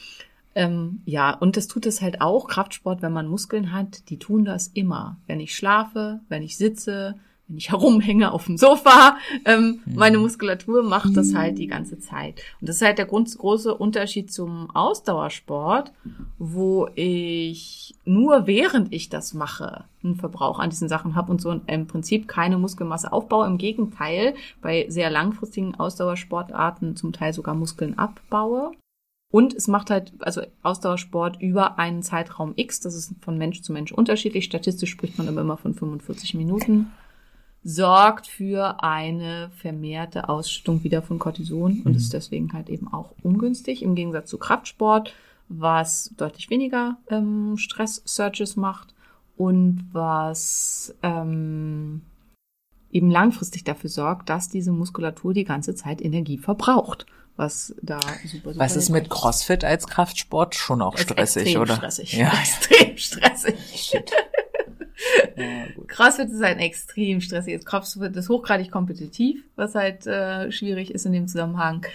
Ähm, 0.56 1.02
ja, 1.06 1.34
und 1.34 1.58
das 1.58 1.68
tut 1.68 1.86
es 1.86 2.02
halt 2.02 2.22
auch, 2.22 2.48
Kraftsport, 2.48 3.02
wenn 3.02 3.14
man 3.14 3.28
Muskeln 3.28 3.72
hat, 3.72 4.10
die 4.10 4.20
tun 4.20 4.46
das 4.46 4.68
immer. 4.68 5.18
Wenn 5.28 5.40
ich 5.40 5.56
schlafe, 5.56 6.20
wenn 6.30 6.44
ich 6.44 6.58
sitze, 6.58 7.16
wenn 7.48 7.58
ich 7.58 7.70
herumhänge 7.72 8.32
auf 8.32 8.46
dem 8.46 8.58
Sofa, 8.58 9.18
ähm, 9.46 9.80
meine 9.86 10.18
Muskulatur 10.18 10.84
macht 10.84 11.18
das 11.18 11.34
halt 11.34 11.58
die 11.58 11.68
ganze 11.68 12.00
Zeit. 12.00 12.42
Und 12.62 12.70
das 12.70 12.78
ist 12.78 12.82
halt 12.84 12.98
der 12.98 13.06
grund- 13.06 13.36
große 13.38 13.74
Unterschied 13.74 14.32
zum 14.32 14.70
Ausdauersport, 14.76 15.92
wo 16.38 16.88
ich 16.96 17.96
nur 18.06 18.48
während 18.48 18.94
ich 18.94 19.10
das 19.10 19.34
mache, 19.34 19.86
einen 20.04 20.16
Verbrauch 20.16 20.60
an 20.60 20.70
diesen 20.70 20.90
Sachen 20.90 21.16
habe 21.16 21.32
und 21.32 21.42
so 21.42 21.60
im 21.66 21.88
Prinzip 21.88 22.28
keine 22.28 22.58
Muskelmasse 22.58 23.12
aufbaue. 23.12 23.48
Im 23.48 23.58
Gegenteil, 23.58 24.36
bei 24.62 24.86
sehr 24.90 25.10
langfristigen 25.10 25.76
Ausdauersportarten 25.76 26.96
zum 26.96 27.14
Teil 27.14 27.34
sogar 27.34 27.56
Muskeln 27.56 27.98
abbaue. 27.98 28.72
Und 29.34 29.56
es 29.56 29.68
macht 29.68 29.90
halt, 29.90 30.14
also 30.20 30.44
Ausdauersport 30.62 31.42
über 31.42 31.80
einen 31.80 32.04
Zeitraum 32.04 32.54
X, 32.56 32.82
das 32.82 32.94
ist 32.94 33.16
von 33.20 33.36
Mensch 33.36 33.64
zu 33.64 33.74
Mensch 33.74 33.92
unterschiedlich. 33.92 34.46
Statistisch 34.46 34.92
spricht 34.92 35.18
man 35.18 35.28
aber 35.28 35.42
immer 35.42 35.58
von 35.58 35.74
45 35.74 36.36
Minuten, 36.36 36.92
sorgt 37.64 38.28
für 38.28 38.84
eine 38.84 39.50
vermehrte 39.56 40.30
Ausschüttung 40.30 40.84
wieder 40.84 41.02
von 41.02 41.18
Cortison 41.18 41.82
und 41.84 41.96
ist 41.96 42.14
deswegen 42.14 42.54
halt 42.54 42.70
eben 42.70 42.94
auch 42.94 43.16
ungünstig 43.24 43.82
im 43.82 43.96
Gegensatz 43.96 44.30
zu 44.30 44.38
Kraftsport, 44.38 45.16
was 45.50 46.14
deutlich 46.16 46.52
weniger 46.52 46.98
ähm, 47.10 47.58
Stress-Searches 47.58 48.56
macht 48.56 48.94
und 49.36 49.84
was 49.94 50.94
ähm, 51.02 52.04
eben 52.92 53.10
langfristig 53.10 53.64
dafür 53.64 53.90
sorgt, 53.90 54.30
dass 54.30 54.50
diese 54.50 54.72
Muskulatur 54.72 55.34
die 55.34 55.44
ganze 55.44 55.74
Zeit 55.74 56.04
Energie 56.04 56.38
verbraucht. 56.38 57.08
Was 57.36 57.74
da 57.82 58.00
super, 58.00 58.52
super 58.52 58.60
Was 58.60 58.76
ist 58.76 58.90
mit 58.90 59.10
CrossFit 59.10 59.64
als 59.64 59.88
Kraftsport 59.88 60.54
schon 60.54 60.82
auch 60.82 60.98
stressig, 60.98 61.44
extrem 61.44 61.62
oder? 61.62 61.76
Stressig. 61.76 62.14
Ja. 62.14 62.28
Extrem 62.42 62.98
stressig. 62.98 63.56
Shit. 63.76 64.12
Ja. 65.36 65.66
CrossFit 65.88 66.30
ist 66.30 66.42
ein 66.44 66.60
extrem 66.60 67.20
stressiges. 67.20 67.66
CrossFit 67.66 68.16
ist 68.16 68.30
hochgradig 68.30 68.72
kompetitiv, 68.72 69.44
was 69.56 69.76
halt 69.76 70.06
äh, 70.06 70.52
schwierig 70.52 70.92
ist 70.92 71.06
in 71.06 71.12
dem 71.12 71.28
Zusammenhang. 71.28 71.86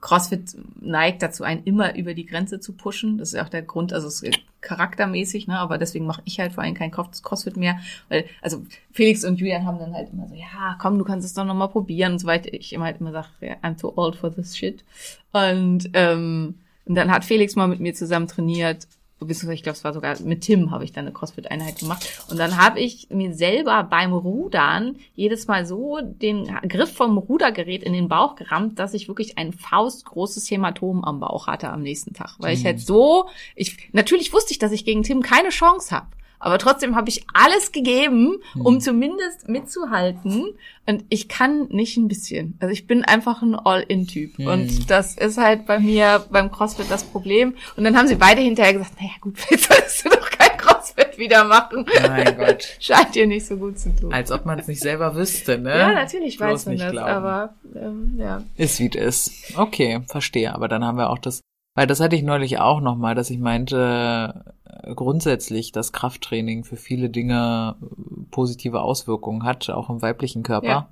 CrossFit 0.00 0.56
neigt 0.80 1.22
dazu, 1.22 1.44
einen 1.44 1.64
immer 1.64 1.96
über 1.96 2.14
die 2.14 2.26
Grenze 2.26 2.60
zu 2.60 2.72
pushen. 2.72 3.18
Das 3.18 3.32
ist 3.32 3.40
auch 3.40 3.48
der 3.48 3.62
Grund, 3.62 3.92
also 3.92 4.06
es 4.08 4.22
ist 4.22 4.38
charaktermäßig, 4.60 5.46
ne? 5.46 5.58
aber 5.58 5.78
deswegen 5.78 6.06
mache 6.06 6.22
ich 6.24 6.40
halt 6.40 6.52
vor 6.52 6.64
allem 6.64 6.74
kein 6.74 6.90
Cross- 6.90 7.22
CrossFit 7.22 7.56
mehr. 7.56 7.78
Weil, 8.08 8.24
also 8.42 8.64
Felix 8.92 9.24
und 9.24 9.38
Julian 9.38 9.64
haben 9.64 9.78
dann 9.78 9.94
halt 9.94 10.10
immer 10.12 10.28
so, 10.28 10.34
ja, 10.34 10.76
komm, 10.80 10.98
du 10.98 11.04
kannst 11.04 11.26
es 11.26 11.34
doch 11.34 11.44
nochmal 11.44 11.68
probieren 11.68 12.12
und 12.12 12.18
so 12.18 12.26
weiter. 12.26 12.52
Ich 12.52 12.72
immer 12.72 12.86
halt 12.86 13.00
immer 13.00 13.12
sage, 13.12 13.28
I'm 13.62 13.78
too 13.80 13.92
old 13.96 14.16
for 14.16 14.34
this 14.34 14.56
shit. 14.56 14.84
Und, 15.32 15.90
ähm, 15.92 16.56
und 16.84 16.94
dann 16.94 17.10
hat 17.10 17.24
Felix 17.24 17.56
mal 17.56 17.68
mit 17.68 17.80
mir 17.80 17.94
zusammen 17.94 18.28
trainiert 18.28 18.86
beziehungsweise 19.24 19.54
ich 19.54 19.62
glaube, 19.62 19.76
es 19.76 19.84
war 19.84 19.94
sogar 19.94 20.20
mit 20.20 20.42
Tim 20.42 20.70
habe 20.70 20.84
ich 20.84 20.92
dann 20.92 21.06
eine 21.06 21.14
CrossFit-Einheit 21.14 21.78
gemacht. 21.78 22.06
Und 22.28 22.38
dann 22.38 22.58
habe 22.58 22.80
ich 22.80 23.08
mir 23.10 23.32
selber 23.34 23.82
beim 23.84 24.12
Rudern 24.12 24.96
jedes 25.14 25.46
Mal 25.46 25.64
so 25.64 26.00
den 26.02 26.44
Griff 26.68 26.92
vom 26.92 27.16
Rudergerät 27.16 27.82
in 27.82 27.94
den 27.94 28.08
Bauch 28.08 28.36
gerammt, 28.36 28.78
dass 28.78 28.92
ich 28.92 29.08
wirklich 29.08 29.38
ein 29.38 29.52
faustgroßes 29.52 30.50
Hämatom 30.50 31.02
am 31.02 31.20
Bauch 31.20 31.46
hatte 31.46 31.70
am 31.70 31.82
nächsten 31.82 32.12
Tag. 32.12 32.36
Weil 32.38 32.54
ich 32.54 32.64
halt 32.66 32.80
so, 32.80 33.28
ich, 33.54 33.88
natürlich 33.92 34.32
wusste 34.34 34.52
ich, 34.52 34.58
dass 34.58 34.72
ich 34.72 34.84
gegen 34.84 35.02
Tim 35.02 35.22
keine 35.22 35.48
Chance 35.48 35.94
habe. 35.94 36.08
Aber 36.38 36.58
trotzdem 36.58 36.96
habe 36.96 37.08
ich 37.08 37.24
alles 37.32 37.72
gegeben, 37.72 38.36
um 38.58 38.80
zumindest 38.80 39.48
mitzuhalten. 39.48 40.54
Und 40.86 41.04
ich 41.08 41.28
kann 41.28 41.66
nicht 41.68 41.96
ein 41.96 42.08
bisschen. 42.08 42.56
Also 42.60 42.72
ich 42.72 42.86
bin 42.86 43.04
einfach 43.04 43.42
ein 43.42 43.54
All-In-Typ. 43.54 44.38
Hm. 44.38 44.46
Und 44.46 44.90
das 44.90 45.16
ist 45.16 45.38
halt 45.38 45.66
bei 45.66 45.80
mir 45.80 46.24
beim 46.30 46.50
CrossFit 46.52 46.90
das 46.90 47.04
Problem. 47.04 47.54
Und 47.76 47.84
dann 47.84 47.96
haben 47.96 48.06
sie 48.06 48.14
beide 48.14 48.40
hinterher 48.40 48.74
gesagt, 48.74 49.00
naja 49.00 49.12
gut, 49.20 49.38
jetzt 49.50 49.64
solltest 49.68 50.04
du 50.04 50.10
doch 50.10 50.30
kein 50.30 50.56
CrossFit 50.56 51.18
wieder 51.18 51.44
machen. 51.44 51.86
Mein 52.02 52.36
Gott. 52.38 52.76
Scheint 52.78 53.14
dir 53.14 53.26
nicht 53.26 53.46
so 53.46 53.56
gut 53.56 53.78
zu 53.78 53.94
tun. 53.96 54.12
Als 54.12 54.30
ob 54.30 54.46
man 54.46 54.58
es 54.58 54.68
nicht 54.68 54.80
selber 54.80 55.16
wüsste, 55.16 55.58
ne? 55.58 55.76
ja, 55.76 55.92
natürlich 55.92 56.36
Bloß 56.36 56.48
weiß 56.48 56.66
man 56.66 56.78
das, 56.78 56.92
glauben. 56.92 57.10
aber 57.10 57.54
ähm, 57.74 58.14
ja. 58.18 58.42
Ist 58.56 58.78
wie 58.78 58.90
es 58.94 59.30
ist. 59.30 59.58
Okay, 59.58 60.02
verstehe. 60.06 60.54
Aber 60.54 60.68
dann 60.68 60.84
haben 60.84 60.98
wir 60.98 61.10
auch 61.10 61.18
das, 61.18 61.40
weil 61.74 61.86
das 61.86 62.00
hatte 62.00 62.14
ich 62.14 62.22
neulich 62.22 62.58
auch 62.58 62.80
nochmal, 62.80 63.14
dass 63.14 63.30
ich 63.30 63.38
meinte, 63.38 64.54
grundsätzlich, 64.94 65.72
dass 65.72 65.92
Krafttraining 65.92 66.64
für 66.64 66.76
viele 66.76 67.10
Dinge 67.10 67.76
äh, 67.80 67.86
positive 68.30 68.80
Auswirkungen 68.80 69.44
hat, 69.44 69.70
auch 69.70 69.90
im 69.90 70.02
weiblichen 70.02 70.42
Körper. 70.42 70.66
Ja. 70.66 70.88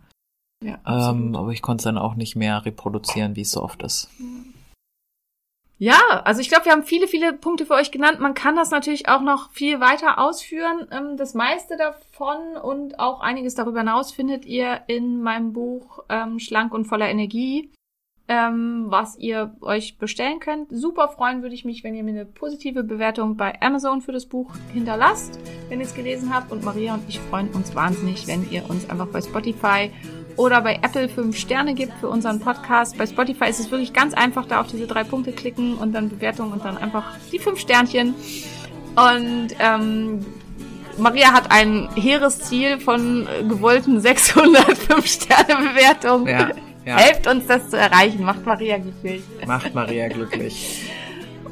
Ja, 0.62 1.10
ähm, 1.10 1.34
aber 1.36 1.50
ich 1.50 1.60
konnte 1.60 1.82
es 1.82 1.84
dann 1.84 1.98
auch 1.98 2.14
nicht 2.14 2.36
mehr 2.36 2.64
reproduzieren, 2.64 3.36
wie 3.36 3.42
es 3.42 3.50
so 3.50 3.62
oft 3.62 3.82
ist. 3.82 4.08
Ja, 5.76 5.98
also 6.24 6.40
ich 6.40 6.48
glaube, 6.48 6.64
wir 6.66 6.72
haben 6.72 6.84
viele, 6.84 7.08
viele 7.08 7.34
Punkte 7.34 7.66
für 7.66 7.74
euch 7.74 7.90
genannt. 7.90 8.20
Man 8.20 8.32
kann 8.32 8.56
das 8.56 8.70
natürlich 8.70 9.08
auch 9.08 9.20
noch 9.20 9.50
viel 9.50 9.80
weiter 9.80 10.18
ausführen. 10.18 10.86
Ähm, 10.90 11.16
Das 11.16 11.34
meiste 11.34 11.76
davon 11.76 12.56
und 12.56 12.98
auch 12.98 13.20
einiges 13.20 13.54
darüber 13.54 13.80
hinaus 13.80 14.12
findet 14.12 14.46
ihr 14.46 14.82
in 14.86 15.20
meinem 15.20 15.52
Buch 15.52 16.04
ähm, 16.08 16.38
Schlank 16.38 16.72
und 16.72 16.86
voller 16.86 17.10
Energie, 17.10 17.70
ähm, 18.26 18.86
was 18.88 19.18
ihr 19.18 19.54
euch 19.60 19.98
bestellen 19.98 20.40
könnt. 20.40 20.68
Super 20.70 21.08
freuen 21.08 21.42
würde 21.42 21.54
ich 21.54 21.64
mich, 21.64 21.84
wenn 21.84 21.94
ihr 21.94 22.02
mir 22.02 22.10
eine 22.10 22.24
positive 22.24 22.82
Bewertung 22.82 23.36
bei 23.36 23.60
Amazon 23.60 24.00
für 24.00 24.12
das 24.12 24.26
Buch 24.26 24.50
hinterlasst, 24.72 25.38
wenn 25.68 25.80
ihr 25.80 25.86
es 25.86 25.94
gelesen 25.94 26.34
habt. 26.34 26.50
Und 26.50 26.64
Maria 26.64 26.94
und 26.94 27.02
ich 27.06 27.20
freuen 27.20 27.48
uns 27.50 27.74
wahnsinnig, 27.74 28.26
wenn 28.26 28.50
ihr 28.50 28.68
uns 28.68 28.88
einfach 28.88 29.08
bei 29.08 29.20
Spotify 29.20 29.90
oder 30.36 30.62
bei 30.62 30.76
Apple 30.82 31.08
fünf 31.08 31.36
Sterne 31.36 31.74
gibt 31.74 31.92
für 31.94 32.08
unseren 32.08 32.40
Podcast. 32.40 32.96
Bei 32.96 33.06
Spotify 33.06 33.48
ist 33.48 33.60
es 33.60 33.70
wirklich 33.70 33.92
ganz 33.92 34.14
einfach, 34.14 34.46
da 34.46 34.60
auf 34.62 34.68
diese 34.68 34.86
drei 34.86 35.04
Punkte 35.04 35.32
klicken 35.32 35.76
und 35.76 35.92
dann 35.92 36.08
Bewertung 36.08 36.52
und 36.52 36.64
dann 36.64 36.78
einfach 36.78 37.16
die 37.30 37.38
fünf 37.38 37.60
Sternchen. 37.60 38.14
Und 38.96 39.48
ähm, 39.58 40.24
Maria 40.96 41.32
hat 41.32 41.50
ein 41.50 41.88
hehres 41.94 42.40
Ziel 42.40 42.78
von 42.78 43.26
äh, 43.26 43.42
gewollten 43.44 44.00
605 44.00 45.06
Sterne 45.06 45.68
Bewertung. 45.68 46.26
Ja, 46.26 46.50
ja. 46.84 46.96
Helft 46.96 47.26
uns 47.26 47.46
das 47.46 47.70
zu 47.70 47.76
erreichen, 47.76 48.24
macht 48.24 48.44
Maria 48.44 48.78
glücklich. 48.78 49.22
Macht 49.46 49.74
Maria 49.74 50.08
glücklich. 50.08 50.90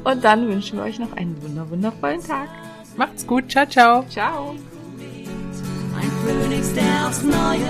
Und 0.03 0.23
dann 0.23 0.47
wünschen 0.47 0.77
wir 0.77 0.85
euch 0.85 0.99
noch 0.99 1.13
einen 1.13 1.41
wunder 1.41 1.69
wundervollen 1.69 2.23
Tag. 2.23 2.49
Macht's 2.97 3.25
gut. 3.25 3.49
Ciao, 3.49 3.65
ciao. 3.65 4.05
Ciao. 4.09 4.55
Ein 5.95 6.11
Phönix, 6.25 6.73
der 6.73 7.07
aufs 7.07 7.23
Neue, 7.23 7.69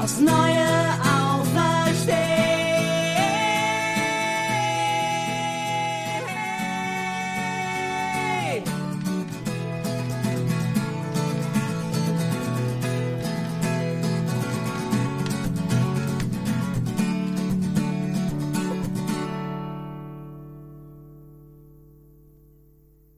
aufs 0.00 0.20
Neue 0.20 0.78